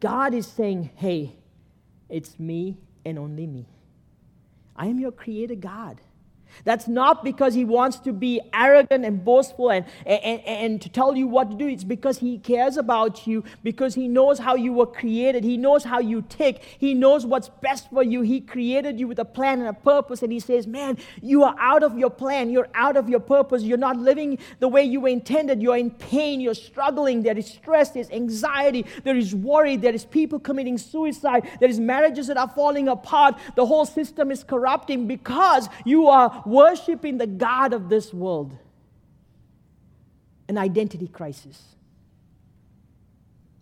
God 0.00 0.34
is 0.34 0.46
saying, 0.46 0.90
hey, 0.96 1.32
it's 2.08 2.38
me 2.38 2.78
and 3.04 3.18
only 3.18 3.46
me. 3.46 3.66
I 4.74 4.86
am 4.86 4.98
your 4.98 5.12
creator 5.12 5.54
God. 5.54 6.00
That's 6.64 6.88
not 6.88 7.24
because 7.24 7.54
he 7.54 7.64
wants 7.64 7.98
to 8.00 8.12
be 8.12 8.40
arrogant 8.52 9.04
and 9.04 9.24
boastful 9.24 9.70
and, 9.70 9.84
and, 10.06 10.40
and, 10.46 10.82
to 10.82 10.88
tell 10.88 11.16
you 11.16 11.26
what 11.26 11.50
to 11.50 11.56
do. 11.56 11.68
It's 11.68 11.84
because 11.84 12.18
he 12.18 12.38
cares 12.38 12.76
about 12.76 13.26
you, 13.26 13.44
because 13.62 13.94
he 13.94 14.08
knows 14.08 14.38
how 14.38 14.54
you 14.54 14.72
were 14.72 14.86
created. 14.86 15.44
He 15.44 15.56
knows 15.56 15.84
how 15.84 16.00
you 16.00 16.22
tick. 16.22 16.62
He 16.78 16.94
knows 16.94 17.26
what's 17.26 17.48
best 17.48 17.90
for 17.90 18.02
you. 18.02 18.22
He 18.22 18.40
created 18.40 18.98
you 18.98 19.08
with 19.08 19.18
a 19.18 19.24
plan 19.24 19.60
and 19.60 19.68
a 19.68 19.72
purpose. 19.72 20.22
And 20.22 20.32
he 20.32 20.40
says, 20.40 20.66
Man, 20.66 20.98
you 21.20 21.42
are 21.44 21.54
out 21.58 21.82
of 21.82 21.98
your 21.98 22.10
plan. 22.10 22.50
You're 22.50 22.68
out 22.74 22.96
of 22.96 23.08
your 23.08 23.20
purpose. 23.20 23.62
You're 23.62 23.78
not 23.78 23.96
living 23.96 24.38
the 24.58 24.68
way 24.68 24.84
you 24.84 25.00
were 25.00 25.08
intended. 25.08 25.62
You're 25.62 25.76
in 25.76 25.90
pain. 25.90 26.40
You're 26.40 26.54
struggling. 26.54 27.22
There 27.22 27.36
is 27.36 27.46
stress. 27.46 27.90
There's 27.90 28.10
anxiety. 28.10 28.86
There 29.04 29.16
is 29.16 29.34
worry. 29.34 29.76
There 29.76 29.94
is 29.94 30.04
people 30.04 30.38
committing 30.38 30.78
suicide. 30.78 31.48
There 31.60 31.68
is 31.68 31.80
marriages 31.80 32.26
that 32.28 32.36
are 32.36 32.48
falling 32.48 32.88
apart. 32.88 33.36
The 33.56 33.66
whole 33.66 33.86
system 33.86 34.30
is 34.30 34.44
corrupting 34.44 35.06
because 35.06 35.68
you 35.84 36.08
are 36.08 36.39
worshiping 36.46 37.18
the 37.18 37.26
God 37.26 37.72
of 37.72 37.88
this 37.88 38.12
world. 38.12 38.56
An 40.48 40.58
identity 40.58 41.06
crisis, 41.06 41.76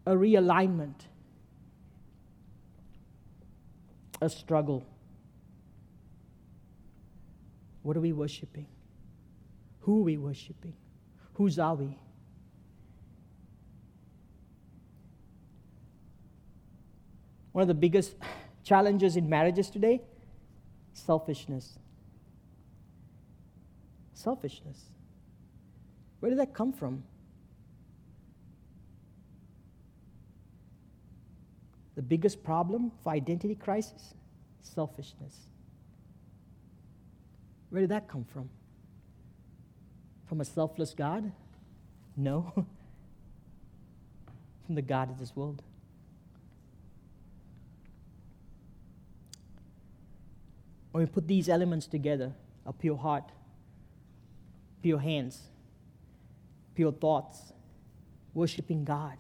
a 0.06 0.12
realignment, 0.12 0.94
a 4.22 4.28
struggle. 4.30 4.86
What 7.82 7.96
are 7.96 8.00
we 8.00 8.12
worshiping? 8.12 8.66
Who 9.80 10.00
are 10.00 10.04
we 10.04 10.16
worshiping? 10.16 10.72
Whose 11.34 11.58
are 11.58 11.74
we? 11.74 11.98
One 17.52 17.62
of 17.62 17.68
the 17.68 17.74
biggest 17.74 18.14
challenges 18.64 19.16
in 19.16 19.28
marriages 19.28 19.68
today 19.68 20.00
selfishness. 20.98 21.78
Selfishness. 24.18 24.86
Where 26.18 26.28
did 26.28 26.40
that 26.40 26.52
come 26.52 26.72
from? 26.72 27.04
The 31.94 32.02
biggest 32.02 32.42
problem 32.42 32.90
for 33.04 33.12
identity 33.12 33.54
crisis? 33.54 34.14
Selfishness. 34.60 35.36
Where 37.70 37.80
did 37.80 37.90
that 37.90 38.08
come 38.08 38.24
from? 38.24 38.50
From 40.26 40.40
a 40.40 40.44
selfless 40.44 40.94
God? 40.94 41.30
No. 42.16 42.52
from 44.66 44.74
the 44.74 44.82
God 44.82 45.10
of 45.10 45.20
this 45.20 45.36
world. 45.36 45.62
When 50.90 51.04
we 51.04 51.08
put 51.08 51.28
these 51.28 51.48
elements 51.48 51.86
together, 51.86 52.32
a 52.66 52.72
pure 52.72 52.96
heart, 52.96 53.30
pure 54.82 54.98
hands, 54.98 55.40
pure 56.74 56.92
thoughts, 56.92 57.52
worshiping 58.34 58.84
God. 58.84 59.16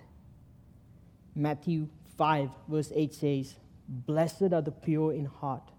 Matthew 1.34 1.88
5, 2.16 2.50
verse 2.68 2.92
8 2.94 3.14
says, 3.14 3.54
Blessed 3.88 4.52
are 4.52 4.60
the 4.60 4.72
pure 4.72 5.12
in 5.12 5.24
heart, 5.24 5.70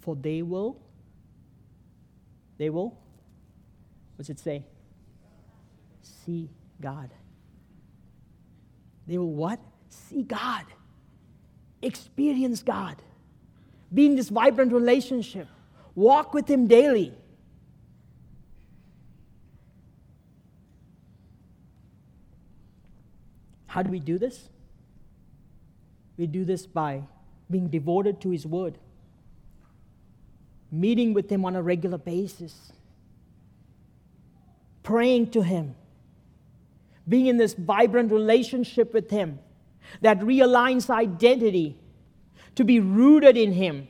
for 0.00 0.16
they 0.16 0.42
will, 0.42 0.80
they 2.56 2.70
will, 2.70 2.98
what's 4.16 4.30
it 4.30 4.38
say? 4.38 4.64
See 6.02 6.48
God. 6.80 7.10
They 9.06 9.18
will 9.18 9.32
what? 9.32 9.58
See 9.88 10.22
God. 10.22 10.64
Experience 11.82 12.62
God. 12.62 12.96
Be 13.92 14.06
in 14.06 14.16
this 14.16 14.28
vibrant 14.28 14.72
relationship. 14.72 15.48
Walk 15.94 16.34
with 16.34 16.48
Him 16.48 16.66
daily. 16.66 17.14
How 23.68 23.82
do 23.82 23.90
we 23.90 24.00
do 24.00 24.18
this? 24.18 24.48
We 26.16 26.26
do 26.26 26.44
this 26.44 26.66
by 26.66 27.02
being 27.50 27.68
devoted 27.68 28.20
to 28.22 28.30
His 28.30 28.44
Word, 28.44 28.78
meeting 30.72 31.14
with 31.14 31.30
Him 31.30 31.44
on 31.44 31.54
a 31.54 31.62
regular 31.62 31.98
basis, 31.98 32.72
praying 34.82 35.30
to 35.30 35.42
Him, 35.42 35.74
being 37.06 37.26
in 37.26 37.36
this 37.36 37.54
vibrant 37.54 38.10
relationship 38.10 38.92
with 38.92 39.10
Him 39.10 39.38
that 40.00 40.18
realigns 40.20 40.90
identity 40.90 41.78
to 42.56 42.64
be 42.64 42.80
rooted 42.80 43.36
in 43.36 43.52
Him 43.52 43.86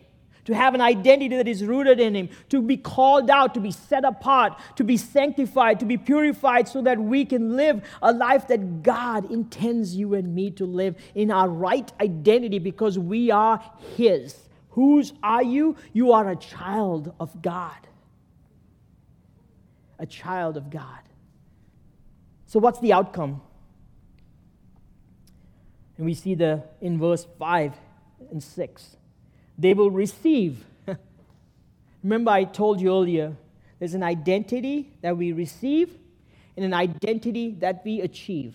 to 0.49 0.55
have 0.55 0.74
an 0.74 0.80
identity 0.80 1.36
that 1.36 1.46
is 1.46 1.62
rooted 1.62 2.01
in 2.01 2.16
Him, 2.16 2.30
to 2.49 2.62
be 2.62 2.78
called 2.78 3.28
out, 3.28 3.53
to 3.53 3.61
be 3.61 3.70
set 3.70 4.03
apart, 4.03 4.59
to 4.76 4.82
be 4.82 4.96
sanctified, 4.96 5.78
to 5.80 5.84
be 5.84 5.99
purified, 5.99 6.66
so 6.66 6.80
that 6.80 6.99
we 6.99 7.26
can 7.26 7.55
live 7.55 7.82
a 8.01 8.14
life 8.14 8.49
that 8.49 8.82
God 8.82 9.30
intends 9.30 9.94
you 9.94 10.14
and 10.14 10.34
me 10.34 10.51
to 10.53 10.64
live 10.64 10.96
in 11.14 11.30
our 11.30 11.51
right 11.51 11.92
identity 12.01 12.59
because 12.59 12.99
we 12.99 13.30
are 13.30 13.62
His. 13.99 14.49
Whose 14.70 15.12
are 15.22 15.42
you? 15.42 15.76
You 15.92 16.12
are 16.12 16.30
a 16.30 16.36
child 16.36 17.12
of 17.20 17.42
God. 17.42 17.86
A 19.99 20.07
child 20.07 20.57
of 20.57 20.70
God. 20.70 21.03
So, 22.46 22.59
what's 22.59 22.80
the 22.80 22.94
outcome? 22.94 23.42
And 25.99 26.07
we 26.07 26.14
see 26.14 26.34
the 26.34 26.64
in 26.80 26.99
verse 26.99 27.26
5 27.38 27.74
and 28.30 28.42
6. 28.42 28.96
They 29.59 29.75
will 29.75 29.91
receive. 29.91 30.65
Remember, 32.03 32.31
I 32.31 32.45
told 32.45 32.81
you 32.81 32.91
earlier 32.91 33.37
there's 33.79 33.95
an 33.95 34.03
identity 34.03 34.93
that 35.03 35.17
we 35.17 35.33
receive 35.33 35.97
and 36.57 36.65
an 36.65 36.75
identity 36.75 37.57
that 37.61 37.83
we 37.85 38.01
achieve. 38.01 38.55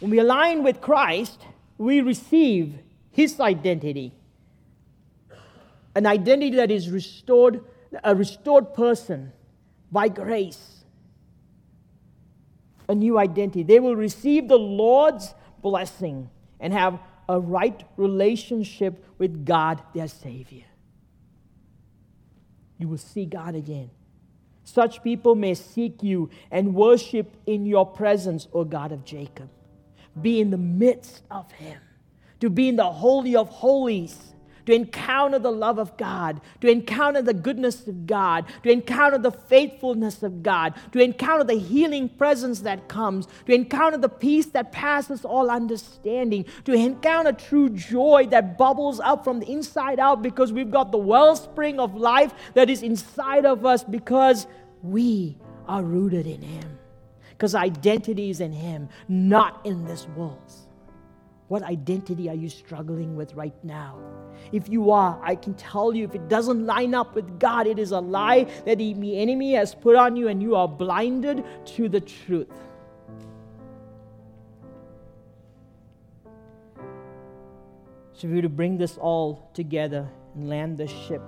When 0.00 0.10
we 0.10 0.18
align 0.18 0.62
with 0.62 0.80
Christ, 0.80 1.40
we 1.76 2.00
receive 2.00 2.78
his 3.10 3.38
identity. 3.40 4.12
An 5.94 6.06
identity 6.06 6.56
that 6.56 6.70
is 6.70 6.88
restored, 6.90 7.64
a 8.04 8.14
restored 8.14 8.74
person 8.74 9.32
by 9.90 10.08
grace 10.08 10.78
a 12.88 12.94
new 12.94 13.18
identity. 13.18 13.62
They 13.62 13.80
will 13.80 13.96
receive 13.96 14.48
the 14.48 14.58
Lord's 14.58 15.34
blessing 15.60 16.30
and 16.60 16.72
have 16.72 16.98
a 17.28 17.38
right 17.38 17.84
relationship 17.96 19.04
with 19.18 19.44
God, 19.44 19.82
their 19.94 20.08
Savior. 20.08 20.64
You 22.78 22.88
will 22.88 22.98
see 22.98 23.26
God 23.26 23.54
again. 23.54 23.90
Such 24.64 25.02
people 25.02 25.34
may 25.34 25.54
seek 25.54 26.02
you 26.02 26.30
and 26.50 26.74
worship 26.74 27.34
in 27.46 27.66
your 27.66 27.86
presence, 27.86 28.48
O 28.52 28.64
God 28.64 28.92
of 28.92 29.04
Jacob. 29.04 29.48
Be 30.20 30.40
in 30.40 30.50
the 30.50 30.58
midst 30.58 31.22
of 31.30 31.50
Him, 31.52 31.80
to 32.40 32.50
be 32.50 32.68
in 32.68 32.76
the 32.76 32.90
Holy 32.90 33.34
of 33.34 33.48
Holies 33.48 34.16
to 34.68 34.74
encounter 34.74 35.38
the 35.38 35.50
love 35.50 35.78
of 35.78 35.96
God, 35.96 36.42
to 36.60 36.68
encounter 36.68 37.22
the 37.22 37.32
goodness 37.32 37.86
of 37.86 38.06
God, 38.06 38.44
to 38.64 38.70
encounter 38.70 39.16
the 39.16 39.30
faithfulness 39.30 40.22
of 40.22 40.42
God, 40.42 40.74
to 40.92 41.00
encounter 41.00 41.42
the 41.42 41.58
healing 41.58 42.06
presence 42.06 42.60
that 42.60 42.86
comes, 42.86 43.28
to 43.46 43.54
encounter 43.54 43.96
the 43.96 44.10
peace 44.10 44.44
that 44.48 44.70
passes 44.70 45.24
all 45.24 45.50
understanding, 45.50 46.44
to 46.66 46.74
encounter 46.74 47.32
true 47.32 47.70
joy 47.70 48.26
that 48.30 48.58
bubbles 48.58 49.00
up 49.00 49.24
from 49.24 49.40
the 49.40 49.50
inside 49.50 49.98
out 49.98 50.20
because 50.20 50.52
we've 50.52 50.70
got 50.70 50.92
the 50.92 50.98
wellspring 50.98 51.80
of 51.80 51.94
life 51.94 52.34
that 52.52 52.68
is 52.68 52.82
inside 52.82 53.46
of 53.46 53.64
us 53.64 53.82
because 53.82 54.46
we 54.82 55.38
are 55.66 55.82
rooted 55.82 56.26
in 56.26 56.42
Him. 56.42 56.78
Because 57.30 57.54
identity 57.54 58.28
is 58.28 58.42
in 58.42 58.52
Him, 58.52 58.90
not 59.08 59.64
in 59.64 59.86
this 59.86 60.06
world. 60.08 60.67
What 61.48 61.62
identity 61.62 62.28
are 62.28 62.34
you 62.34 62.50
struggling 62.50 63.16
with 63.16 63.32
right 63.34 63.54
now? 63.64 63.98
If 64.52 64.68
you 64.68 64.90
are, 64.90 65.18
I 65.22 65.34
can 65.34 65.54
tell 65.54 65.94
you 65.94 66.04
if 66.04 66.14
it 66.14 66.28
doesn't 66.28 66.66
line 66.66 66.94
up 66.94 67.14
with 67.14 67.40
God, 67.40 67.66
it 67.66 67.78
is 67.78 67.90
a 67.90 68.00
lie 68.00 68.44
that 68.66 68.78
the 68.78 69.18
enemy 69.18 69.54
has 69.54 69.74
put 69.74 69.96
on 69.96 70.14
you 70.14 70.28
and 70.28 70.42
you 70.42 70.54
are 70.54 70.68
blinded 70.68 71.44
to 71.76 71.88
the 71.88 72.00
truth. 72.00 72.48
So, 78.12 78.26
if 78.26 78.30
we 78.30 78.36
were 78.36 78.42
to 78.42 78.48
bring 78.48 78.76
this 78.76 78.98
all 78.98 79.48
together 79.54 80.08
and 80.34 80.48
land 80.48 80.76
the 80.76 80.88
ship. 80.88 81.22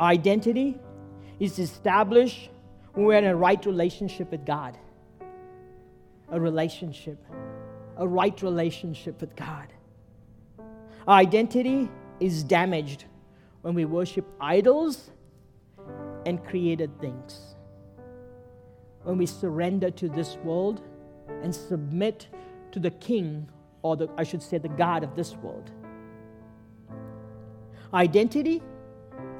identity 0.00 0.78
is 1.38 1.58
established 1.58 2.50
when 2.94 3.04
we're 3.04 3.18
in 3.18 3.24
a 3.24 3.36
right 3.36 3.64
relationship 3.66 4.30
with 4.30 4.46
God. 4.46 4.78
A 6.30 6.40
relationship 6.40 7.18
a 7.96 8.06
right 8.06 8.40
relationship 8.42 9.20
with 9.20 9.34
God. 9.36 9.68
Our 11.06 11.18
identity 11.18 11.88
is 12.20 12.42
damaged 12.42 13.04
when 13.62 13.74
we 13.74 13.84
worship 13.84 14.26
idols 14.40 15.10
and 16.24 16.44
created 16.44 17.00
things. 17.00 17.54
When 19.02 19.18
we 19.18 19.26
surrender 19.26 19.90
to 19.92 20.08
this 20.08 20.36
world 20.42 20.82
and 21.42 21.54
submit 21.54 22.26
to 22.72 22.80
the 22.80 22.90
king, 22.90 23.48
or 23.82 23.96
the, 23.96 24.08
I 24.16 24.24
should 24.24 24.42
say, 24.42 24.58
the 24.58 24.68
God 24.68 25.04
of 25.04 25.14
this 25.14 25.34
world. 25.36 25.70
Identity 27.94 28.62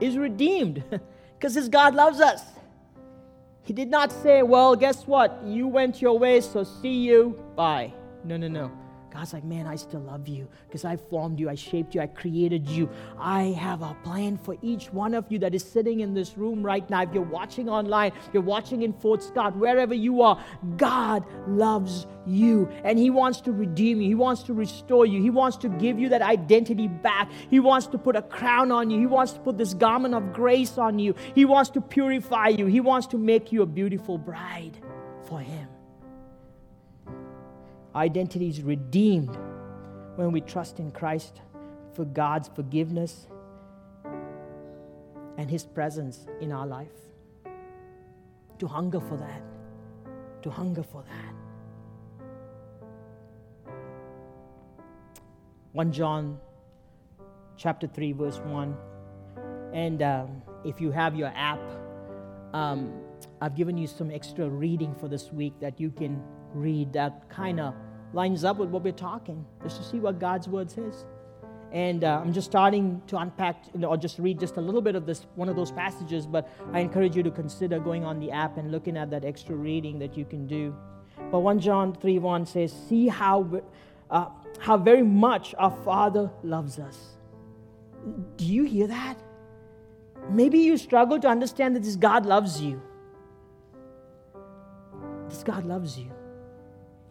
is 0.01 0.17
redeemed 0.17 0.85
because 1.39 1.55
His 1.55 1.69
God 1.69 1.95
loves 1.95 2.21
us. 2.21 2.43
He 3.63 3.73
did 3.73 3.91
not 3.91 4.13
say, 4.13 4.43
Well, 4.43 4.77
guess 4.77 5.07
what? 5.07 5.43
You 5.45 5.67
went 5.67 6.01
your 6.01 6.17
way, 6.19 6.41
so 6.41 6.63
see 6.63 7.05
you. 7.05 7.37
Bye. 7.57 7.93
No, 8.27 8.37
no, 8.37 8.49
no. 8.49 8.73
God's 9.13 9.33
like, 9.33 9.45
man, 9.45 9.67
I 9.67 9.77
still 9.77 10.01
love 10.01 10.27
you 10.27 10.49
because 10.67 10.85
I 10.85 10.97
formed 10.97 11.39
you, 11.39 11.49
I 11.49 11.55
shaped 11.55 11.95
you, 11.95 12.01
I 12.01 12.07
created 12.07 12.69
you. 12.69 12.91
I 13.19 13.45
have 13.59 13.81
a 13.81 13.97
plan 14.03 14.37
for 14.37 14.57
each 14.63 14.93
one 14.93 15.15
of 15.15 15.25
you 15.31 15.39
that 15.39 15.55
is 15.55 15.65
sitting 15.65 16.01
in 16.01 16.13
this 16.13 16.37
room 16.37 16.63
right 16.63 16.89
now. 16.91 17.03
If 17.03 17.15
you're 17.15 17.23
watching 17.23 17.69
online, 17.69 18.13
you're 18.33 18.43
watching 18.43 18.83
in 18.83 18.93
Fort 18.93 19.23
Scott, 19.23 19.57
wherever 19.57 19.95
you 19.95 20.23
are, 20.23 20.45
God 20.77 21.25
loves 21.47 22.07
you 22.27 22.69
and 22.85 22.99
He 22.99 23.09
wants 23.09 23.41
to 23.43 23.53
redeem 23.53 24.01
you. 24.01 24.09
He 24.09 24.15
wants 24.15 24.43
to 24.43 24.53
restore 24.53 25.07
you. 25.07 25.23
He 25.23 25.31
wants 25.31 25.57
to 25.59 25.69
give 25.69 25.99
you 25.99 26.09
that 26.09 26.21
identity 26.21 26.89
back. 26.89 27.31
He 27.49 27.61
wants 27.61 27.87
to 27.89 27.99
put 27.99 28.17
a 28.17 28.23
crown 28.23 28.73
on 28.73 28.91
you. 28.91 28.99
He 28.99 29.07
wants 29.07 29.33
to 29.35 29.41
put 29.41 29.57
this 29.57 29.73
garment 29.73 30.15
of 30.15 30.33
grace 30.33 30.79
on 30.79 30.99
you. 30.99 31.15
He 31.35 31.45
wants 31.45 31.71
to 31.71 31.81
purify 31.81 32.49
you. 32.49 32.67
He 32.67 32.81
wants 32.81 33.07
to 33.09 33.19
make 33.19 33.53
you 33.53 33.63
a 33.63 33.67
beautiful 33.67 34.19
bride 34.19 34.77
for 35.27 35.41
Him 35.41 35.69
identity 37.97 38.49
is 38.49 38.63
redeemed 38.63 39.37
when 40.17 40.31
we 40.31 40.43
trust 40.43 40.79
in 40.79 40.91
Christ 40.91 41.41
for 41.95 42.05
God's 42.05 42.49
forgiveness 42.55 43.27
and 45.39 45.51
His 45.51 45.65
presence 45.65 46.27
in 46.41 46.53
our 46.53 46.67
life. 46.67 46.89
To 48.59 48.67
hunger 48.67 49.01
for 49.01 49.17
that. 49.17 49.43
To 50.43 50.51
hunger 50.51 50.83
for 50.83 51.03
that. 51.03 51.35
1 55.73 55.93
John 55.93 56.39
chapter 57.57 57.87
3, 57.87 58.13
verse 58.13 58.39
1. 58.39 58.77
And 59.73 60.03
um, 60.03 60.43
if 60.65 60.81
you 60.81 60.91
have 60.91 61.15
your 61.15 61.33
app, 61.35 61.61
um, 62.55 62.93
I've 63.41 63.55
given 63.55 63.77
you 63.77 63.87
some 63.87 64.11
extra 64.11 64.49
reading 64.49 64.95
for 64.95 65.09
this 65.09 65.33
week 65.33 65.55
that 65.61 65.79
you 65.81 65.91
can 65.91 66.23
read 66.55 66.93
that 66.95 67.29
kind 67.29 67.61
of 67.61 67.75
lines 68.13 68.45
up 68.45 68.57
with 68.57 68.71
what 68.71 68.83
we're 68.83 68.93
talking, 68.93 69.45
just 69.63 69.77
to 69.79 69.85
see 69.85 69.99
what 69.99 70.19
God's 70.19 70.49
word 70.49 70.71
says. 70.71 71.05
And 71.73 72.05
uh, 72.05 72.21
I'm 72.23 72.33
just 72.33 72.47
starting 72.47 73.03
to 73.09 73.19
unpack 73.19 73.65
you 73.75 73.81
know, 73.81 73.89
or 73.89 73.97
just 73.97 74.19
read 74.19 74.39
just 74.39 74.57
a 74.57 74.61
little 74.61 74.81
bit 74.81 74.95
of 74.95 75.05
this 75.05 75.27
one 75.35 75.49
of 75.49 75.57
those 75.57 75.73
passages, 75.73 76.27
but 76.27 76.49
I 76.73 76.81
encourage 76.81 77.17
you 77.17 77.23
to 77.23 77.31
consider 77.31 77.79
going 77.79 78.05
on 78.05 78.21
the 78.21 78.31
app 78.31 78.57
and 78.57 78.71
looking 78.71 78.97
at 78.97 79.11
that 79.11 79.25
extra 79.25 79.55
reading 79.55 79.99
that 79.99 80.17
you 80.17 80.25
can 80.25 80.47
do. 80.47 80.75
But 81.31 81.41
1 81.41 81.61
John 81.61 81.95
3 81.95 82.19
1 82.19 82.47
says, 82.47 82.73
See 82.89 83.09
how, 83.09 83.63
uh, 84.11 84.27
how 84.61 84.77
very 84.77 85.03
much 85.03 85.55
our 85.59 85.77
Father 85.85 86.31
loves 86.43 86.79
us. 86.79 87.17
Do 88.37 88.45
you 88.45 88.65
hear 88.65 88.87
that? 88.87 89.19
Maybe 90.31 90.59
you 90.59 90.77
struggle 90.77 91.19
to 91.21 91.29
understand 91.29 91.77
that 91.77 91.83
this 91.83 91.97
God 91.97 92.27
loves 92.27 92.61
you. 92.61 92.81
This 95.29 95.43
God 95.43 95.65
loves 95.65 95.99
you. 95.99 96.11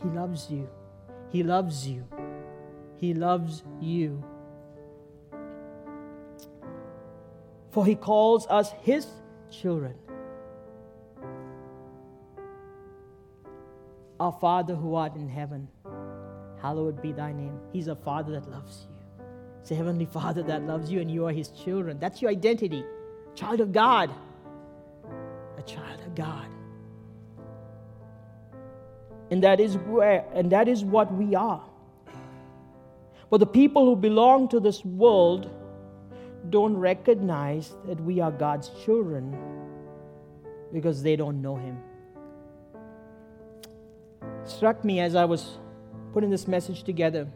He 0.01 0.09
loves 0.09 0.49
you. 0.49 0.69
He 1.35 1.43
loves 1.43 1.85
you. 1.85 2.07
He 2.95 3.13
loves 3.13 3.61
you. 3.81 4.23
For 7.71 7.85
he 7.85 7.95
calls 7.95 8.47
us 8.47 8.71
his 8.83 9.05
children. 9.51 9.95
Our 14.17 14.31
Father 14.31 14.75
who 14.75 14.95
art 14.95 15.17
in 15.17 15.27
heaven, 15.27 15.67
hallowed 16.61 17.01
be 17.01 17.11
thy 17.11 17.33
name. 17.33 17.59
He's 17.73 17.89
a 17.89 17.97
Father 17.97 18.39
that 18.39 18.49
loves 18.49 18.87
you. 18.87 19.25
It's 19.59 19.71
a 19.71 19.75
Heavenly 19.75 20.05
Father 20.05 20.41
that 20.43 20.65
loves 20.65 20.89
you, 20.89 21.01
and 21.01 21.11
you 21.11 21.25
are 21.25 21.33
his 21.33 21.49
children. 21.49 21.99
That's 21.99 22.21
your 22.21 22.31
identity. 22.31 22.85
Child 23.33 23.59
of 23.59 23.73
God. 23.73 24.09
A 25.57 25.61
child 25.63 25.99
of 26.07 26.15
God. 26.15 26.47
And 29.35 29.43
that 29.43 29.59
is 29.59 29.75
where 29.79 30.23
and 30.33 30.49
that 30.53 30.69
is 30.69 30.85
what 30.85 31.13
we 31.13 31.35
are. 31.35 31.61
But 33.29 33.39
the 33.41 33.45
people 33.45 33.83
who 33.83 33.97
belong 33.97 34.47
to 34.47 34.61
this 34.61 34.85
world 34.85 35.49
don't 36.49 36.77
recognize 36.77 37.73
that 37.85 37.99
we 37.99 38.21
are 38.21 38.31
God's 38.31 38.71
children 38.85 39.37
because 40.71 41.03
they 41.03 41.17
don't 41.17 41.41
know 41.41 41.57
him. 41.57 41.77
It 44.21 44.49
struck 44.49 44.85
me 44.85 45.01
as 45.01 45.15
I 45.15 45.25
was 45.25 45.57
putting 46.13 46.29
this 46.29 46.47
message 46.47 46.83
together. 46.83 47.27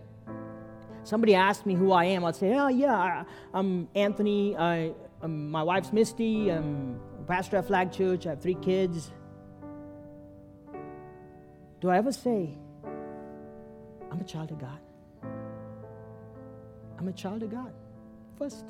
somebody 1.03 1.35
asked 1.35 1.65
me 1.65 1.75
who 1.75 1.91
I 1.91 2.05
am, 2.05 2.23
I'll 2.23 2.31
say, 2.31 2.53
oh, 2.53 2.69
yeah, 2.69 3.25
I'm 3.53 3.89
Anthony. 3.93 4.55
I, 4.55 4.93
I'm, 5.21 5.51
my 5.51 5.63
wife's 5.63 5.91
Misty. 5.91 6.49
I'm 6.49 6.97
pastor 7.27 7.57
at 7.57 7.67
Flag 7.67 7.91
Church. 7.91 8.25
I 8.25 8.29
have 8.29 8.41
three 8.41 8.55
kids. 8.55 9.11
Do 11.79 11.89
I 11.89 11.97
ever 11.97 12.11
say, 12.11 12.49
I'm 14.11 14.19
a 14.19 14.23
child 14.25 14.51
of 14.51 14.59
God? 14.59 14.79
I'm 16.97 17.07
a 17.07 17.13
child 17.13 17.41
of 17.43 17.51
God 17.51 17.71
first. 18.37 18.65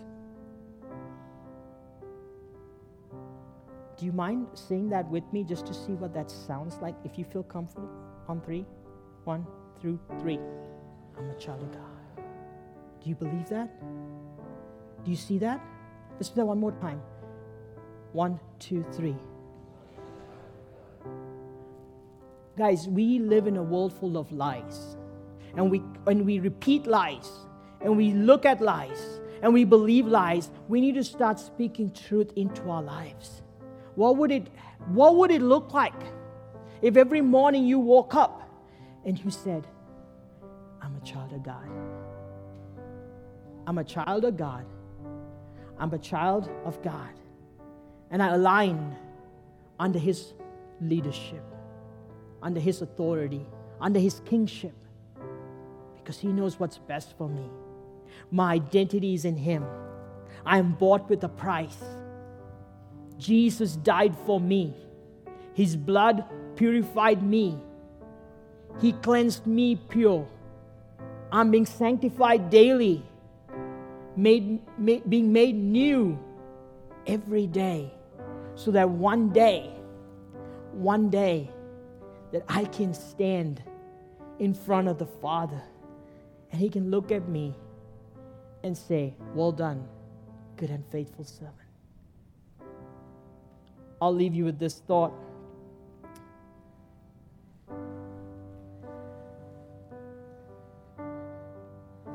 Do 3.97 4.05
you 4.05 4.12
mind 4.12 4.47
saying 4.53 4.89
that 4.89 5.10
with 5.10 5.24
me 5.34 5.43
just 5.43 5.66
to 5.66 5.74
see 5.74 5.93
what 5.93 6.14
that 6.14 6.30
sounds 6.30 6.78
like 6.82 6.95
if 7.03 7.18
you 7.18 7.26
feel 7.26 7.43
comfortable? 7.43 7.89
On 8.28 8.39
three, 8.41 8.66
one, 9.24 9.45
through 9.82 9.99
three. 10.20 10.39
I'm 11.18 11.30
a 11.32 11.36
child 11.39 11.64
of 11.64 11.72
God. 11.72 12.26
Do 13.03 13.10
you 13.10 13.16
believe 13.16 13.49
that? 13.49 13.70
Do 15.03 15.10
you 15.10 15.18
see 15.18 15.39
that? 15.39 15.60
Let's 16.14 16.30
do 16.30 16.36
that 16.36 16.45
one 16.45 16.60
more 16.60 16.74
time. 16.74 17.01
One, 18.14 18.39
two, 18.60 18.86
three. 18.91 19.16
Guys, 22.60 22.89
we 22.89 23.20
live 23.20 23.47
in 23.47 23.55
a 23.55 23.64
world 23.64 23.93
full 23.93 24.18
of 24.18 24.30
lies. 24.34 24.97
And 25.55 25.72
we, 25.72 25.78
when 26.03 26.26
we 26.26 26.39
repeat 26.39 26.86
lies, 26.88 27.30
and 27.80 27.95
we 27.95 28.12
look 28.12 28.45
at 28.45 28.60
lies, 28.60 29.22
and 29.41 29.53
we 29.53 29.64
believe 29.64 30.05
lies, 30.05 30.49
we 30.68 30.82
need 30.82 30.95
to 30.95 31.03
start 31.05 31.39
speaking 31.39 31.89
truth 31.93 32.34
into 32.36 32.70
our 32.70 32.84
lives. 32.84 33.43
What 33.95 34.18
would 34.18 34.30
it, 34.30 34.47
what 34.88 35.16
would 35.16 35.32
it 35.32 35.41
look 35.41 35.74
like 35.74 35.93
if 36.82 36.97
every 36.97 37.22
morning 37.22 37.66
you 37.66 37.80
woke 37.80 38.14
up 38.14 38.41
and 39.05 39.18
you 39.18 39.32
said, 39.32 39.66
I'm 40.82 40.93
a 41.01 41.05
child 41.05 41.32
of 41.32 41.41
God? 41.41 41.70
I'm 43.68 43.78
a 43.78 43.86
child 43.86 44.26
of 44.26 44.36
God. 44.36 44.66
I'm 45.78 45.93
a 45.93 45.97
child 45.97 46.49
of 46.66 46.84
God. 46.84 47.14
And 48.12 48.22
I 48.22 48.34
align 48.34 48.97
under 49.80 49.97
His 49.97 50.34
leadership, 50.82 51.43
under 52.42 52.60
His 52.60 52.82
authority, 52.82 53.46
under 53.80 54.00
His 54.00 54.22
kingship, 54.26 54.76
because 55.98 56.20
He 56.20 56.30
knows 56.30 56.60
what's 56.60 56.78
best 56.78 57.18
for 57.18 57.30
me. 57.30 57.50
My 58.32 58.54
identity 58.54 59.14
is 59.14 59.26
in 59.26 59.38
Him. 59.38 59.66
I 60.46 60.58
am 60.58 60.74
bought 60.74 61.10
with 61.10 61.24
a 61.24 61.30
price. 61.30 61.78
Jesus 63.18 63.76
died 63.76 64.16
for 64.26 64.40
me. 64.40 64.74
His 65.54 65.76
blood 65.76 66.24
purified 66.56 67.22
me. 67.22 67.58
He 68.82 68.94
cleansed 68.94 69.46
me 69.46 69.76
pure. 69.76 70.28
I'm 71.32 71.52
being 71.52 71.66
sanctified 71.66 72.50
daily, 72.50 73.04
made, 74.16 74.62
made, 74.78 75.08
being 75.10 75.32
made 75.34 75.56
new 75.56 76.18
every 77.06 77.46
day, 77.46 77.94
so 78.56 78.72
that 78.72 78.90
one 78.90 79.30
day, 79.30 79.70
one 80.72 81.10
day, 81.10 81.52
that 82.32 82.44
I 82.48 82.66
can 82.66 82.94
stand 82.94 83.62
in 84.40 84.54
front 84.54 84.88
of 84.88 84.98
the 84.98 85.06
Father 85.06 85.62
and 86.52 86.60
He 86.60 86.70
can 86.70 86.90
look 86.92 87.12
at 87.12 87.28
me 87.28 87.56
and 88.64 88.78
say, 88.78 89.16
Well 89.34 89.52
done, 89.52 89.88
good 90.58 90.70
and 90.70 90.84
faithful 90.92 91.26
servant. 91.26 91.56
I'll 94.02 94.14
leave 94.14 94.34
you 94.34 94.46
with 94.46 94.60
this 94.60 94.80
thought. 94.88 95.14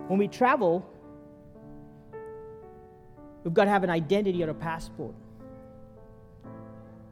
When 0.09 0.19
we 0.19 0.29
travel, 0.29 0.87
we've 3.43 3.55
got 3.55 3.65
to 3.65 3.71
have 3.71 3.85
an 3.85 3.91
identity 3.91 4.43
or 4.45 4.51
a 4.51 4.55
passport. 4.55 5.15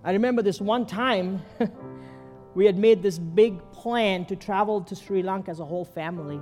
I 0.05 0.13
remember 0.13 0.43
this 0.43 0.61
one 0.61 0.87
time 0.87 1.43
we 2.55 2.67
had 2.67 2.79
made 2.79 3.03
this 3.03 3.19
big 3.19 3.59
plan 3.73 4.25
to 4.27 4.37
travel 4.37 4.83
to 4.83 4.95
Sri 4.95 5.23
Lanka 5.23 5.51
as 5.51 5.61
a 5.61 5.65
whole 5.65 5.85
family. 5.85 6.41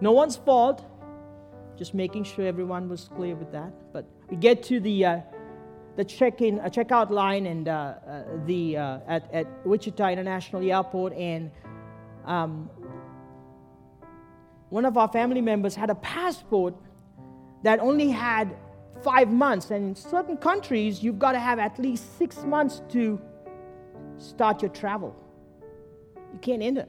No 0.00 0.12
one's 0.12 0.36
fault, 0.36 0.84
just 1.76 1.94
making 1.94 2.24
sure 2.24 2.46
everyone 2.46 2.88
was 2.88 3.08
clear 3.16 3.34
with 3.34 3.52
that. 3.52 3.72
But 3.92 4.06
we 4.30 4.36
get 4.36 4.62
to 4.64 4.80
the 4.80 5.04
uh, 5.04 5.20
the 5.96 6.04
check-in, 6.04 6.58
uh, 6.58 6.64
checkout 6.64 7.10
line 7.10 7.44
and 7.46 7.68
uh, 7.68 7.72
uh, 7.72 8.22
the 8.46 8.78
uh, 8.78 8.98
at, 9.06 9.32
at 9.32 9.66
Wichita 9.66 10.08
International 10.08 10.62
Airport, 10.70 11.12
and 11.12 11.50
um, 12.24 12.70
one 14.70 14.86
of 14.86 14.96
our 14.96 15.08
family 15.08 15.42
members 15.42 15.74
had 15.74 15.90
a 15.90 15.94
passport 15.96 16.74
that 17.62 17.78
only 17.78 18.08
had 18.08 18.56
five 19.02 19.28
months. 19.28 19.70
And 19.70 19.88
in 19.88 19.94
certain 19.94 20.38
countries, 20.38 21.02
you've 21.02 21.18
got 21.18 21.32
to 21.32 21.38
have 21.38 21.58
at 21.58 21.78
least 21.78 22.16
six 22.16 22.42
months 22.42 22.80
to 22.90 23.20
start 24.22 24.62
your 24.62 24.70
travel. 24.70 25.14
You 26.32 26.38
can't 26.40 26.62
enter. 26.62 26.86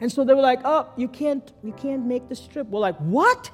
And 0.00 0.10
so 0.10 0.24
they 0.24 0.34
were 0.34 0.40
like, 0.40 0.60
"Oh, 0.64 0.88
you 0.96 1.08
can't, 1.08 1.52
you 1.62 1.72
can't 1.72 2.06
make 2.06 2.28
this 2.28 2.46
trip." 2.46 2.66
We're 2.68 2.80
like, 2.80 2.96
"What?" 2.98 3.50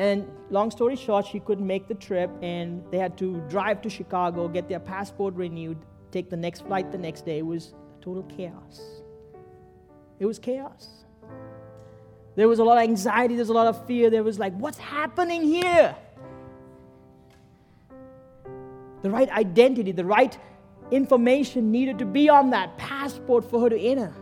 And 0.00 0.26
long 0.50 0.70
story 0.70 0.96
short, 0.96 1.26
she 1.26 1.40
couldn't 1.40 1.66
make 1.66 1.88
the 1.88 1.94
trip, 1.94 2.30
and 2.42 2.82
they 2.90 2.98
had 2.98 3.16
to 3.18 3.40
drive 3.48 3.80
to 3.82 3.90
Chicago, 3.90 4.48
get 4.48 4.68
their 4.68 4.80
passport 4.80 5.34
renewed, 5.34 5.78
take 6.10 6.30
the 6.30 6.36
next 6.36 6.66
flight 6.66 6.90
the 6.90 6.98
next 6.98 7.24
day. 7.24 7.38
It 7.38 7.46
was 7.46 7.74
total 8.00 8.24
chaos. 8.24 8.80
It 10.18 10.26
was 10.26 10.38
chaos. 10.38 11.04
There 12.36 12.48
was 12.48 12.58
a 12.58 12.64
lot 12.64 12.78
of 12.78 12.82
anxiety, 12.82 13.36
there's 13.36 13.50
a 13.50 13.52
lot 13.52 13.68
of 13.68 13.86
fear. 13.86 14.10
There 14.10 14.24
was 14.24 14.38
like, 14.38 14.52
what's 14.54 14.78
happening 14.78 15.42
here? 15.42 15.94
The 19.04 19.10
right 19.10 19.28
identity, 19.28 19.92
the 19.92 20.02
right 20.02 20.34
information 20.90 21.70
needed 21.70 21.98
to 21.98 22.06
be 22.06 22.30
on 22.30 22.48
that 22.50 22.78
passport 22.78 23.50
for 23.50 23.60
her 23.60 23.68
to 23.68 23.78
enter. 23.78 24.14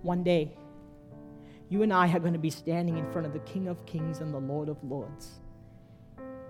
One 0.00 0.22
day, 0.22 0.56
you 1.68 1.82
and 1.82 1.92
I 1.92 2.10
are 2.10 2.18
going 2.18 2.32
to 2.32 2.38
be 2.38 2.48
standing 2.48 2.96
in 2.96 3.04
front 3.12 3.26
of 3.26 3.34
the 3.34 3.38
King 3.40 3.68
of 3.68 3.84
Kings 3.84 4.20
and 4.20 4.32
the 4.32 4.38
Lord 4.38 4.70
of 4.70 4.82
Lords. 4.82 5.28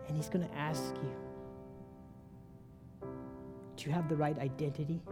And 0.06 0.16
He's 0.16 0.28
going 0.28 0.48
to 0.48 0.54
ask 0.54 0.94
you 1.02 1.12
Do 3.74 3.86
you 3.86 3.90
have 3.90 4.08
the 4.08 4.14
right 4.14 4.38
identity? 4.38 5.02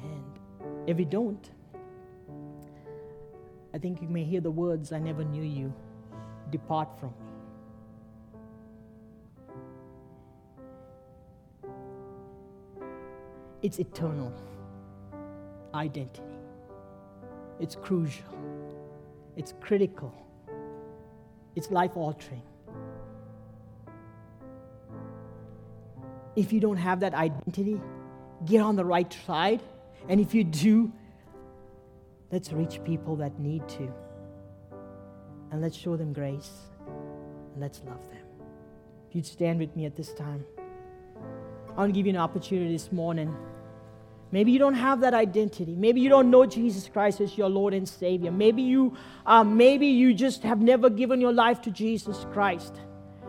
And 0.00 0.38
if 0.86 1.00
you 1.00 1.04
don't, 1.04 1.50
I 3.74 3.78
think 3.78 4.00
you 4.00 4.06
may 4.06 4.22
hear 4.22 4.40
the 4.40 4.52
words, 4.52 4.92
I 4.92 5.00
never 5.00 5.24
knew 5.24 5.42
you. 5.42 5.74
Depart 6.50 6.88
from 6.98 7.10
me. 7.10 7.26
It's 13.62 13.78
eternal 13.78 14.32
identity. 15.74 16.22
It's 17.60 17.76
crucial, 17.76 18.24
it's 19.36 19.54
critical, 19.60 20.12
it's 21.54 21.70
life 21.70 21.96
altering. 21.96 22.42
If 26.34 26.52
you 26.52 26.58
don't 26.58 26.76
have 26.76 26.98
that 27.00 27.14
identity, 27.14 27.80
get 28.44 28.60
on 28.60 28.74
the 28.74 28.84
right 28.84 29.16
side. 29.24 29.62
And 30.08 30.20
if 30.20 30.34
you 30.34 30.42
do, 30.42 30.92
let's 32.32 32.52
reach 32.52 32.82
people 32.84 33.14
that 33.16 33.38
need 33.38 33.68
to. 33.68 33.92
And 35.54 35.62
let's 35.62 35.76
show 35.76 35.96
them 35.96 36.12
grace. 36.12 36.50
And 36.88 37.60
let's 37.60 37.80
love 37.86 38.00
them. 38.10 38.24
If 39.08 39.14
you'd 39.14 39.24
stand 39.24 39.60
with 39.60 39.76
me 39.76 39.86
at 39.86 39.94
this 39.94 40.12
time, 40.12 40.44
I 41.70 41.76
want 41.76 41.94
to 41.94 41.96
give 41.96 42.06
you 42.06 42.10
an 42.10 42.18
opportunity 42.18 42.72
this 42.72 42.90
morning. 42.90 43.32
Maybe 44.32 44.50
you 44.50 44.58
don't 44.58 44.74
have 44.74 45.00
that 45.02 45.14
identity. 45.14 45.76
Maybe 45.76 46.00
you 46.00 46.08
don't 46.08 46.28
know 46.28 46.44
Jesus 46.44 46.88
Christ 46.88 47.20
as 47.20 47.38
your 47.38 47.48
Lord 47.48 47.72
and 47.72 47.88
Savior. 47.88 48.32
Maybe 48.32 48.62
you, 48.62 48.96
uh, 49.26 49.44
maybe 49.44 49.86
you 49.86 50.12
just 50.12 50.42
have 50.42 50.60
never 50.60 50.90
given 50.90 51.20
your 51.20 51.32
life 51.32 51.62
to 51.62 51.70
Jesus 51.70 52.26
Christ. 52.32 52.74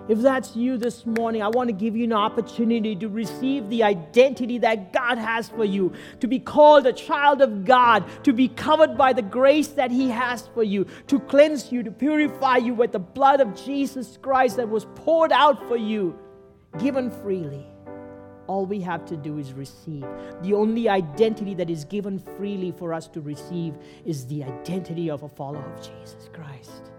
If 0.07 0.19
that's 0.19 0.55
you 0.55 0.77
this 0.77 1.03
morning, 1.05 1.41
I 1.41 1.47
want 1.47 1.69
to 1.69 1.73
give 1.73 1.95
you 1.95 2.03
an 2.03 2.13
opportunity 2.13 2.95
to 2.97 3.09
receive 3.09 3.69
the 3.69 3.81
identity 3.83 4.59
that 4.59 4.93
God 4.93 5.17
has 5.17 5.49
for 5.49 5.65
you, 5.65 5.93
to 6.19 6.27
be 6.27 6.37
called 6.37 6.85
a 6.85 6.93
child 6.93 7.41
of 7.41 7.65
God, 7.65 8.05
to 8.23 8.31
be 8.31 8.47
covered 8.47 8.97
by 8.97 9.13
the 9.13 9.23
grace 9.23 9.69
that 9.69 9.89
He 9.89 10.09
has 10.09 10.47
for 10.53 10.63
you, 10.63 10.85
to 11.07 11.19
cleanse 11.19 11.71
you, 11.71 11.81
to 11.81 11.91
purify 11.91 12.57
you 12.57 12.75
with 12.75 12.91
the 12.91 12.99
blood 12.99 13.41
of 13.41 13.55
Jesus 13.65 14.17
Christ 14.21 14.57
that 14.57 14.69
was 14.69 14.85
poured 14.93 15.31
out 15.31 15.67
for 15.67 15.77
you, 15.77 16.17
given 16.77 17.09
freely. 17.09 17.65
All 18.45 18.67
we 18.67 18.81
have 18.81 19.05
to 19.05 19.17
do 19.17 19.39
is 19.39 19.53
receive. 19.53 20.05
The 20.43 20.53
only 20.53 20.87
identity 20.87 21.55
that 21.55 21.71
is 21.71 21.83
given 21.83 22.19
freely 22.19 22.71
for 22.71 22.93
us 22.93 23.07
to 23.07 23.21
receive 23.21 23.73
is 24.05 24.27
the 24.27 24.43
identity 24.43 25.09
of 25.09 25.23
a 25.23 25.29
follower 25.29 25.65
of 25.73 25.81
Jesus 25.81 26.29
Christ. 26.31 26.91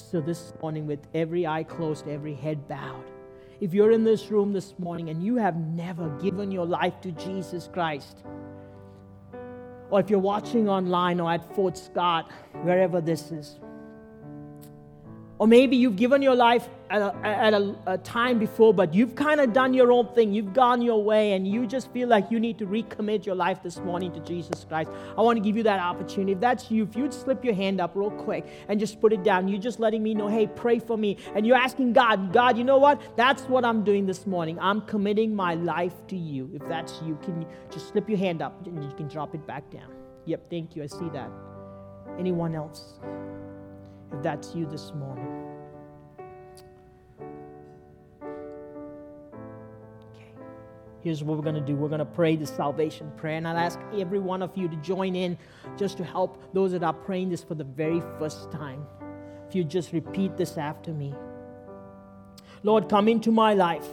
So, 0.00 0.20
this 0.20 0.52
morning, 0.60 0.86
with 0.86 1.06
every 1.14 1.46
eye 1.46 1.62
closed, 1.62 2.08
every 2.08 2.34
head 2.34 2.66
bowed, 2.66 3.04
if 3.60 3.74
you're 3.74 3.92
in 3.92 4.02
this 4.02 4.30
room 4.30 4.52
this 4.52 4.74
morning 4.78 5.10
and 5.10 5.22
you 5.22 5.36
have 5.36 5.56
never 5.56 6.08
given 6.18 6.50
your 6.50 6.66
life 6.66 7.00
to 7.02 7.12
Jesus 7.12 7.68
Christ, 7.72 8.24
or 9.90 10.00
if 10.00 10.08
you're 10.08 10.18
watching 10.18 10.68
online 10.68 11.20
or 11.20 11.30
at 11.30 11.54
Fort 11.54 11.76
Scott, 11.76 12.30
wherever 12.62 13.00
this 13.00 13.30
is, 13.30 13.60
or 15.40 15.48
maybe 15.48 15.74
you've 15.74 15.96
given 15.96 16.20
your 16.20 16.34
life 16.34 16.68
at 16.90 17.00
a, 17.00 17.16
at 17.24 17.54
a, 17.54 17.74
a 17.86 17.96
time 17.96 18.38
before, 18.38 18.74
but 18.74 18.92
you've 18.92 19.14
kind 19.14 19.40
of 19.40 19.54
done 19.54 19.72
your 19.72 19.90
own 19.90 20.12
thing. 20.14 20.34
You've 20.34 20.52
gone 20.52 20.82
your 20.82 21.02
way, 21.02 21.32
and 21.32 21.48
you 21.48 21.66
just 21.66 21.90
feel 21.92 22.08
like 22.08 22.30
you 22.30 22.38
need 22.38 22.58
to 22.58 22.66
recommit 22.66 23.24
your 23.24 23.34
life 23.34 23.62
this 23.62 23.78
morning 23.78 24.12
to 24.12 24.20
Jesus 24.20 24.66
Christ. 24.68 24.90
I 25.16 25.22
want 25.22 25.38
to 25.38 25.42
give 25.42 25.56
you 25.56 25.62
that 25.62 25.80
opportunity. 25.80 26.32
If 26.32 26.40
that's 26.40 26.70
you, 26.70 26.82
if 26.82 26.94
you'd 26.94 27.14
slip 27.14 27.42
your 27.42 27.54
hand 27.54 27.80
up 27.80 27.92
real 27.94 28.10
quick 28.10 28.44
and 28.68 28.78
just 28.78 29.00
put 29.00 29.14
it 29.14 29.24
down, 29.24 29.48
you're 29.48 29.58
just 29.58 29.80
letting 29.80 30.02
me 30.02 30.12
know, 30.12 30.28
hey, 30.28 30.46
pray 30.46 30.78
for 30.78 30.98
me. 30.98 31.16
And 31.34 31.46
you're 31.46 31.56
asking 31.56 31.94
God, 31.94 32.34
God, 32.34 32.58
you 32.58 32.64
know 32.64 32.76
what? 32.76 33.00
That's 33.16 33.44
what 33.44 33.64
I'm 33.64 33.82
doing 33.82 34.04
this 34.04 34.26
morning. 34.26 34.58
I'm 34.60 34.82
committing 34.82 35.34
my 35.34 35.54
life 35.54 36.06
to 36.08 36.16
you. 36.16 36.50
If 36.52 36.68
that's 36.68 37.00
you, 37.02 37.18
can 37.22 37.40
you 37.40 37.48
just 37.70 37.88
slip 37.88 38.10
your 38.10 38.18
hand 38.18 38.42
up 38.42 38.66
and 38.66 38.84
you 38.84 38.90
can 38.94 39.08
drop 39.08 39.34
it 39.34 39.46
back 39.46 39.70
down? 39.70 39.90
Yep, 40.26 40.50
thank 40.50 40.76
you. 40.76 40.82
I 40.82 40.86
see 40.86 41.08
that. 41.14 41.30
Anyone 42.18 42.54
else? 42.54 43.00
If 44.12 44.22
that's 44.22 44.54
you 44.54 44.66
this 44.66 44.92
morning. 44.94 45.26
Okay, 50.14 50.32
here's 51.00 51.22
what 51.22 51.36
we're 51.36 51.42
going 51.42 51.54
to 51.54 51.60
do 51.60 51.76
we're 51.76 51.88
going 51.88 52.00
to 52.00 52.04
pray 52.04 52.36
the 52.36 52.46
salvation 52.46 53.10
prayer, 53.16 53.36
and 53.36 53.46
I'll 53.46 53.56
ask 53.56 53.78
every 53.98 54.18
one 54.18 54.42
of 54.42 54.56
you 54.56 54.68
to 54.68 54.76
join 54.76 55.14
in 55.16 55.38
just 55.76 55.96
to 55.98 56.04
help 56.04 56.52
those 56.52 56.72
that 56.72 56.82
are 56.82 56.92
praying 56.92 57.30
this 57.30 57.42
for 57.42 57.54
the 57.54 57.64
very 57.64 58.00
first 58.18 58.50
time. 58.50 58.86
If 59.48 59.54
you 59.54 59.64
just 59.64 59.92
repeat 59.92 60.36
this 60.36 60.56
after 60.58 60.92
me 60.92 61.14
Lord, 62.62 62.88
come 62.88 63.08
into 63.08 63.30
my 63.30 63.54
life. 63.54 63.88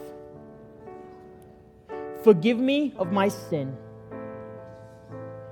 Forgive 2.22 2.58
me 2.58 2.92
of 2.98 3.12
my 3.12 3.28
sin. 3.28 3.76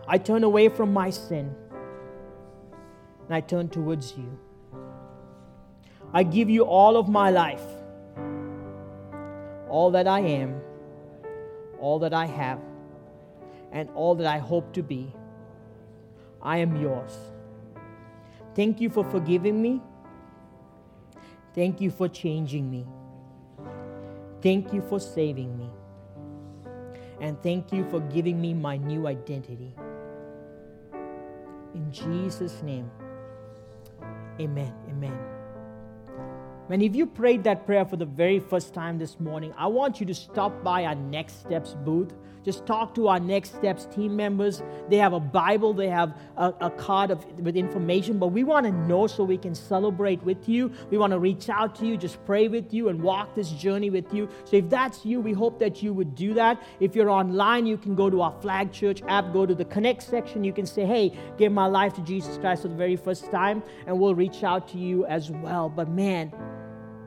I 0.06 0.18
turn 0.18 0.44
away 0.44 0.68
from 0.68 0.92
my 0.92 1.10
sin 1.10 1.54
and 3.24 3.34
I 3.34 3.40
turn 3.40 3.68
towards 3.68 4.16
you. 4.16 4.38
I 6.12 6.22
give 6.22 6.48
you 6.48 6.62
all 6.64 6.96
of 6.96 7.08
my 7.08 7.30
life, 7.30 7.62
all 9.68 9.90
that 9.90 10.06
I 10.06 10.20
am, 10.20 10.60
all 11.78 11.98
that 11.98 12.14
I 12.14 12.26
have, 12.26 12.60
and 13.72 13.90
all 13.90 14.14
that 14.14 14.26
I 14.26 14.38
hope 14.38 14.72
to 14.74 14.82
be. 14.82 15.12
I 16.42 16.58
am 16.58 16.76
yours. 16.76 17.16
Thank 18.54 18.80
you 18.80 18.88
for 18.88 19.04
forgiving 19.04 19.60
me. 19.60 19.82
Thank 21.54 21.80
you 21.80 21.90
for 21.90 22.08
changing 22.08 22.70
me. 22.70 22.86
Thank 24.42 24.72
you 24.72 24.82
for 24.82 25.00
saving 25.00 25.56
me. 25.58 25.68
And 27.20 27.42
thank 27.42 27.72
you 27.72 27.88
for 27.90 28.00
giving 28.00 28.40
me 28.40 28.54
my 28.54 28.76
new 28.76 29.06
identity. 29.06 29.74
In 31.74 31.90
Jesus' 31.90 32.62
name, 32.62 32.90
amen. 34.40 34.72
Amen. 34.88 35.35
Man, 36.68 36.82
if 36.82 36.96
you 36.96 37.06
prayed 37.06 37.44
that 37.44 37.64
prayer 37.64 37.84
for 37.84 37.96
the 37.96 38.04
very 38.04 38.40
first 38.40 38.74
time 38.74 38.98
this 38.98 39.20
morning, 39.20 39.54
I 39.56 39.68
want 39.68 40.00
you 40.00 40.06
to 40.06 40.14
stop 40.14 40.64
by 40.64 40.84
our 40.84 40.96
Next 40.96 41.38
Steps 41.38 41.76
booth. 41.84 42.12
Just 42.44 42.66
talk 42.66 42.92
to 42.96 43.06
our 43.06 43.20
Next 43.20 43.54
Steps 43.54 43.86
team 43.86 44.16
members. 44.16 44.64
They 44.88 44.96
have 44.96 45.12
a 45.12 45.20
Bible, 45.20 45.72
they 45.72 45.88
have 45.88 46.16
a, 46.36 46.52
a 46.60 46.70
card 46.70 47.12
of, 47.12 47.24
with 47.40 47.56
information, 47.56 48.18
but 48.18 48.28
we 48.28 48.42
want 48.42 48.66
to 48.66 48.72
know 48.72 49.06
so 49.06 49.22
we 49.22 49.38
can 49.38 49.54
celebrate 49.54 50.20
with 50.24 50.48
you. 50.48 50.72
We 50.90 50.98
want 50.98 51.12
to 51.12 51.20
reach 51.20 51.48
out 51.48 51.76
to 51.76 51.86
you, 51.86 51.96
just 51.96 52.24
pray 52.24 52.48
with 52.48 52.74
you, 52.74 52.88
and 52.88 53.00
walk 53.00 53.36
this 53.36 53.50
journey 53.50 53.90
with 53.90 54.12
you. 54.12 54.28
So 54.44 54.56
if 54.56 54.68
that's 54.68 55.04
you, 55.04 55.20
we 55.20 55.32
hope 55.32 55.60
that 55.60 55.84
you 55.84 55.92
would 55.92 56.16
do 56.16 56.34
that. 56.34 56.60
If 56.80 56.96
you're 56.96 57.10
online, 57.10 57.66
you 57.66 57.76
can 57.76 57.94
go 57.94 58.10
to 58.10 58.22
our 58.22 58.34
Flag 58.40 58.72
Church 58.72 59.02
app, 59.06 59.32
go 59.32 59.46
to 59.46 59.54
the 59.54 59.64
Connect 59.64 60.02
section. 60.02 60.42
You 60.42 60.52
can 60.52 60.66
say, 60.66 60.84
hey, 60.84 61.16
give 61.38 61.52
my 61.52 61.66
life 61.66 61.94
to 61.94 62.00
Jesus 62.02 62.38
Christ 62.38 62.62
for 62.62 62.68
the 62.68 62.76
very 62.76 62.96
first 62.96 63.30
time, 63.30 63.62
and 63.86 63.98
we'll 64.00 64.16
reach 64.16 64.42
out 64.42 64.66
to 64.68 64.78
you 64.78 65.06
as 65.06 65.30
well. 65.30 65.68
But 65.68 65.88
man, 65.88 66.32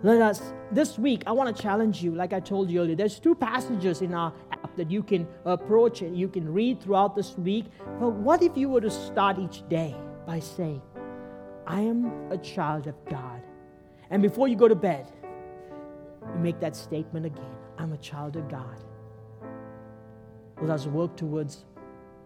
let 0.02 0.22
us, 0.22 0.54
this 0.72 0.98
week, 0.98 1.24
I 1.28 1.32
want 1.32 1.56
to 1.56 1.62
challenge 1.62 2.02
you, 2.02 2.16
like 2.16 2.32
I 2.32 2.40
told 2.40 2.70
you 2.70 2.82
earlier. 2.82 2.96
There's 2.96 3.20
two 3.20 3.36
passages 3.36 4.02
in 4.02 4.14
our 4.14 4.34
app 4.52 4.76
that 4.78 4.90
you 4.90 5.04
can 5.04 5.28
approach 5.46 6.02
and 6.02 6.18
you 6.18 6.30
can 6.30 6.52
read 6.52 6.82
throughout 6.82 7.16
this 7.16 7.38
week. 7.38 7.66
But 8.00 8.12
what 8.12 8.42
if 8.42 8.56
you 8.56 8.70
were 8.70 8.82
to 8.82 8.92
start 8.92 9.38
each 9.40 9.68
day 9.68 9.96
by 10.26 10.40
saying, 10.40 10.82
I 11.68 11.82
am 11.82 12.32
a 12.32 12.38
child 12.38 12.88
of 12.88 12.96
God? 13.10 13.42
And 14.10 14.22
before 14.22 14.48
you 14.48 14.56
go 14.56 14.68
to 14.68 14.76
bed, 14.76 15.12
you 16.22 16.40
make 16.40 16.60
that 16.62 16.76
statement 16.76 17.26
again 17.26 17.56
I'm 17.78 17.94
a 17.94 17.98
child 17.98 18.36
of 18.36 18.50
God. 18.50 18.84
Let 20.62 20.70
us 20.70 20.86
work 20.86 21.16
towards 21.16 21.64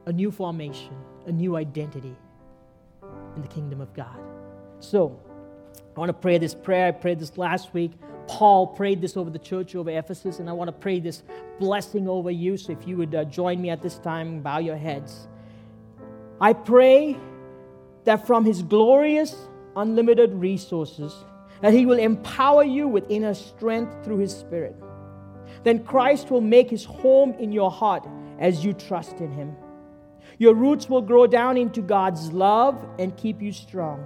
a 0.08 0.12
new 0.12 0.32
formation, 0.32 0.96
a 1.28 1.32
new 1.32 1.56
identity 1.56 2.16
in 3.36 3.42
the 3.42 3.48
kingdom 3.48 3.80
of 3.80 3.94
God. 3.94 4.20
So, 4.80 5.20
I 5.96 6.00
want 6.00 6.10
to 6.10 6.14
pray 6.14 6.38
this 6.38 6.56
prayer. 6.56 6.88
I 6.88 6.92
prayed 6.92 7.20
this 7.20 7.38
last 7.38 7.74
week. 7.74 7.92
Paul 8.28 8.68
prayed 8.68 9.02
this 9.02 9.18
over 9.18 9.30
the 9.30 9.40
church 9.40 9.76
over 9.76 9.90
Ephesus, 9.90 10.40
and 10.40 10.50
I 10.50 10.54
want 10.54 10.70
to 10.70 10.72
pray 10.72 11.00
this 11.00 11.24
blessing 11.60 12.08
over 12.08 12.32
you. 12.32 12.58
So 12.58 12.72
if 12.72 12.88
you 12.88 12.98
would 12.98 13.14
uh, 13.14 13.26
join 13.26 13.62
me 13.62 13.70
at 13.70 13.82
this 13.82 13.98
time, 14.00 14.42
bow 14.42 14.60
your 14.60 14.78
heads. 14.78 15.28
I 16.40 16.54
pray 16.54 17.18
that 18.06 18.26
from 18.26 18.46
his 18.46 18.64
glorious, 18.64 19.36
unlimited 19.76 20.34
resources, 20.34 21.14
that 21.62 21.74
he 21.74 21.86
will 21.86 22.00
empower 22.00 22.64
you 22.64 22.88
with 22.88 23.10
inner 23.10 23.34
strength 23.34 24.04
through 24.04 24.18
his 24.18 24.36
spirit. 24.36 24.76
Then 25.64 25.84
Christ 25.84 26.32
will 26.32 26.42
make 26.42 26.70
his 26.70 26.84
home 26.84 27.34
in 27.40 27.52
your 27.52 27.72
heart 27.72 28.06
as 28.40 28.66
you 28.66 28.74
trust 28.74 29.20
in 29.20 29.32
him. 29.32 29.56
Your 30.38 30.54
roots 30.54 30.90
will 30.90 31.02
grow 31.02 31.28
down 31.28 31.58
into 31.58 31.82
God's 31.82 32.32
love 32.32 32.84
and 33.00 33.16
keep 33.16 33.42
you 33.42 33.54
strong. 33.54 34.04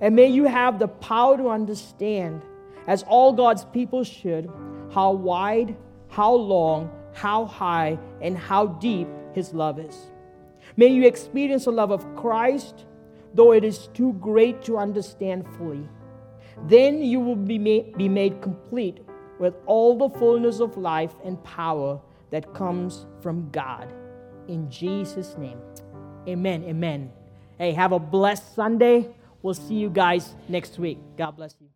And 0.00 0.14
may 0.14 0.28
you 0.28 0.44
have 0.44 0.78
the 0.78 0.88
power 0.88 1.36
to 1.36 1.48
understand, 1.48 2.42
as 2.86 3.02
all 3.02 3.32
God's 3.32 3.64
people 3.66 4.04
should, 4.04 4.50
how 4.92 5.12
wide, 5.12 5.76
how 6.08 6.32
long, 6.32 6.90
how 7.12 7.44
high, 7.44 7.98
and 8.20 8.36
how 8.36 8.66
deep 8.66 9.08
His 9.34 9.52
love 9.52 9.78
is. 9.78 9.96
May 10.76 10.88
you 10.88 11.06
experience 11.06 11.64
the 11.64 11.72
love 11.72 11.90
of 11.90 12.04
Christ, 12.14 12.86
though 13.34 13.52
it 13.52 13.64
is 13.64 13.88
too 13.88 14.12
great 14.14 14.62
to 14.62 14.78
understand 14.78 15.44
fully. 15.56 15.88
Then 16.66 17.02
you 17.02 17.20
will 17.20 17.36
be 17.36 17.58
made, 17.58 17.96
be 17.96 18.08
made 18.08 18.40
complete 18.40 19.00
with 19.38 19.54
all 19.66 19.96
the 19.96 20.18
fullness 20.18 20.60
of 20.60 20.76
life 20.76 21.14
and 21.24 21.42
power 21.44 22.00
that 22.30 22.52
comes 22.54 23.06
from 23.20 23.48
God. 23.50 23.92
In 24.48 24.70
Jesus' 24.70 25.36
name, 25.38 25.58
amen. 26.26 26.64
Amen. 26.64 27.12
Hey, 27.58 27.72
have 27.72 27.92
a 27.92 27.98
blessed 27.98 28.54
Sunday. 28.54 29.08
We'll 29.42 29.54
see 29.54 29.74
you 29.74 29.90
guys 29.90 30.34
next 30.48 30.78
week. 30.78 30.98
God 31.16 31.32
bless 31.32 31.54
you. 31.60 31.68